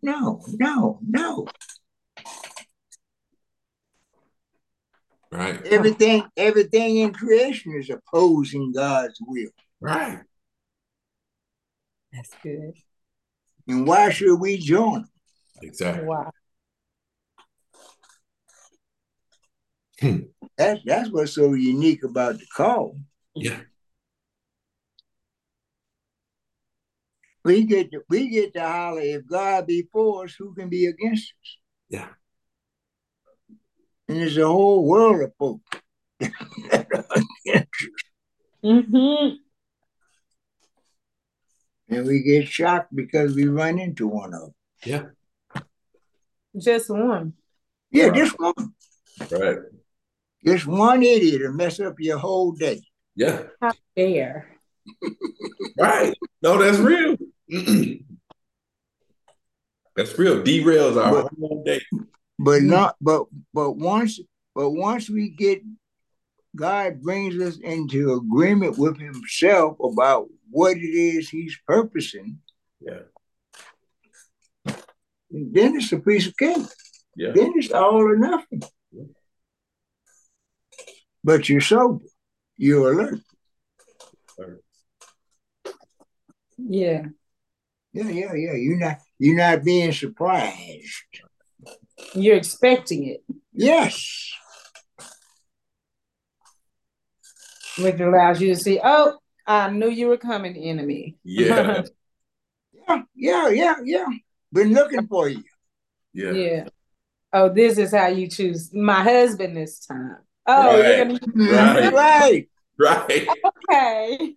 no, 0.01 0.41
no, 0.60 0.99
no. 1.07 1.47
right. 5.32 5.66
Everything, 5.68 6.24
everything 6.36 6.97
in 6.97 7.14
creation 7.14 7.74
is 7.76 7.89
opposing 7.89 8.74
God's 8.74 9.20
will. 9.22 9.49
Right. 9.80 10.20
That's 12.12 12.34
good. 12.41 12.74
And 13.68 13.86
why 13.86 14.10
should 14.10 14.39
we 14.39 14.57
join? 14.57 15.05
Exactly. 15.62 16.05
Wow. 16.05 16.32
That's 20.57 20.81
that's 20.85 21.09
what's 21.09 21.33
so 21.33 21.53
unique 21.53 22.03
about 22.03 22.37
the 22.39 22.45
call. 22.55 22.97
Yeah. 23.35 23.61
We 27.45 27.63
get 27.63 27.91
to, 27.91 28.01
we 28.09 28.29
get 28.29 28.53
to 28.53 28.61
holler, 28.61 29.01
if 29.01 29.25
God 29.25 29.65
be 29.67 29.87
for 29.91 30.25
us, 30.25 30.35
who 30.37 30.53
can 30.53 30.67
be 30.69 30.85
against 30.87 31.33
us? 31.41 31.57
Yeah. 31.89 32.07
And 34.07 34.19
there's 34.19 34.37
a 34.37 34.45
whole 34.47 34.85
world 34.85 35.21
of 35.21 35.33
folks. 35.37 35.63
Mm-hmm. 38.61 39.35
And 41.95 42.05
we 42.05 42.21
get 42.23 42.45
shocked 42.47 42.93
because 42.93 43.33
we 43.33 43.45
run 43.47 43.79
into 43.79 44.05
one 44.07 44.33
of 44.33 44.41
them. 44.41 44.53
Yeah. 44.83 45.61
Just 46.57 46.89
one. 46.89 47.33
Yeah, 47.89 48.07
Right. 48.07 48.15
just 48.15 48.37
one. 48.37 48.73
Right. 49.31 49.57
Just 50.45 50.65
one 50.67 51.03
idiot 51.03 51.41
to 51.41 51.51
mess 51.51 51.79
up 51.79 51.95
your 51.99 52.17
whole 52.17 52.51
day. 52.53 52.81
Yeah. 53.15 53.43
How 53.61 53.73
dare. 53.95 54.47
Right. 55.77 56.13
No, 56.41 56.57
that's 56.57 56.77
real. 56.79 57.15
that's 59.95 60.17
real. 60.17 60.41
Derails 60.41 60.97
our 60.97 61.29
whole 61.39 61.63
day. 61.65 61.81
But 62.37 62.63
not 62.63 62.95
but 63.01 63.25
but 63.53 63.71
once 63.71 64.19
but 64.55 64.71
once 64.71 65.09
we 65.09 65.29
get 65.29 65.61
God 66.55 67.01
brings 67.01 67.39
us 67.41 67.57
into 67.59 68.13
agreement 68.13 68.77
with 68.77 68.99
himself 68.99 69.77
about 69.79 70.27
what 70.49 70.77
it 70.77 70.81
is 70.81 71.29
he's 71.29 71.57
purposing, 71.67 72.39
Yeah. 72.81 73.03
then 75.29 75.75
it's 75.75 75.91
a 75.93 75.99
piece 75.99 76.27
of 76.27 76.35
cake. 76.35 76.65
Yeah. 77.15 77.31
Then 77.35 77.53
it's 77.55 77.71
all 77.71 78.01
or 78.01 78.17
nothing. 78.17 78.63
But 81.24 81.49
you're 81.49 81.61
sober. 81.61 82.05
You're 82.57 82.91
alert. 82.93 83.20
Yeah. 86.57 87.05
Yeah, 87.93 88.09
yeah, 88.09 88.34
yeah. 88.34 88.53
You're 88.53 88.78
not 88.78 88.97
you're 89.17 89.36
not 89.38 89.63
being 89.63 89.91
surprised. 89.91 91.03
You're 92.13 92.38
expecting 92.38 93.05
it, 93.07 93.24
Yes. 93.53 94.32
which 97.78 97.99
allows 97.99 98.41
you 98.41 98.53
to 98.53 98.59
see, 98.59 98.80
oh, 98.84 99.17
I 99.45 99.70
knew 99.70 99.89
you 99.89 100.07
were 100.07 100.17
coming, 100.17 100.55
enemy. 100.55 101.17
Yeah. 101.24 101.84
Yeah, 102.88 103.03
yeah, 103.13 103.49
yeah, 103.49 103.76
yeah. 103.84 104.05
Been 104.51 104.74
looking 104.74 105.05
for 105.05 105.30
you. 105.30 105.43
Yeah. 106.11 106.32
Yeah. 106.32 106.67
Oh, 107.32 107.49
this 107.49 107.78
is 107.78 107.93
how 107.93 108.07
you 108.07 108.28
choose 108.28 108.74
my 108.74 109.03
husband 109.03 109.55
this 109.55 109.86
time. 109.86 110.17
Oh, 110.51 110.75
you're 110.77 111.05
Right. 111.05 111.19
gonna 111.35 111.93
Right. 111.93 112.47
right. 112.77 113.27
Right. 113.27 113.27
okay. 113.69 114.35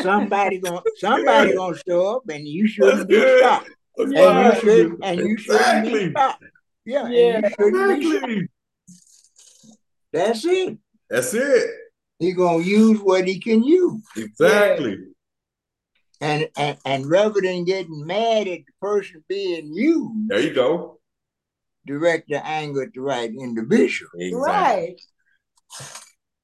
Somebody 0.00 0.58
gonna 0.64 0.82
somebody 0.96 1.54
gonna 1.54 1.76
show 1.86 2.16
up 2.16 2.28
and 2.28 2.46
you 2.46 2.66
shouldn't 2.68 2.96
That's 2.98 3.08
be 3.08 3.14
good. 3.16 3.38
stopped. 3.40 3.70
And 3.98 4.12
Yeah. 4.12 4.54
you 4.54 4.60
should 4.60 4.98
and 5.02 5.18
you 5.20 5.36
shouldn't 5.38 5.84
be 5.84 5.88
Exactly. 5.88 6.10
stopped. 6.12 6.44
Yeah, 6.84 7.04
and 7.06 7.14
Yeah. 7.14 7.40
you 7.42 7.50
shouldn't 7.50 8.00
be 8.00 8.06
stopped. 8.06 8.24
Exactly. 8.24 8.48
That's 10.12 10.44
it. 10.44 10.78
That's 11.10 11.34
it. 11.34 11.70
He 12.18 12.32
gonna 12.32 12.62
use 12.64 13.00
what 13.00 13.26
he 13.26 13.40
can 13.40 13.62
use. 13.62 14.02
Exactly. 14.16 14.98
And 16.20 16.48
and, 16.56 16.78
and 16.84 17.06
rather 17.06 17.40
than 17.40 17.64
getting 17.64 18.06
mad 18.06 18.48
at 18.48 18.60
the 18.66 18.72
person 18.80 19.24
being 19.28 19.72
used, 19.72 20.28
There 20.28 20.40
you 20.40 20.52
go. 20.54 20.98
direct 21.86 22.28
the 22.28 22.44
anger 22.44 22.82
at 22.84 22.92
the 22.94 23.00
right 23.00 23.30
individual. 23.30 24.10
Exactly. 24.18 24.40
Right. 24.40 25.00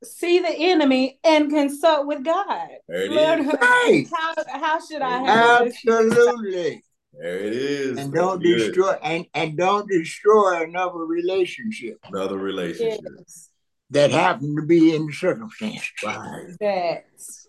See 0.02 0.38
the 0.38 0.54
enemy 0.54 1.18
and 1.24 1.50
consult 1.50 2.06
with 2.06 2.24
God. 2.24 2.68
There 2.88 3.04
it 3.04 3.10
Lord, 3.10 3.40
is. 3.40 3.46
Right. 3.46 4.06
how, 4.14 4.34
how 4.60 4.86
should 4.86 5.00
I 5.02 5.18
handle? 5.18 5.66
Absolutely. 5.66 6.82
There 7.18 7.38
it 7.38 7.52
is. 7.52 7.98
And 7.98 8.12
don't 8.12 8.42
good. 8.42 8.58
destroy 8.58 8.92
and, 9.02 9.26
and 9.34 9.56
don't 9.56 9.88
destroy 9.88 10.64
another 10.64 10.98
relationship 10.98 11.98
another 12.08 12.38
relationship. 12.38 13.00
Yes, 13.18 13.50
that 13.90 14.10
happened 14.10 14.56
to 14.56 14.66
be 14.66 14.94
in 14.94 15.06
the 15.06 15.12
circumstance. 15.12 15.90
Right. 16.04 16.56
that's 16.60 17.48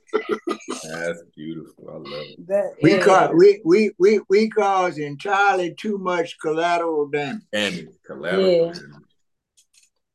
That's 0.84 1.24
beautiful. 1.36 1.90
I 1.90 1.94
love 1.94 2.06
it. 2.06 2.48
that 2.48 2.76
We 2.82 2.94
is. 2.94 3.06
cause 3.06 3.32
we, 3.36 3.62
we 3.66 3.92
we 3.98 4.20
we 4.30 4.50
cause 4.50 4.98
entirely 4.98 5.74
too 5.74 5.98
much 5.98 6.38
collateral 6.40 7.08
damage. 7.08 7.42
And 7.54 7.90
collateral. 8.06 8.72
damage. 8.72 8.82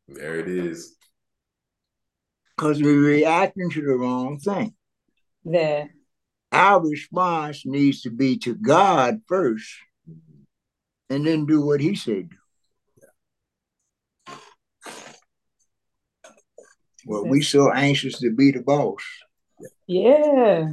There 0.09 0.39
it 0.39 0.49
is. 0.49 0.97
Because 2.61 2.83
we're 2.83 3.01
reacting 3.01 3.71
to 3.71 3.81
the 3.81 3.95
wrong 3.95 4.39
thing. 4.39 4.75
that 5.47 5.89
Our 6.53 6.87
response 6.87 7.65
needs 7.65 8.03
to 8.03 8.11
be 8.11 8.37
to 8.41 8.55
God 8.55 9.23
first 9.27 9.67
and 11.09 11.27
then 11.27 11.47
do 11.47 11.65
what 11.65 11.81
he 11.81 11.95
said 11.95 12.29
do. 12.29 12.37
Well, 17.07 17.25
we 17.25 17.41
so 17.41 17.73
anxious 17.73 18.19
to 18.19 18.31
be 18.31 18.51
the 18.51 18.61
boss. 18.61 19.03
yeah 19.87 20.73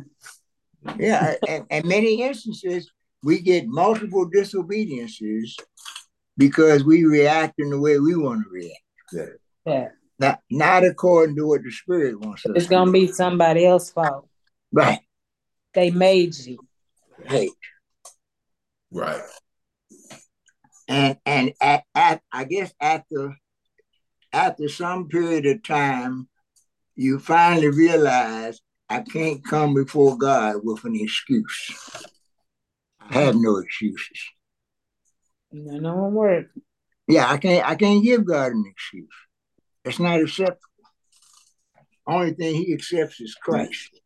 Yeah, 1.00 1.36
and, 1.48 1.66
and 1.72 1.86
many 1.86 2.22
instances 2.22 2.92
we 3.24 3.40
get 3.40 3.66
multiple 3.66 4.30
disobediences 4.30 5.56
because 6.38 6.84
we 6.84 7.06
react 7.06 7.54
in 7.60 7.70
the 7.70 7.80
way 7.80 7.98
we 7.98 8.18
want 8.18 8.44
to 8.44 8.50
react, 8.50 9.40
that 9.66 9.94
not 10.20 10.40
not 10.50 10.84
according 10.84 11.36
to 11.36 11.48
what 11.48 11.64
the 11.64 11.72
spirit 11.72 12.20
wants 12.20 12.46
us. 12.46 12.54
it's 12.56 12.66
to 12.66 12.70
gonna 12.72 12.86
do. 12.88 12.92
be 12.94 13.08
somebody 13.08 13.66
else's 13.66 13.92
fault. 13.92 14.28
right, 14.72 15.00
They 15.74 15.92
made 15.92 16.36
you. 16.38 16.58
right, 17.30 17.50
Right. 18.92 19.22
and 20.88 21.18
and 21.26 21.54
at, 21.62 21.84
at 21.96 22.22
I 22.32 22.44
guess 22.46 22.74
after 22.80 23.36
after 24.34 24.68
some 24.70 25.08
period 25.08 25.46
of 25.46 25.64
time, 25.64 26.28
you 26.96 27.20
finally 27.20 27.70
realize 27.70 28.60
I 28.90 29.02
can't 29.02 29.44
come 29.44 29.74
before 29.74 30.18
God 30.18 30.58
with 30.64 30.84
an 30.86 30.96
excuse. 30.96 31.78
I 33.00 33.14
have 33.22 33.36
no 33.36 33.58
excuses. 33.58 34.20
No, 35.52 35.78
no 35.80 35.96
one 35.96 36.14
work. 36.14 36.48
Yeah, 37.08 37.30
I 37.30 37.38
can't 37.38 37.68
I 37.68 37.76
can't 37.76 38.04
give 38.04 38.26
God 38.26 38.52
an 38.52 38.66
excuse. 38.68 39.08
It's 39.88 40.00
not 40.00 40.20
acceptable. 40.20 40.60
Only 42.06 42.34
thing 42.34 42.56
he 42.56 42.74
accepts 42.74 43.22
is 43.22 43.36
Christ. 43.36 44.00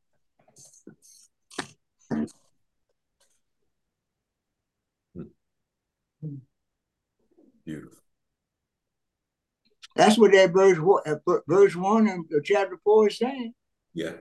Beautiful. 7.65 7.97
That's 9.95 10.17
what 10.17 10.31
that 10.31 10.51
verse 10.51 10.79
one- 10.79 11.03
uh, 11.05 11.15
verse 11.47 11.75
one 11.75 12.07
of 12.07 12.43
chapter 12.43 12.77
four 12.83 13.07
is 13.07 13.17
saying. 13.17 13.53
Yeah. 13.93 14.13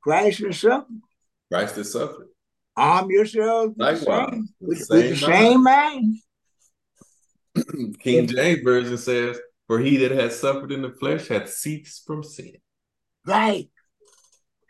Christ 0.00 0.40
is 0.42 0.60
something. 0.60 1.02
Christ 1.50 1.76
is 1.78 1.92
suffering. 1.92 2.28
Arm 2.76 3.10
yourselves 3.10 3.74
with 3.76 4.00
the 4.00 4.04
same, 4.04 4.48
with 4.60 4.78
with, 4.78 4.88
the 4.88 4.94
with 4.94 5.08
the 5.10 5.16
same 5.16 5.32
same 5.32 5.62
mind. 5.64 6.16
King 7.98 8.26
James 8.28 8.62
Version 8.62 8.96
says, 8.96 9.40
For 9.68 9.78
he 9.78 9.98
that 9.98 10.10
has 10.10 10.40
suffered 10.40 10.72
in 10.72 10.82
the 10.82 10.90
flesh 10.90 11.28
hath 11.28 11.50
ceased 11.50 12.06
from 12.06 12.24
sin. 12.24 12.56
Right. 13.26 13.68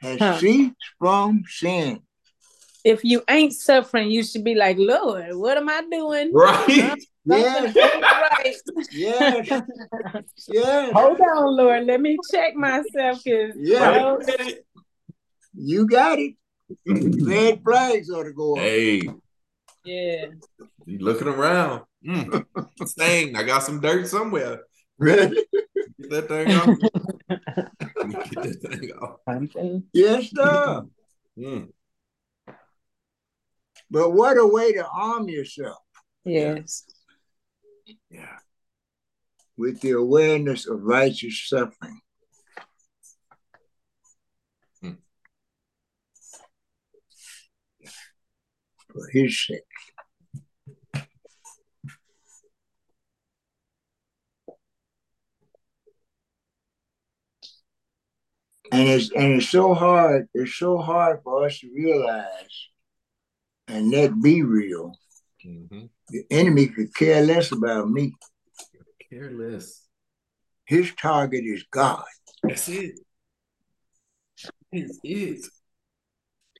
Has 0.00 0.18
Huh. 0.18 0.38
ceased 0.38 0.74
from 0.98 1.44
sin. 1.48 2.02
If 2.84 3.04
you 3.04 3.22
ain't 3.28 3.52
suffering, 3.52 4.10
you 4.10 4.22
should 4.24 4.44
be 4.44 4.54
like, 4.54 4.76
Lord, 4.78 5.34
what 5.36 5.56
am 5.56 5.68
I 5.68 5.82
doing? 5.90 6.32
Right. 6.32 6.96
Yes, 7.24 7.76
right. 7.76 8.54
yes, 8.90 9.48
yes. 10.48 10.92
Hold 10.94 11.20
on, 11.20 11.56
Lord. 11.56 11.84
Let 11.84 12.00
me 12.00 12.16
check 12.30 12.54
myself 12.54 13.22
because 13.22 13.54
Yeah. 13.56 14.14
Right. 14.14 14.58
You 15.54 15.86
got 15.86 16.18
it. 16.18 16.34
Red 16.86 17.62
flags 17.64 18.10
ought 18.10 18.24
to 18.24 18.32
go 18.32 18.54
up. 18.54 18.60
Hey, 18.60 19.02
yeah. 19.84 20.26
you 20.86 20.98
looking 21.00 21.28
around. 21.28 21.82
Mm. 22.06 22.46
Stain, 22.86 23.36
I 23.36 23.42
got 23.42 23.62
some 23.62 23.80
dirt 23.80 24.06
somewhere. 24.06 24.62
Really? 24.98 25.44
Get 26.00 26.10
that 26.10 26.28
thing 26.28 26.52
off. 26.54 26.78
Get 28.30 28.62
that 28.62 28.78
thing 28.80 28.90
off. 28.92 29.20
Something. 29.28 29.84
Yes, 29.92 30.30
sir. 30.34 30.82
Mm. 31.38 31.68
But 33.90 34.10
what 34.10 34.36
a 34.36 34.46
way 34.46 34.72
to 34.72 34.86
arm 34.86 35.28
yourself 35.28 35.78
Yes. 36.24 36.84
Yeah. 38.10 38.38
with 39.56 39.80
the 39.80 39.92
awareness 39.92 40.66
of 40.66 40.82
righteous 40.82 41.48
suffering. 41.48 42.00
Hmm. 44.82 44.92
For 48.92 49.08
his 49.12 49.46
sake. 49.46 49.62
And 58.72 58.88
it's 58.88 59.10
and 59.12 59.40
it's 59.40 59.48
so 59.48 59.74
hard, 59.74 60.28
it's 60.34 60.54
so 60.54 60.78
hard 60.78 61.20
for 61.22 61.46
us 61.46 61.58
to 61.60 61.70
realize 61.74 62.68
and 63.66 63.90
let 63.90 64.20
be 64.20 64.42
real. 64.42 64.92
hmm 65.42 65.86
The 66.10 66.24
enemy 66.30 66.68
could 66.68 66.94
care 66.94 67.22
less 67.24 67.52
about 67.52 67.90
me. 67.90 68.14
Careless. 69.10 69.86
His 70.66 70.92
target 70.94 71.44
is 71.44 71.64
God. 71.70 72.04
That's 72.42 72.68
it. 72.68 72.98
That's 74.70 74.98
it. 75.02 75.46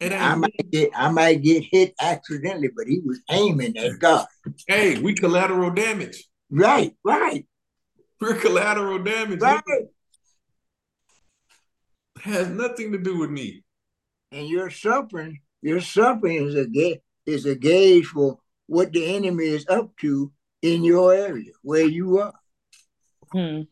It 0.01 0.13
I 0.13 0.31
ain't 0.33 0.41
might 0.41 0.71
get 0.71 0.91
I 0.95 1.11
might 1.11 1.43
get 1.43 1.65
hit 1.71 1.95
accidentally, 2.01 2.71
but 2.75 2.87
he 2.87 3.01
was 3.05 3.21
aiming 3.31 3.77
at 3.77 3.99
God. 3.99 4.27
hey, 4.67 4.99
we 5.01 5.15
collateral 5.15 5.71
damage. 5.71 6.25
Right, 6.51 6.95
right, 7.05 7.45
We're 8.21 8.35
collateral 8.37 9.01
damage. 9.01 9.41
right. 9.41 9.61
It 12.19 12.31
has 12.31 12.49
nothing 12.49 12.91
to 12.93 12.99
do 12.99 13.19
with 13.19 13.31
me. 13.31 13.63
And 14.33 14.49
your 14.49 14.71
suffering, 14.71 15.41
your 15.63 15.81
suffering 15.81 16.37
is 16.47 16.55
a 16.57 16.67
ga- 16.67 17.01
is 17.27 17.47
a 17.47 17.55
gauge 17.55 18.07
for 18.07 18.39
what 18.67 18.93
the 18.93 19.15
enemy 19.15 19.45
is 19.47 19.67
up 19.69 19.97
to 19.99 20.33
in 20.61 20.83
your 20.83 21.15
area 21.15 21.53
where 21.63 21.87
you 21.87 22.19
are. 22.19 22.35
Hmm. 23.33 23.63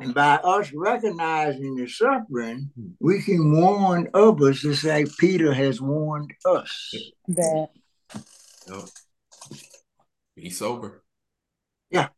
And 0.00 0.12
by 0.12 0.36
us 0.36 0.72
recognizing 0.74 1.76
the 1.76 1.86
suffering, 1.86 2.70
we 2.98 3.22
can 3.22 3.52
warn 3.52 4.10
others 4.12 4.62
just 4.62 4.82
like 4.82 5.08
Peter 5.18 5.54
has 5.54 5.80
warned 5.80 6.32
us. 6.44 6.92
That 7.28 7.68
Yup. 8.66 8.88
Be 10.34 10.50
sober. 10.50 11.04
Yeah. 11.90 12.08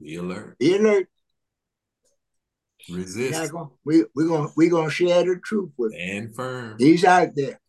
Be 0.00 0.16
alert. 0.16 0.58
Be 0.58 0.76
alert. 0.76 1.08
Resist. 2.90 3.38
Not 3.38 3.50
gonna- 3.50 3.70
we 3.84 4.04
we're 4.14 4.28
gonna 4.28 4.48
we're 4.56 4.70
gonna 4.70 4.90
share 4.90 5.24
the 5.24 5.36
truth 5.42 5.72
with 5.76 5.92
him. 5.92 5.98
Stand 5.98 6.34
firm. 6.36 6.76
He's 6.78 7.04
out 7.04 7.34
there. 7.34 7.60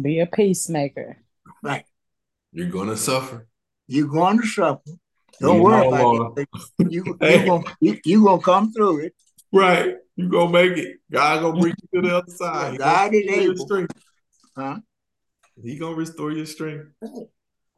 be 0.00 0.20
a 0.20 0.26
peacemaker. 0.26 1.18
Right. 1.62 1.84
You're 2.52 2.68
gonna 2.70 2.96
suffer. 2.96 3.46
You're 3.86 4.08
going 4.08 4.40
to 4.40 4.46
suffer. 4.46 4.80
Don't 5.40 5.56
We 5.56 5.60
worry 5.62 5.86
all 5.86 6.26
about 6.28 6.38
it. 6.38 6.48
You, 6.90 7.04
you, 7.04 7.16
Hey. 7.20 7.44
gonna, 7.46 7.64
you, 7.80 7.98
you 8.04 8.24
gonna 8.24 8.40
come 8.40 8.72
through 8.72 9.00
it. 9.06 9.14
Right. 9.52 9.96
You 10.16 10.28
gonna 10.28 10.50
make 10.52 10.78
it. 10.78 10.98
God 11.10 11.42
gonna 11.42 11.60
bring 11.60 11.74
you 11.92 12.00
to 12.02 12.08
the 12.08 12.16
other 12.16 12.32
side. 12.32 12.72
He 12.72 12.78
God 12.78 13.12
gonna 13.12 13.16
is 13.18 13.26
restore 13.26 13.42
your 13.42 13.52
able. 13.52 13.66
strength. 13.66 14.02
Huh? 14.56 14.78
He 15.62 15.76
gonna 15.78 15.96
restore 15.96 16.32
your 16.32 16.46
strength. 16.46 16.86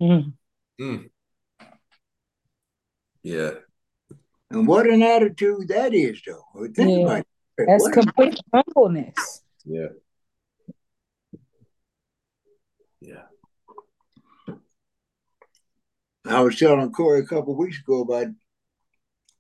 Hmm. 0.01 0.97
Yeah. 3.23 3.51
And 4.51 4.67
what 4.67 4.87
an 4.89 5.03
attitude 5.03 5.69
that 5.69 5.93
is, 5.95 6.21
though. 6.27 6.45
Think 6.75 6.77
Yeah. 6.91 7.05
about 7.05 7.19
it. 7.21 7.27
That's 7.67 7.83
What 7.83 7.91
a- 7.97 8.01
complete 8.03 8.41
humbleness. 8.53 9.43
Yeah. 9.65 9.89
Yeah. 13.01 13.25
I 16.25 16.41
was 16.41 16.59
telling 16.59 16.91
Corey 16.93 17.21
a 17.21 17.27
couple 17.27 17.53
of 17.53 17.59
weeks 17.59 17.79
ago 17.81 18.03
about 18.03 18.29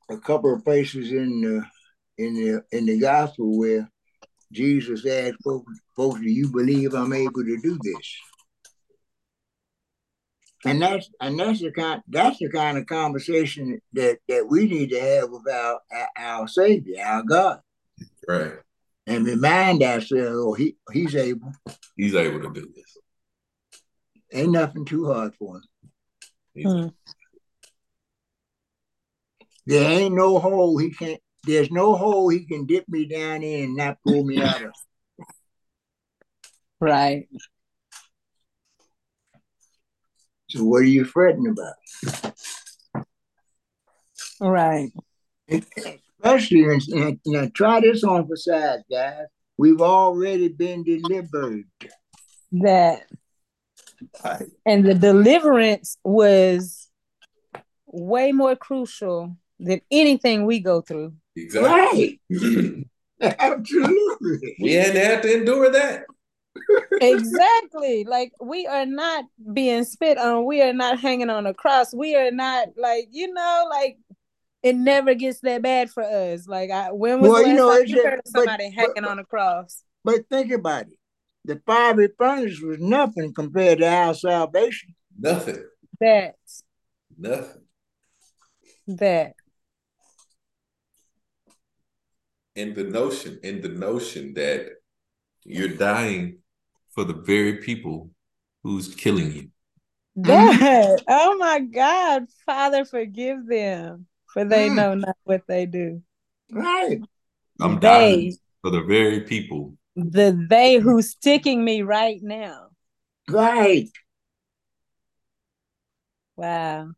a 0.08 0.18
couple 0.18 0.54
of 0.54 0.64
places 0.64 1.10
in 1.12 1.40
the 1.40 1.66
in 2.18 2.34
the 2.34 2.64
in 2.72 2.86
the 2.86 2.98
gospel 2.98 3.58
where 3.58 3.90
Jesus 4.52 5.04
asked 5.04 5.42
folks, 5.42 5.72
folks, 5.96 6.20
do 6.20 6.30
you 6.30 6.48
believe 6.48 6.94
I'm 6.94 7.12
able 7.12 7.44
to 7.44 7.58
do 7.60 7.78
this? 7.82 8.16
And 10.66 10.82
that's 10.82 11.10
and 11.20 11.38
that's 11.38 11.60
the 11.60 11.70
kind 11.70 12.02
that's 12.08 12.38
the 12.38 12.48
kind 12.48 12.76
of 12.78 12.86
conversation 12.86 13.80
that 13.92 14.18
that 14.28 14.46
we 14.48 14.66
need 14.66 14.90
to 14.90 15.00
have 15.00 15.30
with 15.30 15.48
our 15.48 15.80
our 16.16 16.48
Savior, 16.48 17.02
our 17.04 17.22
God, 17.22 17.60
Right. 18.26 18.54
and 19.06 19.24
remind 19.26 19.82
ourselves, 19.82 20.36
oh, 20.38 20.54
he 20.54 20.76
he's 20.92 21.14
able. 21.14 21.52
He's 21.96 22.14
able 22.14 22.40
to 22.40 22.52
do 22.52 22.72
this. 22.74 22.96
Ain't 24.32 24.52
nothing 24.52 24.84
too 24.84 25.12
hard 25.12 25.34
for 25.36 25.56
him. 25.56 25.62
Hmm. 26.62 26.88
There 29.66 29.90
ain't 29.90 30.14
no 30.14 30.38
hole 30.38 30.78
he 30.78 30.90
can't. 30.90 31.20
There's 31.44 31.70
no 31.70 31.94
hole 31.94 32.28
he 32.28 32.44
can 32.44 32.66
dip 32.66 32.88
me 32.88 33.06
down 33.06 33.42
in 33.42 33.64
and 33.64 33.76
not 33.76 33.98
pull 34.02 34.24
me 34.24 34.42
out 34.42 34.62
of. 34.62 34.72
Right. 36.80 37.28
So 40.56 40.64
what 40.64 40.78
are 40.78 40.84
you 40.84 41.04
fretting 41.04 41.46
about? 41.48 41.74
Right. 44.40 44.90
Especially, 45.48 46.62
in, 46.62 46.80
in, 46.92 47.20
now 47.26 47.50
try 47.54 47.80
this 47.80 48.02
on 48.04 48.26
for 48.26 48.36
size, 48.36 48.80
guys. 48.90 49.26
We've 49.58 49.82
already 49.82 50.48
been 50.48 50.82
delivered. 50.82 51.64
That 52.52 53.02
Right. 54.24 54.46
and 54.64 54.84
the 54.84 54.94
deliverance 54.94 55.98
was 56.04 56.88
way 57.86 58.32
more 58.32 58.56
crucial 58.56 59.36
than 59.58 59.80
anything 59.90 60.46
we 60.46 60.60
go 60.60 60.80
through. 60.80 61.14
Exactly. 61.34 62.20
Right. 62.30 62.84
Absolutely. 63.38 64.56
we 64.60 64.72
hadn't 64.72 64.96
had 64.96 65.22
to 65.22 65.38
endure 65.38 65.70
that. 65.72 66.04
Exactly. 67.00 68.04
Like 68.04 68.32
we 68.40 68.66
are 68.66 68.86
not 68.86 69.24
being 69.52 69.84
spit 69.84 70.18
on. 70.18 70.44
We 70.44 70.62
are 70.62 70.72
not 70.72 70.98
hanging 71.00 71.30
on 71.30 71.46
a 71.46 71.54
cross. 71.54 71.94
We 71.94 72.16
are 72.16 72.30
not 72.30 72.68
like, 72.76 73.08
you 73.10 73.32
know, 73.32 73.66
like 73.70 73.98
it 74.62 74.74
never 74.76 75.14
gets 75.14 75.40
that 75.40 75.62
bad 75.62 75.90
for 75.90 76.02
us. 76.02 76.46
Like 76.48 76.70
I 76.70 76.90
when 76.92 77.20
was 77.20 77.30
Well, 77.30 77.42
the 77.42 77.48
you 77.50 77.54
last 77.54 77.58
know, 77.58 77.78
time 77.78 77.86
you 77.88 77.94
just- 77.94 78.06
heard 78.06 78.18
of 78.18 78.24
but- 78.24 78.32
somebody 78.32 78.72
but- 78.74 78.74
hanging 78.96 79.04
on 79.04 79.18
a 79.18 79.24
cross? 79.24 79.82
But 80.04 80.28
think 80.30 80.52
about 80.52 80.86
it. 80.88 80.98
The 81.44 81.60
fiery 81.66 82.08
furnace 82.18 82.60
was 82.60 82.78
nothing 82.80 83.32
compared 83.34 83.78
to 83.78 83.86
our 83.88 84.14
salvation. 84.14 84.94
Nothing. 85.18 85.64
That 86.00 86.34
Nothing. 87.18 87.62
that 88.88 89.32
And 92.54 92.74
the 92.74 92.84
notion, 92.84 93.38
and 93.44 93.62
the 93.62 93.68
notion 93.68 94.32
that 94.34 94.68
you're 95.44 95.68
dying 95.76 96.38
for 96.96 97.04
the 97.04 97.12
very 97.12 97.58
people 97.58 98.10
who's 98.64 98.92
killing 98.94 99.30
you. 99.32 99.48
God, 100.20 101.00
oh 101.08 101.36
my 101.36 101.60
God, 101.60 102.24
Father, 102.46 102.86
forgive 102.86 103.46
them, 103.46 104.06
for 104.32 104.44
they 104.44 104.70
Mm. 104.70 104.74
know 104.76 104.94
not 104.94 105.16
what 105.24 105.42
they 105.46 105.66
do. 105.66 106.02
Right. 106.50 107.00
I'm 107.60 107.78
they 107.80 107.80
dying 107.80 108.38
for 108.62 108.70
the 108.70 108.80
very 108.82 109.20
people. 109.20 109.76
the 109.94 110.46
they 110.48 110.76
who's 110.76 111.10
sticking 111.10 111.62
me 111.64 111.82
right 111.82 112.20
now. 112.22 112.70
Right. 113.28 113.90
Wow. 116.36 116.92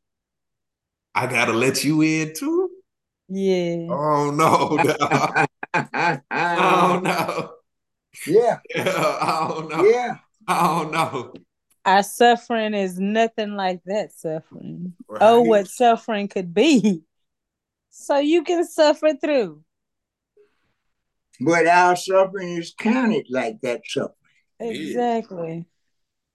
I 1.14 1.26
gotta 1.26 1.52
let 1.52 1.82
you 1.84 2.02
in 2.02 2.34
too. 2.34 2.70
Yeah. 3.28 3.88
Oh 3.90 4.30
no, 4.30 4.76
no. 4.76 5.46
oh 6.30 7.00
no. 7.02 7.57
Yeah. 8.26 8.58
Yeah, 8.74 8.84
I 9.20 9.48
don't 9.48 9.68
know. 9.70 9.84
Yeah. 9.84 10.16
I 10.46 10.66
don't 10.82 10.92
know. 10.92 11.34
Our 11.84 12.02
suffering 12.02 12.74
is 12.74 12.98
nothing 12.98 13.52
like 13.54 13.80
that 13.86 14.12
suffering. 14.12 14.94
Oh, 15.20 15.42
what 15.42 15.68
suffering 15.68 16.28
could 16.28 16.52
be. 16.52 17.02
So 17.90 18.18
you 18.18 18.44
can 18.44 18.64
suffer 18.66 19.14
through. 19.14 19.62
But 21.40 21.66
our 21.66 21.96
suffering 21.96 22.56
is 22.56 22.74
counted 22.78 23.26
like 23.30 23.60
that 23.62 23.82
suffering. 23.86 24.14
Exactly. 24.60 25.66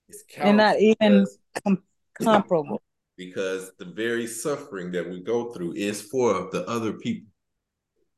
It's 0.10 0.24
And 0.38 0.58
not 0.58 0.80
even 0.80 1.26
com- 1.64 1.84
comparable. 2.22 2.82
because 3.18 3.72
the 3.80 3.86
very 3.86 4.28
suffering 4.28 4.92
that 4.94 5.10
we 5.10 5.22
go 5.22 5.52
through 5.54 5.74
is 5.74 6.02
for 6.02 6.50
the 6.52 6.66
other 6.68 6.94
people. 6.94 7.30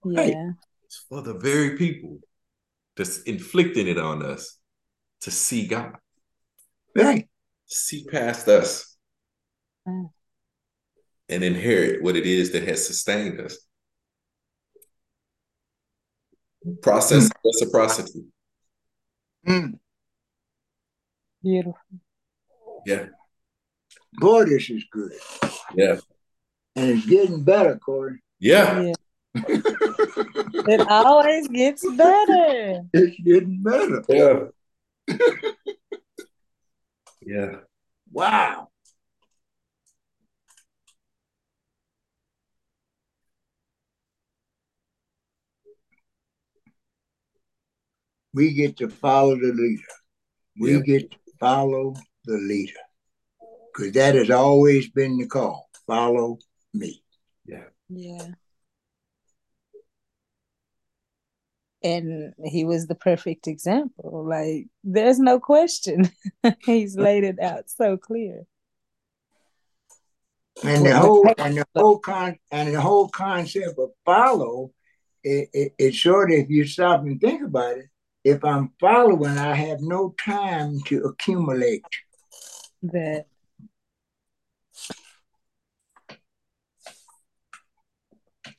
Right. 0.03 0.29
Yeah. 0.29 0.51
It's 0.85 1.03
for 1.09 1.21
the 1.21 1.33
very 1.33 1.77
people 1.77 2.19
that's 2.95 3.21
inflicting 3.23 3.87
it 3.87 3.97
on 3.97 4.23
us 4.23 4.57
to 5.21 5.31
see 5.31 5.67
God, 5.67 5.95
Right. 6.95 7.27
see 7.65 8.05
past 8.05 8.47
us, 8.47 8.95
Mm. 9.87 10.11
and 11.29 11.43
inherit 11.43 12.01
what 12.01 12.15
it 12.15 12.25
is 12.25 12.51
that 12.53 12.63
has 12.67 12.85
sustained 12.85 13.39
us. 13.41 13.57
Process 16.81 17.29
reciprocity. 17.43 18.25
Mm. 19.47 19.79
Beautiful. 21.43 21.79
Yeah, 22.85 23.07
Boy, 24.13 24.45
this 24.45 24.69
is 24.69 24.83
good. 24.91 25.13
yeah, 25.75 25.99
And 26.75 26.89
it's 26.91 27.05
getting 27.05 27.43
better, 27.43 27.77
Corey. 27.77 28.21
yeah. 28.39 28.81
Yeah. 28.81 28.93
It 30.67 30.81
always 30.89 31.47
gets 31.49 31.85
better. 31.95 32.81
It's 32.93 33.17
getting 33.21 33.61
better. 33.61 34.03
Yeah. 34.09 35.15
yeah. 37.21 37.55
Wow. 38.11 38.69
We 48.33 48.53
get 48.53 48.77
to 48.77 48.89
follow 48.89 49.35
the 49.35 49.53
leader. 49.53 49.83
We 50.59 50.73
Yeah. 50.73 50.79
get 50.79 51.11
to 51.11 51.17
follow 51.39 51.95
the 52.25 52.37
leader. 52.37 52.73
Because 53.73 53.91
that 53.93 54.15
has 54.15 54.29
always 54.29 54.89
been 54.89 55.17
the 55.17 55.27
call. 55.27 55.69
Follow 55.85 56.39
me. 56.73 57.03
Yeah. 57.45 57.65
Yeah. 57.89 58.27
And 61.85 62.33
he 62.43 62.65
was 62.65 62.87
the 62.87 62.95
perfect 62.95 63.47
example. 63.47 64.25
Like 64.27 64.67
there's 64.83 65.19
no 65.19 65.39
question. 65.39 66.09
He's 66.65 66.97
laid 66.97 67.23
it 67.23 67.39
out 67.39 67.69
so 67.69 67.95
clear. 67.95 68.47
And 70.63 70.83
the 70.85 70.97
whole 70.97 71.27
and 71.37 71.57
the 71.57 71.65
whole 71.75 71.99
con 71.99 72.39
and 72.51 72.73
the 72.73 72.81
whole 72.81 73.09
concept 73.09 73.77
of 73.77 73.91
follow, 74.03 74.71
it, 75.23 75.49
it, 75.53 75.73
it's 75.77 76.01
sort 76.01 76.31
of 76.31 76.39
if 76.39 76.49
you 76.49 76.65
stop 76.65 77.01
and 77.01 77.21
think 77.21 77.43
about 77.43 77.77
it, 77.77 77.85
if 78.23 78.43
I'm 78.43 78.71
following, 78.79 79.37
I 79.37 79.53
have 79.53 79.81
no 79.81 80.15
time 80.17 80.79
to 80.87 81.03
accumulate. 81.03 81.85
That 82.81 83.25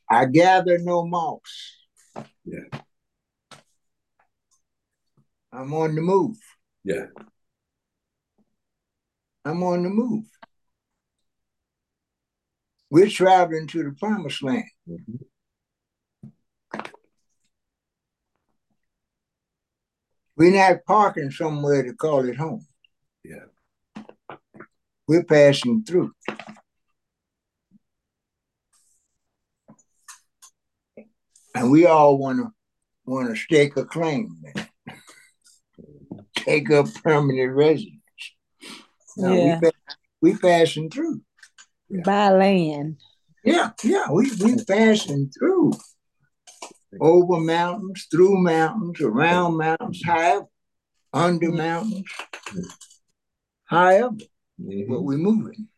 I 0.09 0.27
gather 0.27 0.79
no 0.79 1.05
moss. 1.05 1.75
Yeah. 2.45 2.61
I'm 5.53 5.73
on 5.75 5.95
the 5.95 6.01
move. 6.01 6.37
Yeah. 6.85 7.07
I'm 9.45 9.63
on 9.63 9.83
the 9.83 9.89
move. 9.89 10.25
We're 12.91 13.09
traveling 13.09 13.67
to 13.69 13.85
the 13.85 13.93
promised 13.93 14.43
land. 14.43 14.65
Mhm. 14.89 15.25
We're 20.37 20.53
not 20.53 20.85
parking 20.85 21.31
somewhere 21.31 21.83
to 21.83 21.95
call 21.95 22.29
it 22.29 22.37
home. 22.37 22.67
Yeah. 23.25 23.47
We're 25.09 25.25
passing 25.25 25.85
through. 25.85 26.13
And 31.55 31.71
we 31.71 31.87
all 31.87 32.19
want 32.19 32.39
to 32.39 32.53
want 33.07 33.31
to 33.31 33.37
stake 33.37 33.77
a 33.77 33.85
claim, 33.85 34.37
take 36.47 36.71
up 36.71 36.87
permanent 37.03 37.53
residence. 37.55 37.93
No, 39.17 39.35
Yeah. 39.35 39.59
we, 39.61 39.69
pa- 39.71 39.77
we 40.23 40.37
passing 40.39 40.89
through. 40.91 41.21
by 42.05 42.31
land. 42.31 42.97
Yeah, 43.45 43.71
yeah, 43.85 44.11
we 44.11 44.31
we 44.43 44.57
passing 44.65 45.31
through 45.31 45.73
over 47.01 47.41
mountains, 47.41 48.07
through 48.11 48.39
mountains, 48.43 49.01
around 49.01 49.57
mountains, 49.57 50.03
high 50.05 50.37
up, 50.37 50.49
under 51.13 51.51
mountains, 51.53 52.07
high 53.65 54.01
up, 54.01 54.15
Mhm. 54.61 54.89
but 54.89 55.03
we're 55.03 55.19
moving 55.19 55.69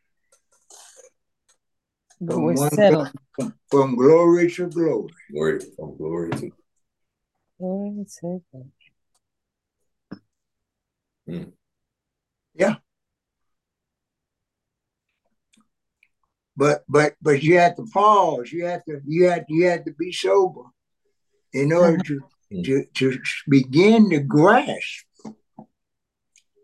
But 2.21 2.35
From 2.35 2.43
we're 2.45 2.55
one 2.55 2.71
settled. 2.71 3.11
from, 3.35 3.55
from 3.71 3.97
glory 3.97 4.51
to 4.53 4.67
glory. 4.69 5.13
Glory 5.31 5.61
from 5.77 5.97
glory 5.97 6.31
to 6.31 6.51
Glory 7.59 8.05
to 8.21 8.43
Hmm. 11.29 11.51
God. 12.59 12.79
But 16.57 16.85
but 16.89 17.15
but 17.23 17.43
you 17.43 17.59
have 17.59 17.77
to 17.77 17.87
pause. 17.93 18.51
You 18.51 18.65
have 18.65 18.85
to 18.87 19.01
you 19.07 19.29
have 19.29 19.45
you 19.49 19.67
have 19.67 19.85
to 19.85 19.93
be 19.93 20.11
sober 20.13 20.63
in 21.53 21.73
order 21.73 21.99
to 21.99 22.21
hmm. 22.51 22.63
to 22.63 22.85
to 22.95 23.19
begin 23.49 24.11
to 24.11 24.21
grasp 24.21 25.07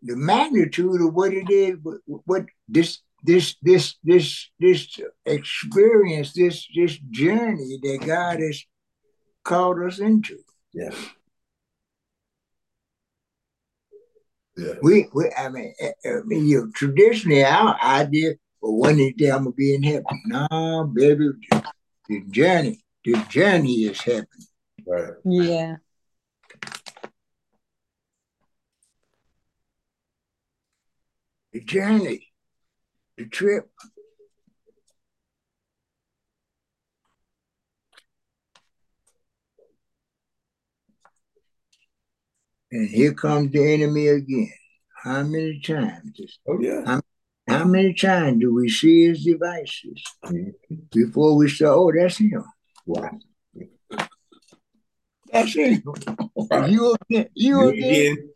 the 0.02 0.16
magnitude 0.16 1.00
of 1.00 1.14
what 1.14 1.32
it 1.32 1.50
is. 1.50 1.76
What, 1.82 1.98
what 2.06 2.46
this 2.68 3.00
this 3.22 3.56
this 3.62 3.96
this 4.02 4.50
this 4.58 5.00
experience, 5.24 6.32
this 6.32 6.66
this 6.74 6.98
journey 7.10 7.78
that 7.82 8.06
God 8.06 8.40
has 8.40 8.64
called 9.44 9.80
us 9.82 9.98
into. 9.98 10.38
yeah. 10.72 10.90
Yeah. 14.56 14.74
We, 14.82 15.08
we 15.12 15.30
I 15.36 15.48
mean, 15.48 15.74
I 15.80 16.08
I 16.08 16.20
mean, 16.24 16.46
you 16.46 16.70
traditionally 16.74 17.44
our 17.44 17.76
idea, 17.82 18.34
well, 18.60 18.74
one 18.74 18.96
day 18.96 19.30
I'm 19.30 19.44
gonna 19.44 19.52
be 19.52 19.74
in 19.74 19.82
heaven. 19.82 20.04
No, 20.26 20.90
baby, 20.94 21.30
the, 21.50 21.64
the 22.08 22.22
journey, 22.30 22.84
the 23.04 23.16
journey 23.28 23.84
is 23.84 24.00
heaven. 24.00 24.26
Right. 24.86 25.12
Yeah. 25.24 25.76
The 31.52 31.60
journey, 31.60 32.32
the 33.16 33.26
trip. 33.26 33.70
And 42.74 42.88
here 42.88 43.14
comes 43.14 43.52
the 43.52 43.72
enemy 43.72 44.08
again. 44.08 44.52
How 45.04 45.22
many 45.22 45.60
times? 45.60 46.20
Oh 46.48 46.58
yeah. 46.58 47.00
How 47.46 47.64
many 47.64 47.94
times 47.94 48.40
do 48.40 48.52
we 48.52 48.68
see 48.68 49.06
his 49.06 49.22
devices 49.22 50.02
before 50.90 51.36
we 51.36 51.48
say, 51.48 51.66
"Oh, 51.66 51.92
that's 51.96 52.16
him"? 52.16 52.44
Wow. 52.84 53.16
That's 55.30 55.54
him. 55.54 55.84
Right. 56.50 56.68
You 56.68 56.96
again. 57.08 57.28
You, 57.34 57.62
You 57.62 57.68
again. 57.68 58.30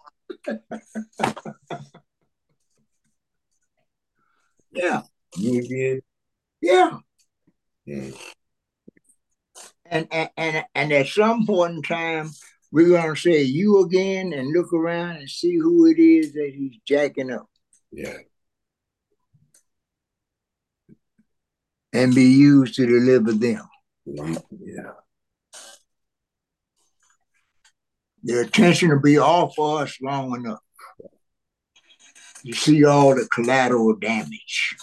Yeah. 4.71 5.03
You 5.37 5.59
again. 5.59 6.01
Yeah. 6.61 6.99
Mm. 7.89 8.17
And, 9.87 10.07
and 10.13 10.31
and 10.37 10.65
and 10.77 10.93
at 10.93 11.09
some 11.09 11.45
point 11.45 11.75
in 11.75 11.83
time, 11.83 12.31
we're 12.71 12.91
gonna 12.91 13.17
say 13.17 13.43
you 13.43 13.83
again 13.83 14.33
and 14.33 14.53
look 14.53 14.73
around 14.73 15.17
and 15.17 15.31
see 15.31 15.57
who 15.57 15.87
it 15.87 15.99
is 15.99 16.33
that 16.35 16.53
he's 16.55 16.77
jacking 16.87 17.31
up 17.33 17.49
Yeah. 17.93 18.17
and 21.93 22.15
be 22.15 22.25
used 22.25 22.75
to 22.77 22.87
deliver 22.87 23.33
them. 23.33 23.65
Yeah. 24.05 24.93
Their 28.23 28.43
attention 28.43 28.91
will 28.91 29.01
be 29.01 29.19
off 29.19 29.55
for 29.55 29.83
us 29.83 29.97
long 30.03 30.35
enough. 30.37 30.61
You 32.43 32.53
see 32.53 32.85
all 32.85 33.15
the 33.15 33.27
collateral 33.33 33.95
damage. 33.97 34.77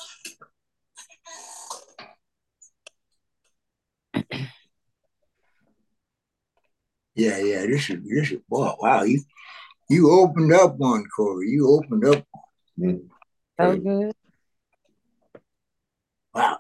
Yeah, 7.16 7.38
yeah, 7.40 7.66
this 7.66 7.90
is 7.90 7.98
this 8.04 8.32
is 8.32 8.40
boy, 8.50 8.74
wow, 8.80 9.04
you 9.04 9.22
you 9.90 10.12
opened 10.12 10.52
up 10.54 10.76
one, 10.78 11.06
Corey. 11.16 11.50
You 11.50 11.70
opened 11.70 12.06
up 12.06 12.26
Mm. 12.78 13.08
So 13.60 13.78
good. 13.78 14.14
wow. 16.34 16.58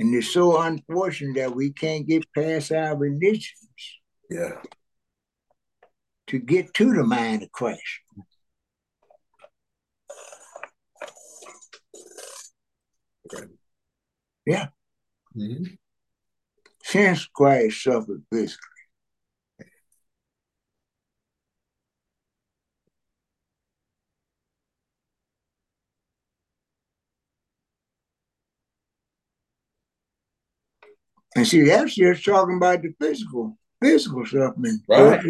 And 0.00 0.14
it's 0.14 0.32
so 0.32 0.60
unfortunate 0.60 1.36
that 1.36 1.54
we 1.54 1.72
can't 1.72 2.06
get 2.06 2.24
past 2.34 2.72
our 2.72 2.96
religions 2.96 3.52
Yeah. 4.30 4.60
To 6.30 6.38
get 6.38 6.72
to 6.74 6.94
the 6.94 7.02
mind 7.02 7.42
of 7.42 7.50
Christ. 7.50 7.82
Mhm. 15.36 15.78
Since 16.84 17.26
Christ 17.26 17.82
suffered 17.82 18.22
physically. 18.32 18.66
And 31.34 31.46
see, 31.46 31.64
that's 31.64 31.94
just 31.94 32.24
talking 32.24 32.56
about 32.56 32.82
the 32.82 32.94
physical, 33.00 33.56
physical 33.80 34.24
suffering. 34.26 34.80
Right. 34.88 35.24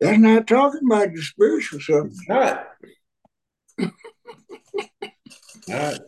That's 0.00 0.18
not 0.18 0.46
talking 0.46 0.80
about 0.84 1.14
the 1.14 1.22
spiritual 1.22 1.80
suffering. 1.80 2.12
It's 2.12 2.28
not. 2.28 2.66
not. 5.68 6.00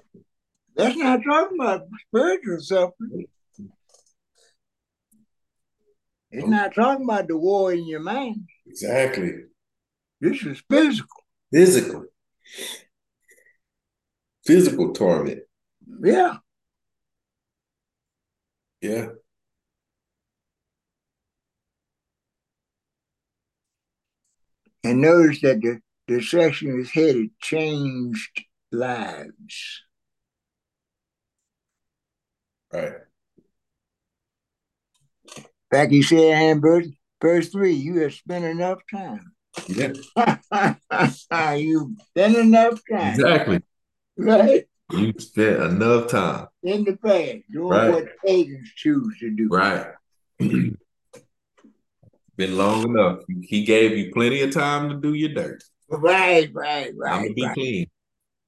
That's 0.76 0.96
not 0.96 1.20
talking 1.24 1.58
about 1.58 1.86
spiritual 2.08 2.60
suffering. 2.60 3.26
It's 6.30 6.46
not 6.46 6.74
talking 6.74 7.04
about 7.04 7.28
the 7.28 7.36
war 7.36 7.72
in 7.72 7.86
your 7.86 8.00
mind. 8.00 8.48
Exactly. 8.66 9.32
This 10.20 10.42
is 10.42 10.62
physical. 10.68 11.22
Physical. 11.50 12.04
Physical 14.44 14.92
torment. 14.92 15.40
Yeah. 16.02 16.36
Yeah. 18.82 19.06
And 24.84 25.00
notice 25.00 25.40
that 25.42 25.60
the, 25.60 25.80
the 26.06 26.22
section 26.22 26.80
is 26.80 26.90
headed 26.90 27.30
Changed 27.40 28.44
Lives. 28.72 29.82
Right. 32.72 32.92
Like 35.72 35.90
you 35.90 36.02
said, 36.02 36.18
in 36.42 36.60
verse, 36.60 37.48
3, 37.48 37.72
you 37.72 38.00
have 38.00 38.14
spent 38.14 38.44
enough 38.44 38.78
time. 38.90 39.32
Yeah. 39.68 39.92
You've 41.56 41.90
spent 42.10 42.36
enough 42.36 42.80
time. 42.90 43.14
Exactly. 43.14 43.62
Right? 44.16 44.64
You 44.90 45.12
spent 45.18 45.62
enough 45.62 46.08
time. 46.08 46.46
In 46.62 46.84
the 46.84 46.96
past, 46.96 47.38
doing 47.52 47.68
Right. 47.68 47.90
what 47.90 48.06
pagans 48.24 48.70
choose 48.76 49.18
to 49.20 49.30
do. 49.30 49.48
Right. 49.48 49.86
Been 52.38 52.56
long 52.56 52.84
enough. 52.84 53.24
He 53.42 53.64
gave 53.64 53.98
you 53.98 54.12
plenty 54.12 54.42
of 54.42 54.52
time 54.52 54.88
to 54.90 54.94
do 54.94 55.12
your 55.12 55.30
dirt. 55.30 55.60
Right, 55.90 56.48
right, 56.54 56.92
right. 56.96 57.10
Time 57.10 57.26
to 57.26 57.34
be 57.34 57.42
right. 57.42 57.52
clean. 57.52 57.90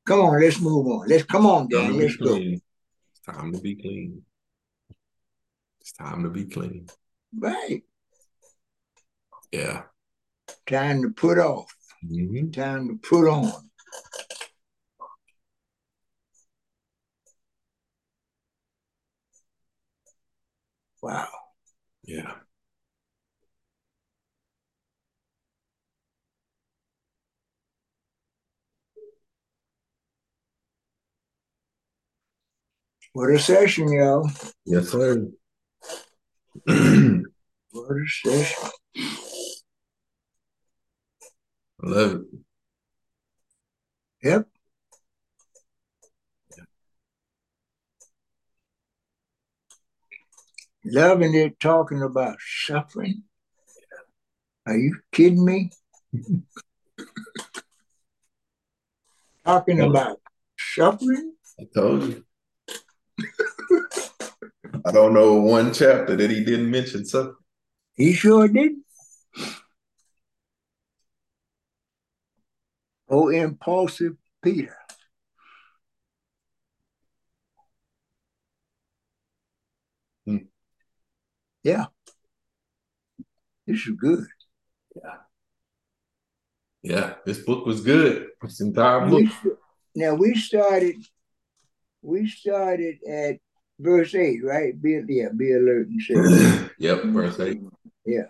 Come 0.07 0.21
on, 0.21 0.41
let's 0.41 0.61
move 0.61 0.87
on. 0.87 1.09
Let's 1.09 1.25
come 1.25 1.45
on, 1.45 1.67
gang. 1.67 1.99
Let's 1.99 2.15
go. 2.15 2.37
It's 2.37 2.63
time 3.27 3.53
to 3.53 3.59
be 3.59 3.75
clean. 3.75 4.23
It's 5.81 5.91
time 5.93 6.23
to 6.23 6.31
be 6.31 6.45
clean. 6.45 6.87
Right. 7.37 7.83
Yeah. 9.51 9.83
Time 10.69 11.03
to 11.03 11.11
put 11.11 11.39
off. 11.39 11.75
hmm 12.01 12.51
Time 12.53 12.89
to 12.89 12.95
put 12.95 13.29
on. 13.29 13.71
Wow. 21.03 21.27
Yeah. 22.05 22.35
What 33.13 33.31
a 33.31 33.39
session, 33.41 33.93
y'all. 33.93 34.31
Yes, 34.65 34.91
sir. 34.91 35.27
What 37.73 37.97
a 37.97 38.05
session. 38.09 38.71
I 41.83 41.89
love 41.89 42.13
it. 42.13 42.21
Yep. 44.23 44.49
Loving 50.85 51.35
it, 51.35 51.61
talking 51.61 52.03
about 52.03 52.39
suffering. 52.41 53.23
Are 54.67 54.77
you 54.77 54.99
kidding 55.13 55.45
me? 55.45 55.71
talking 59.45 59.81
about 59.81 60.21
suffering? 60.59 61.35
I 61.59 61.65
told 61.75 62.03
you. 62.05 62.25
I 64.87 64.93
don't 64.93 65.15
know 65.15 65.35
one 65.35 65.73
chapter 65.73 66.17
that 66.17 66.31
he 66.31 66.45
didn't 66.45 66.71
mention 66.71 67.05
something. 67.05 67.35
He 67.95 68.13
sure 68.13 68.49
did. 68.49 68.73
Oh, 73.09 73.29
impulsive 73.29 74.17
Peter. 74.43 74.77
Hmm. 80.25 80.37
Yeah. 81.63 81.87
This 83.67 83.87
is 83.87 83.95
good. 84.01 84.27
Yeah, 84.95 85.17
Yeah, 86.83 87.15
this 87.27 87.39
book 87.39 87.67
was 87.67 87.83
good. 87.83 88.29
This 88.43 88.61
entire 88.61 89.07
book. 89.07 89.25
Now 89.95 90.15
we 90.15 90.35
started 90.35 90.97
we 92.03 92.29
started 92.29 92.97
at 93.09 93.37
verse 93.79 94.15
8, 94.15 94.41
right? 94.45 94.81
Be 94.81 95.01
yeah, 95.09 95.29
be 95.37 95.53
alert 95.53 95.89
and 95.89 96.03
say. 96.03 96.71
yep, 96.79 97.05
verse 97.05 97.39
8. 97.39 97.61
Yeah. 98.07 98.23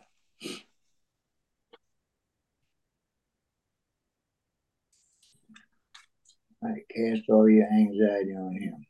All 6.62 6.68
right, 6.68 6.82
cast 6.94 7.22
all 7.30 7.48
your 7.48 7.66
anxiety 7.66 8.32
on 8.32 8.54
him. 8.60 8.86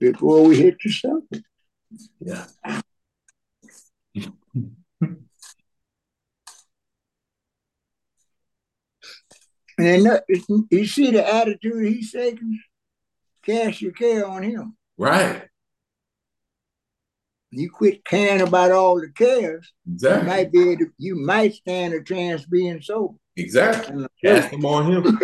Before 0.00 0.44
we 0.44 0.56
hit 0.56 0.76
the 0.82 0.90
something. 0.90 1.44
Yeah. 2.20 2.46
And 9.80 10.20
you 10.70 10.86
see 10.86 11.10
the 11.10 11.34
attitude 11.34 11.86
he's 11.86 12.12
taking? 12.12 12.60
Cast 13.44 13.80
your 13.80 13.92
care 13.92 14.26
on 14.26 14.42
him. 14.42 14.76
Right. 14.98 15.42
You 17.52 17.70
quit 17.70 18.04
caring 18.04 18.42
about 18.42 18.70
all 18.70 19.00
the 19.00 19.10
cares, 19.10 19.72
you 19.84 19.94
Exactly. 19.94 20.28
might 20.28 20.52
be 20.52 20.60
able 20.70 20.84
to, 20.84 20.92
you 20.98 21.16
might 21.16 21.54
stand 21.54 21.94
a 21.94 22.02
chance 22.02 22.44
being 22.46 22.80
sober. 22.80 23.14
Exactly. 23.36 24.04
Uh, 24.04 24.08
Cast 24.24 24.50
them 24.52 24.64
on 24.64 24.92
him. 24.92 25.18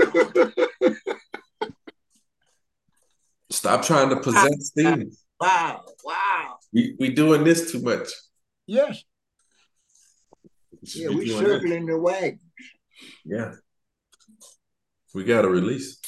Stop 3.51 3.83
trying 3.85 4.09
to 4.11 4.17
possess 4.17 4.45
ah, 4.45 4.51
ah, 4.51 4.95
things. 4.97 5.25
Wow, 5.41 5.85
wow. 6.05 6.57
We 6.73 6.97
we 6.99 7.11
doing 7.11 7.45
this 7.45 7.71
too 7.71 7.81
much. 7.81 8.09
Yes. 8.67 9.05
We 10.83 10.89
Yeah, 11.03 11.09
we 11.11 11.27
doing 11.27 11.45
this. 11.45 11.53
circling 11.53 11.87
the 11.87 11.99
wagons. 11.99 12.43
Yeah. 13.25 13.53
We 15.17 15.25
gotta 15.25 15.49
release. 15.49 15.99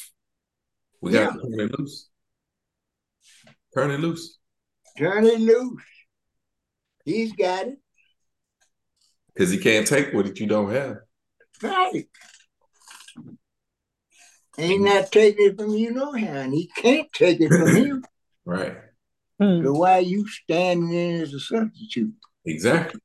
We 1.01 1.12
gotta 1.12 1.40
turn 1.40 1.60
it 1.60 1.78
loose. 1.78 2.10
Turn 3.74 3.90
it 3.90 4.01
loose. 4.01 4.36
Turn 4.98 5.24
it 5.24 5.40
loose. 5.40 5.82
He's 7.06 7.32
got 7.32 7.68
it. 7.68 7.78
Because 9.32 9.51
he 9.51 9.56
can't 9.56 9.86
take 9.86 10.12
what 10.12 10.39
you 10.39 10.47
don't 10.47 10.70
have. 10.70 10.97
Right. 11.62 12.06
Ain't 14.59 14.82
not 14.82 15.10
taking 15.10 15.47
it 15.47 15.56
from 15.59 15.70
you 15.70 15.90
no 15.90 16.12
how, 16.12 16.26
and 16.26 16.52
he 16.52 16.70
can't 16.76 17.10
take 17.14 17.40
it 17.40 17.48
from 17.48 17.76
you. 17.78 18.02
Right. 18.44 18.76
So 19.40 19.72
why 19.72 19.93
are 19.93 20.01
you 20.01 20.28
standing 20.28 20.93
in 20.93 21.22
as 21.22 21.32
a 21.32 21.40
substitute? 21.40 22.12
Exactly. 22.44 23.01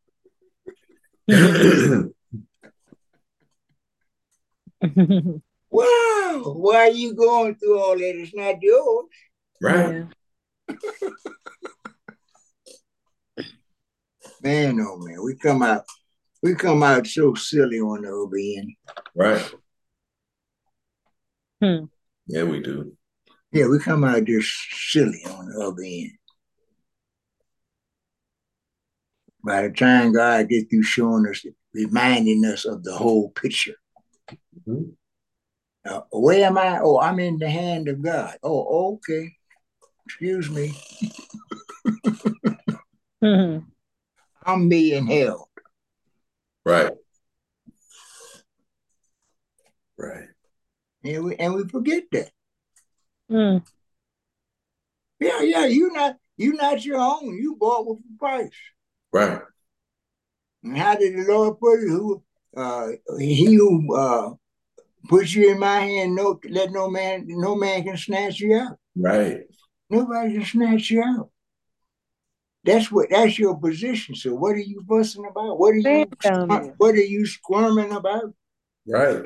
Wow, 5.74 6.54
why 6.56 6.76
are 6.76 6.90
you 6.92 7.16
going 7.16 7.56
through 7.56 7.80
all 7.80 7.98
that? 7.98 8.16
It's 8.16 8.36
not 8.36 8.62
yours. 8.62 9.06
right. 9.60 10.06
Man, 14.44 14.80
oh 14.80 14.98
man, 15.00 15.24
we 15.24 15.36
come 15.36 15.64
out, 15.64 15.84
we 16.44 16.54
come 16.54 16.84
out 16.84 17.08
so 17.08 17.34
silly 17.34 17.80
on 17.80 18.04
the 18.04 18.16
other 18.16 18.38
end. 18.38 18.76
Right. 19.16 19.54
Hmm. 21.60 21.86
Yeah, 22.28 22.44
we 22.44 22.60
do. 22.60 22.96
Yeah, 23.52 23.66
we 23.68 23.80
come 23.80 24.04
out 24.04 24.26
just 24.26 24.54
silly 24.92 25.24
on 25.26 25.48
the 25.50 25.60
other 25.60 25.82
end. 25.84 26.12
By 29.44 29.64
the 29.64 29.74
time 29.74 30.14
God 30.14 30.50
gets 30.50 30.70
through 30.70 30.84
showing 30.84 31.26
us, 31.28 31.44
reminding 31.74 32.46
us 32.46 32.66
of 32.66 32.84
the 32.84 32.94
whole 32.94 33.32
picture. 33.32 33.76
Mhm. 34.68 34.98
Uh, 35.86 36.02
where 36.12 36.46
am 36.46 36.58
I? 36.58 36.80
Oh, 36.82 37.00
I'm 37.00 37.20
in 37.20 37.38
the 37.38 37.50
hand 37.50 37.90
of 37.90 38.02
God. 38.02 38.38
Oh, 38.42 38.94
okay. 38.96 39.34
Excuse 40.06 40.50
me. 40.50 40.74
I'm 44.46 44.70
being 44.70 45.08
held. 45.08 45.48
Right. 46.66 46.92
Right. 49.98 50.28
And 51.04 51.24
we 51.26 51.36
and 51.36 51.54
we 51.54 51.68
forget 51.68 52.04
that. 52.12 52.32
Hmm. 53.30 53.58
Yeah, 55.20 55.42
yeah, 55.42 55.66
you 55.66 55.92
not 55.92 56.18
you 56.38 56.54
not 56.54 56.84
your 56.86 57.00
own. 57.00 57.38
You 57.38 57.56
bought 57.56 57.88
with 57.88 58.00
a 58.00 58.20
price. 58.20 58.52
Right. 59.12 59.42
And 60.64 60.78
how 60.78 60.96
did 60.96 61.16
the 61.16 61.26
Lord 61.32 61.60
put 61.60 61.84
it? 61.84 61.90
Who 61.90 62.24
uh 62.56 62.88
he 63.20 63.56
who 63.56 63.96
uh 63.96 64.34
puts 65.08 65.34
you 65.34 65.52
in 65.52 65.60
my 65.60 65.80
hand, 65.80 66.16
no 66.16 66.40
let 66.50 66.72
no 66.72 66.90
man 66.90 67.26
no 67.28 67.56
man 67.56 67.84
can 67.84 67.98
snatch 67.98 68.40
you 68.40 68.56
out. 68.56 68.78
Right. 68.96 69.42
Nobody 69.90 70.34
can 70.34 70.46
snatch 70.46 70.90
you 70.90 71.04
out. 71.04 71.30
That's 72.64 72.92
what 72.92 73.10
that's 73.10 73.38
your 73.38 73.60
position. 73.60 74.16
So 74.16 74.34
what 74.34 74.54
are 74.54 74.60
you 74.60 74.84
fussing 74.88 75.26
about? 75.26 75.60
What 75.60 75.72
are 75.72 75.76
you 75.76 75.82
Stand 75.82 76.18
down 76.20 76.48
there. 76.48 76.74
what 76.78 76.96
are 76.96 77.04
you 77.04 77.26
squirming 77.26 77.92
about? 77.92 78.34
Right. 78.88 79.24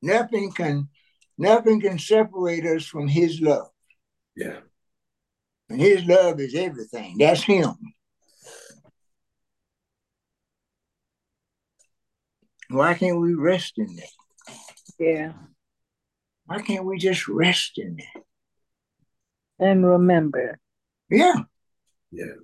Nothing 0.00 0.52
can 0.52 0.88
nothing 1.38 1.80
can 1.80 1.98
separate 1.98 2.64
us 2.64 2.84
from 2.84 3.08
his 3.08 3.40
love. 3.40 3.68
Yeah. 4.36 4.60
And 5.68 5.80
his 5.80 6.04
love 6.04 6.38
is 6.40 6.54
everything. 6.54 7.16
That's 7.18 7.42
him. 7.42 7.74
Why 12.72 12.94
can't 12.94 13.20
we 13.20 13.34
rest 13.34 13.74
in 13.76 13.94
that? 13.96 14.08
Yeah. 14.98 15.32
Why 16.46 16.60
can't 16.62 16.84
we 16.84 16.98
just 16.98 17.28
rest 17.28 17.78
in 17.78 17.96
that? 17.96 18.22
And 19.58 19.86
remember. 19.86 20.58
Yeah. 21.10 21.42
Yeah. 22.10 22.34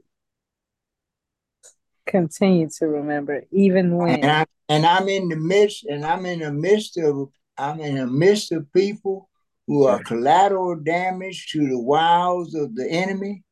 Continue 2.07 2.69
to 2.79 2.87
remember, 2.87 3.45
even 3.51 3.97
when. 3.97 4.21
And, 4.21 4.31
I, 4.31 4.47
and 4.69 4.87
I'm 4.87 5.09
in 5.09 5.29
the 5.29 5.37
midst, 5.37 5.85
and 5.85 6.05
I'm 6.05 6.25
in 6.27 6.41
the 6.41 6.53
midst 6.53 6.97
of, 6.99 7.29
I'm 7.57 7.81
in 7.81 7.97
the 7.97 8.07
midst 8.07 8.53
of 8.53 8.73
people 8.73 9.29
who 9.67 9.85
are 9.85 10.03
collateral 10.03 10.77
damage 10.77 11.49
to 11.53 11.69
the 11.69 11.79
wiles 11.79 12.55
of 12.55 12.75
the 12.75 12.89
enemy. 12.89 13.43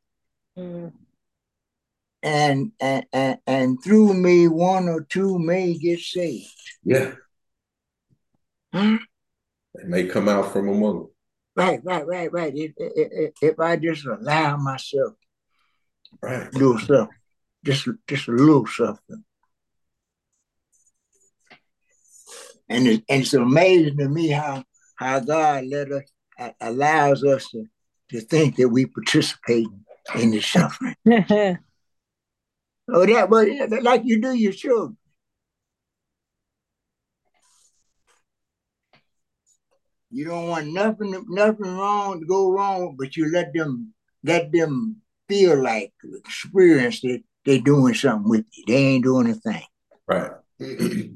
Mm. 0.57 0.93
And, 2.23 2.73
and 2.81 3.05
and 3.13 3.39
and 3.47 3.79
through 3.85 4.15
me, 4.15 4.49
one 4.49 4.89
or 4.89 5.03
two 5.03 5.39
may 5.39 5.75
get 5.75 6.01
saved. 6.01 6.51
Yeah. 6.87 7.15
Huh? 8.73 8.99
They 9.75 9.85
may 9.89 10.07
come 10.07 10.29
out 10.29 10.53
from 10.53 10.69
among 10.69 10.99
them. 10.99 11.09
Right, 11.57 11.81
right, 11.83 12.07
right, 12.07 12.33
right. 12.33 12.53
If, 12.55 12.73
if, 12.77 13.33
if 13.43 13.61
I 13.61 13.77
just 13.77 14.07
allow 14.07 14.57
myself 14.57 15.15
Right. 16.23 16.51
to 16.51 16.59
do 16.59 16.79
something, 16.79 17.09
just 17.65 17.89
just 18.07 18.29
a 18.29 18.31
little 18.31 18.67
something. 18.67 19.25
And 22.69 22.87
it, 22.87 23.05
and 23.09 23.23
it's 23.23 23.35
amazing 23.35 23.99
to 23.99 24.09
me 24.09 24.29
how 24.29 24.63
how 24.95 25.19
God 25.19 25.67
let 25.67 25.91
us 25.91 26.05
uh, 26.39 26.51
allows 26.61 27.25
us 27.25 27.49
to, 27.51 27.67
to 28.11 28.21
think 28.21 28.57
that 28.57 28.69
we 28.69 28.87
participate 28.87 29.67
in 30.15 30.31
the 30.31 30.41
suffering. 30.41 30.95
Oh, 32.89 33.05
that 33.05 33.29
but 33.29 33.83
like 33.83 34.03
you 34.05 34.21
do 34.21 34.33
your 34.33 34.53
children. 34.53 34.97
You 40.17 40.25
don't 40.25 40.49
want 40.49 40.69
nothing 40.69 41.27
nothing 41.29 41.77
wrong 41.77 42.21
to 42.21 42.27
go 42.27 42.51
wrong, 42.51 42.97
but 42.99 43.19
you 43.19 43.31
let 43.31 43.53
them 43.53 43.93
let 44.25 44.51
them 44.51 45.03
feel 45.29 45.63
like 45.63 45.93
experience 46.03 47.03
that 47.03 47.23
they're 47.45 47.61
doing 47.61 47.93
something 47.93 48.27
with 48.27 48.47
you. 48.55 48.65
They 48.67 48.77
ain't 48.77 49.05
doing 49.05 49.29
a 49.29 49.35
thing. 49.35 49.67
Right. 50.09 50.31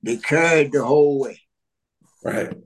They 0.00 0.16
carried 0.16 0.72
the 0.72 0.84
whole 0.84 1.20
way. 1.20 1.40
right. 2.24 2.56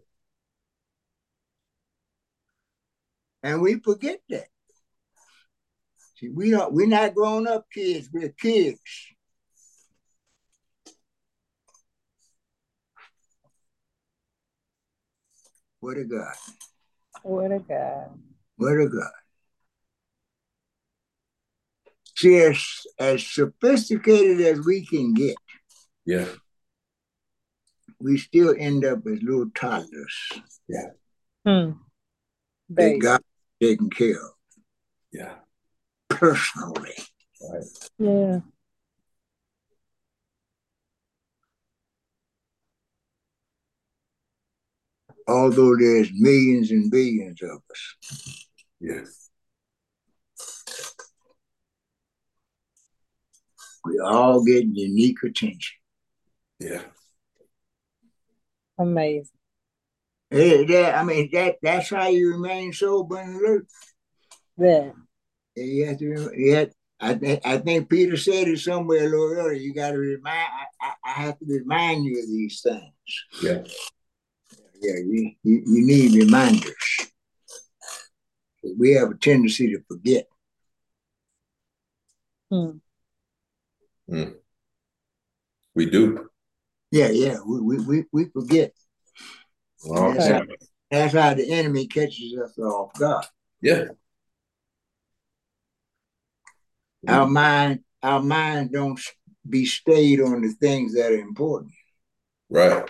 And 3.43 3.60
we 3.60 3.81
forget 3.81 4.20
that. 4.28 4.47
See, 6.16 6.28
we 6.28 6.51
don't 6.51 6.73
we're 6.73 6.86
not 6.86 7.14
grown 7.14 7.47
up 7.47 7.66
kids, 7.70 8.09
we're 8.10 8.31
kids. 8.31 8.81
What 15.82 15.98
a 15.98 16.04
God. 16.04 16.34
what 17.24 17.50
a 17.50 17.59
God. 17.59 18.16
What 18.56 18.80
a 18.80 18.86
God. 18.86 19.10
See, 22.16 22.38
as, 22.38 22.64
as 23.00 23.26
sophisticated 23.26 24.40
as 24.42 24.64
we 24.64 24.86
can 24.86 25.12
get, 25.12 25.34
Yeah. 26.06 26.28
we 27.98 28.16
still 28.16 28.54
end 28.56 28.84
up 28.84 29.00
as 29.09 29.20
little 29.24 29.50
toddlers 29.56 30.14
Yeah. 30.68 30.90
Hmm. 31.44 31.72
that 32.68 32.76
Baby. 32.76 32.98
God 33.00 33.20
taken 33.60 33.90
care 33.90 34.24
of 34.24 34.34
Yeah. 35.10 35.34
personally. 36.09 36.94
Right. 37.40 37.64
Yeah. 37.98 38.40
Although 45.28 45.76
there's 45.76 46.10
millions 46.14 46.70
and 46.70 46.90
billions 46.90 47.40
of 47.42 47.62
us. 47.70 47.96
Yeah. 48.80 49.04
We 53.84 53.98
all 53.98 54.44
get 54.44 54.64
unique 54.64 55.22
attention. 55.24 55.76
Yeah. 56.58 56.82
Amazing. 58.78 59.28
Yeah, 60.30 60.62
that, 60.68 60.94
I 60.96 61.04
mean, 61.04 61.28
that 61.32 61.56
that's 61.62 61.90
how 61.90 62.08
you 62.08 62.32
remain 62.32 62.72
sober 62.72 63.18
and 63.18 63.36
alert. 63.36 63.66
That. 64.56 64.94
You 65.56 65.86
have 65.86 65.98
to, 65.98 66.10
rem- 66.10 66.30
you 66.34 66.54
have, 66.54 66.70
I 66.98 67.14
think, 67.14 67.40
I 67.44 67.58
think 67.58 67.90
Peter 67.90 68.16
said 68.16 68.48
it 68.48 68.58
somewhere 68.58 69.00
a 69.00 69.08
little 69.08 69.32
earlier. 69.32 69.52
You 69.52 69.74
got 69.74 69.90
to 69.90 69.98
remind, 69.98 70.48
I, 70.80 70.86
I, 70.86 70.92
I 71.04 71.12
have 71.12 71.38
to 71.40 71.44
remind 71.46 72.04
you 72.04 72.22
of 72.22 72.28
these 72.28 72.62
things. 72.62 72.82
Yeah. 73.42 73.64
Yeah, 74.82 74.94
you, 74.96 75.32
you, 75.44 75.62
you 75.64 75.86
need 75.86 76.24
reminders. 76.24 76.74
We 78.78 78.94
have 78.94 79.12
a 79.12 79.14
tendency 79.14 79.72
to 79.72 79.80
forget. 79.86 80.26
Hmm. 82.50 82.78
We 85.74 85.86
do. 85.88 86.28
Yeah, 86.90 87.10
yeah, 87.10 87.38
we, 87.46 87.60
we, 87.60 87.78
we, 87.84 88.04
we 88.12 88.24
forget. 88.26 88.72
Well, 89.84 90.12
That's, 90.12 90.26
Okay. 90.26 90.32
how, 90.32 90.44
that's 90.90 91.14
how 91.14 91.34
the 91.34 91.48
enemy 91.50 91.86
catches 91.86 92.36
us 92.36 92.59
off 92.59 92.92
guard. 92.98 93.24
Yeah. 93.60 93.84
Our 97.06 97.26
mind, 97.26 97.84
our 98.02 98.20
mind 98.20 98.72
don't 98.72 99.00
be 99.48 99.64
stayed 99.64 100.20
on 100.20 100.42
the 100.42 100.52
things 100.60 100.94
that 100.94 101.12
are 101.12 101.18
important. 101.18 101.72
Right. 102.50 102.84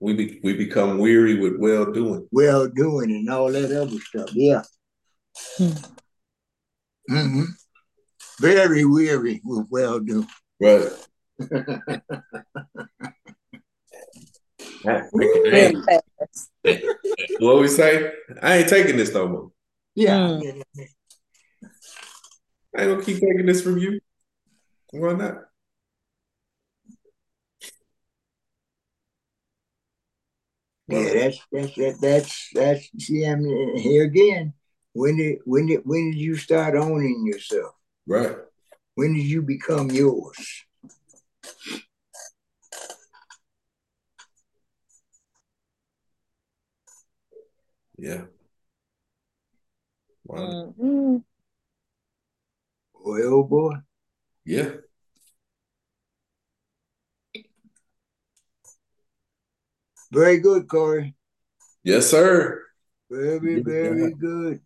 We 0.00 0.12
be, 0.14 0.40
we 0.42 0.54
become 0.56 0.98
weary 0.98 1.38
with 1.38 1.56
well 1.58 1.90
doing. 1.90 2.28
well 2.30 2.68
doing 2.68 3.10
and 3.10 3.28
all 3.30 3.50
that 3.50 3.70
other 3.72 3.98
stuff. 4.00 4.30
Yeah. 4.34 4.62
Hmm. 5.58 5.72
hmm 7.08 7.42
Very 8.40 8.84
weary 8.84 9.40
with 9.44 9.66
well 9.70 9.98
doing. 10.00 10.28
Right. 10.60 10.90
I- 14.86 14.88
I 14.88 15.02
Real 15.12 15.54
ain't- 15.54 15.84
fast. 15.84 16.50
what 17.38 17.60
we 17.60 17.68
say? 17.68 18.12
I 18.42 18.58
ain't 18.58 18.68
taking 18.68 18.96
this 18.96 19.12
no 19.14 19.28
more. 19.28 19.50
yeah. 19.94 20.38
Hmm. 20.38 20.40
I 22.76 22.82
ain't 22.82 22.90
gonna 22.92 23.02
keep 23.04 23.20
taking 23.20 23.46
this 23.46 23.62
from 23.62 23.78
you. 23.78 24.00
Why 24.92 25.14
not? 25.14 25.45
Yeah, 30.88 31.12
that's 31.14 31.38
that's 31.50 31.74
that, 31.76 31.98
that's 32.00 32.50
that's 32.54 32.90
see 32.98 33.26
I 33.26 33.34
mean 33.34 33.76
here 33.76 34.04
again. 34.04 34.54
When 34.92 35.16
did 35.16 35.38
when 35.44 35.66
did 35.66 35.80
when 35.84 36.12
did 36.12 36.18
you 36.20 36.36
start 36.36 36.76
owning 36.76 37.26
yourself? 37.26 37.74
Right. 38.06 38.36
When 38.94 39.14
did 39.14 39.24
you 39.24 39.42
become 39.42 39.90
yours? 39.90 40.64
Yeah. 47.98 48.24
Wow. 50.24 50.74
Mhm. 50.78 51.24
Boy, 52.94 53.22
oh 53.24 53.44
boy. 53.44 53.74
Yeah. 54.44 54.72
Very 60.12 60.38
good, 60.38 60.68
Corey. 60.68 61.14
Yes, 61.82 62.10
sir. 62.10 62.62
Very, 63.10 63.60
very 63.62 64.10
God. 64.10 64.20
good. 64.20 64.60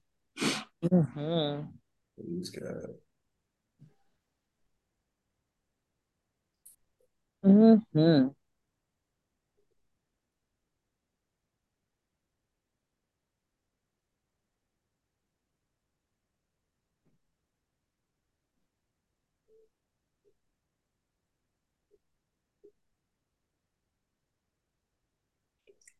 Mhm. 0.85 1.69
Praise 2.17 2.51
God. 2.51 2.95
Mhm. 7.45 8.35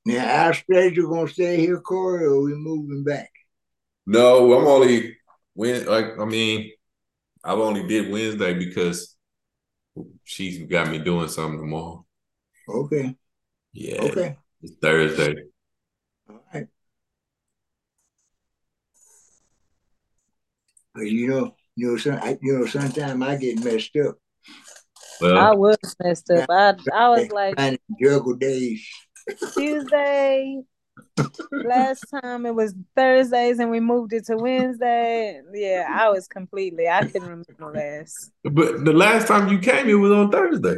Now 0.07 0.45
our 0.47 0.55
schedule 0.55 1.11
gonna 1.11 1.29
stay 1.29 1.59
here, 1.59 1.81
Corey, 1.81 2.25
or 2.25 2.43
we 2.43 2.55
moving 2.55 3.05
back? 3.05 3.31
No, 4.07 4.53
I'm 4.59 4.67
only 4.67 5.17
when 5.55 5.87
like 5.87 6.19
I 6.19 6.25
mean, 6.25 6.71
I've 7.45 7.59
only 7.59 7.87
did 7.87 8.11
Wednesday 8.11 8.55
because 8.55 9.17
she's 10.25 10.67
got 10.67 10.89
me 10.89 10.99
doing 10.99 11.29
something 11.29 11.61
tomorrow. 11.61 12.05
Okay, 12.69 13.15
Yeah. 13.73 14.03
okay. 14.03 14.37
It's 14.63 14.75
Thursday. 14.81 15.35
All 16.29 16.41
right. 16.53 16.67
But 20.95 21.03
you 21.03 21.29
know, 21.29 21.55
you 21.77 21.89
know, 21.93 21.97
some, 21.97 22.15
I, 22.15 22.39
you 22.43 22.59
know, 22.59 22.67
sometimes 22.67 23.23
I 23.23 23.37
get 23.37 23.65
messed 23.65 23.97
up 23.97 24.19
Well, 25.21 25.37
I 25.39 25.53
was 25.55 25.79
messed 26.03 26.31
up. 26.31 26.51
I 26.51 26.75
I 26.93 27.09
was 27.11 27.31
like 27.31 27.57
Trying 27.57 27.77
to 27.77 27.81
juggle 28.03 28.35
days. 28.35 28.87
Tuesday. 29.55 30.63
Last 31.53 32.05
time 32.11 32.47
it 32.47 32.55
was 32.55 32.75
Thursdays 32.97 33.59
and 33.59 33.71
we 33.71 33.81
moved 33.81 34.13
it 34.13 34.25
to 34.27 34.37
Wednesday. 34.37 35.41
Yeah, 35.53 35.87
I 35.91 36.09
was 36.09 36.27
completely 36.29 36.89
I 36.89 37.03
couldn't 37.05 37.29
remember 37.29 37.73
last. 37.75 38.31
but 38.45 38.85
the 38.85 38.93
last 38.93 39.27
time 39.29 39.49
you 39.49 39.59
came, 39.59 39.89
it 39.89 39.95
was 39.95 40.13
on 40.13 40.31
Thursday. 40.31 40.77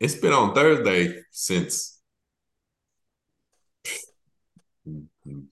It's 0.00 0.14
been 0.14 0.32
on 0.32 0.54
Thursday 0.54 1.22
since 1.30 2.00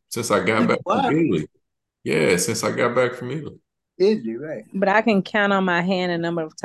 since 0.08 0.30
I 0.30 0.44
got 0.44 0.68
back 0.68 0.78
Wow. 0.86 1.02
from 1.02 1.16
Italy. 1.18 1.48
Yeah, 2.04 2.36
since 2.36 2.62
I 2.62 2.70
got 2.70 2.94
back 2.94 3.14
from 3.14 3.30
Italy. 3.30 3.58
Is 3.98 4.26
it 4.26 4.32
right? 4.40 4.64
But 4.74 4.88
I 4.88 5.02
can 5.02 5.22
count 5.22 5.52
on 5.52 5.64
my 5.64 5.80
hand 5.80 6.12
a 6.12 6.18
number 6.18 6.42
of 6.42 6.50
times. 6.50 6.60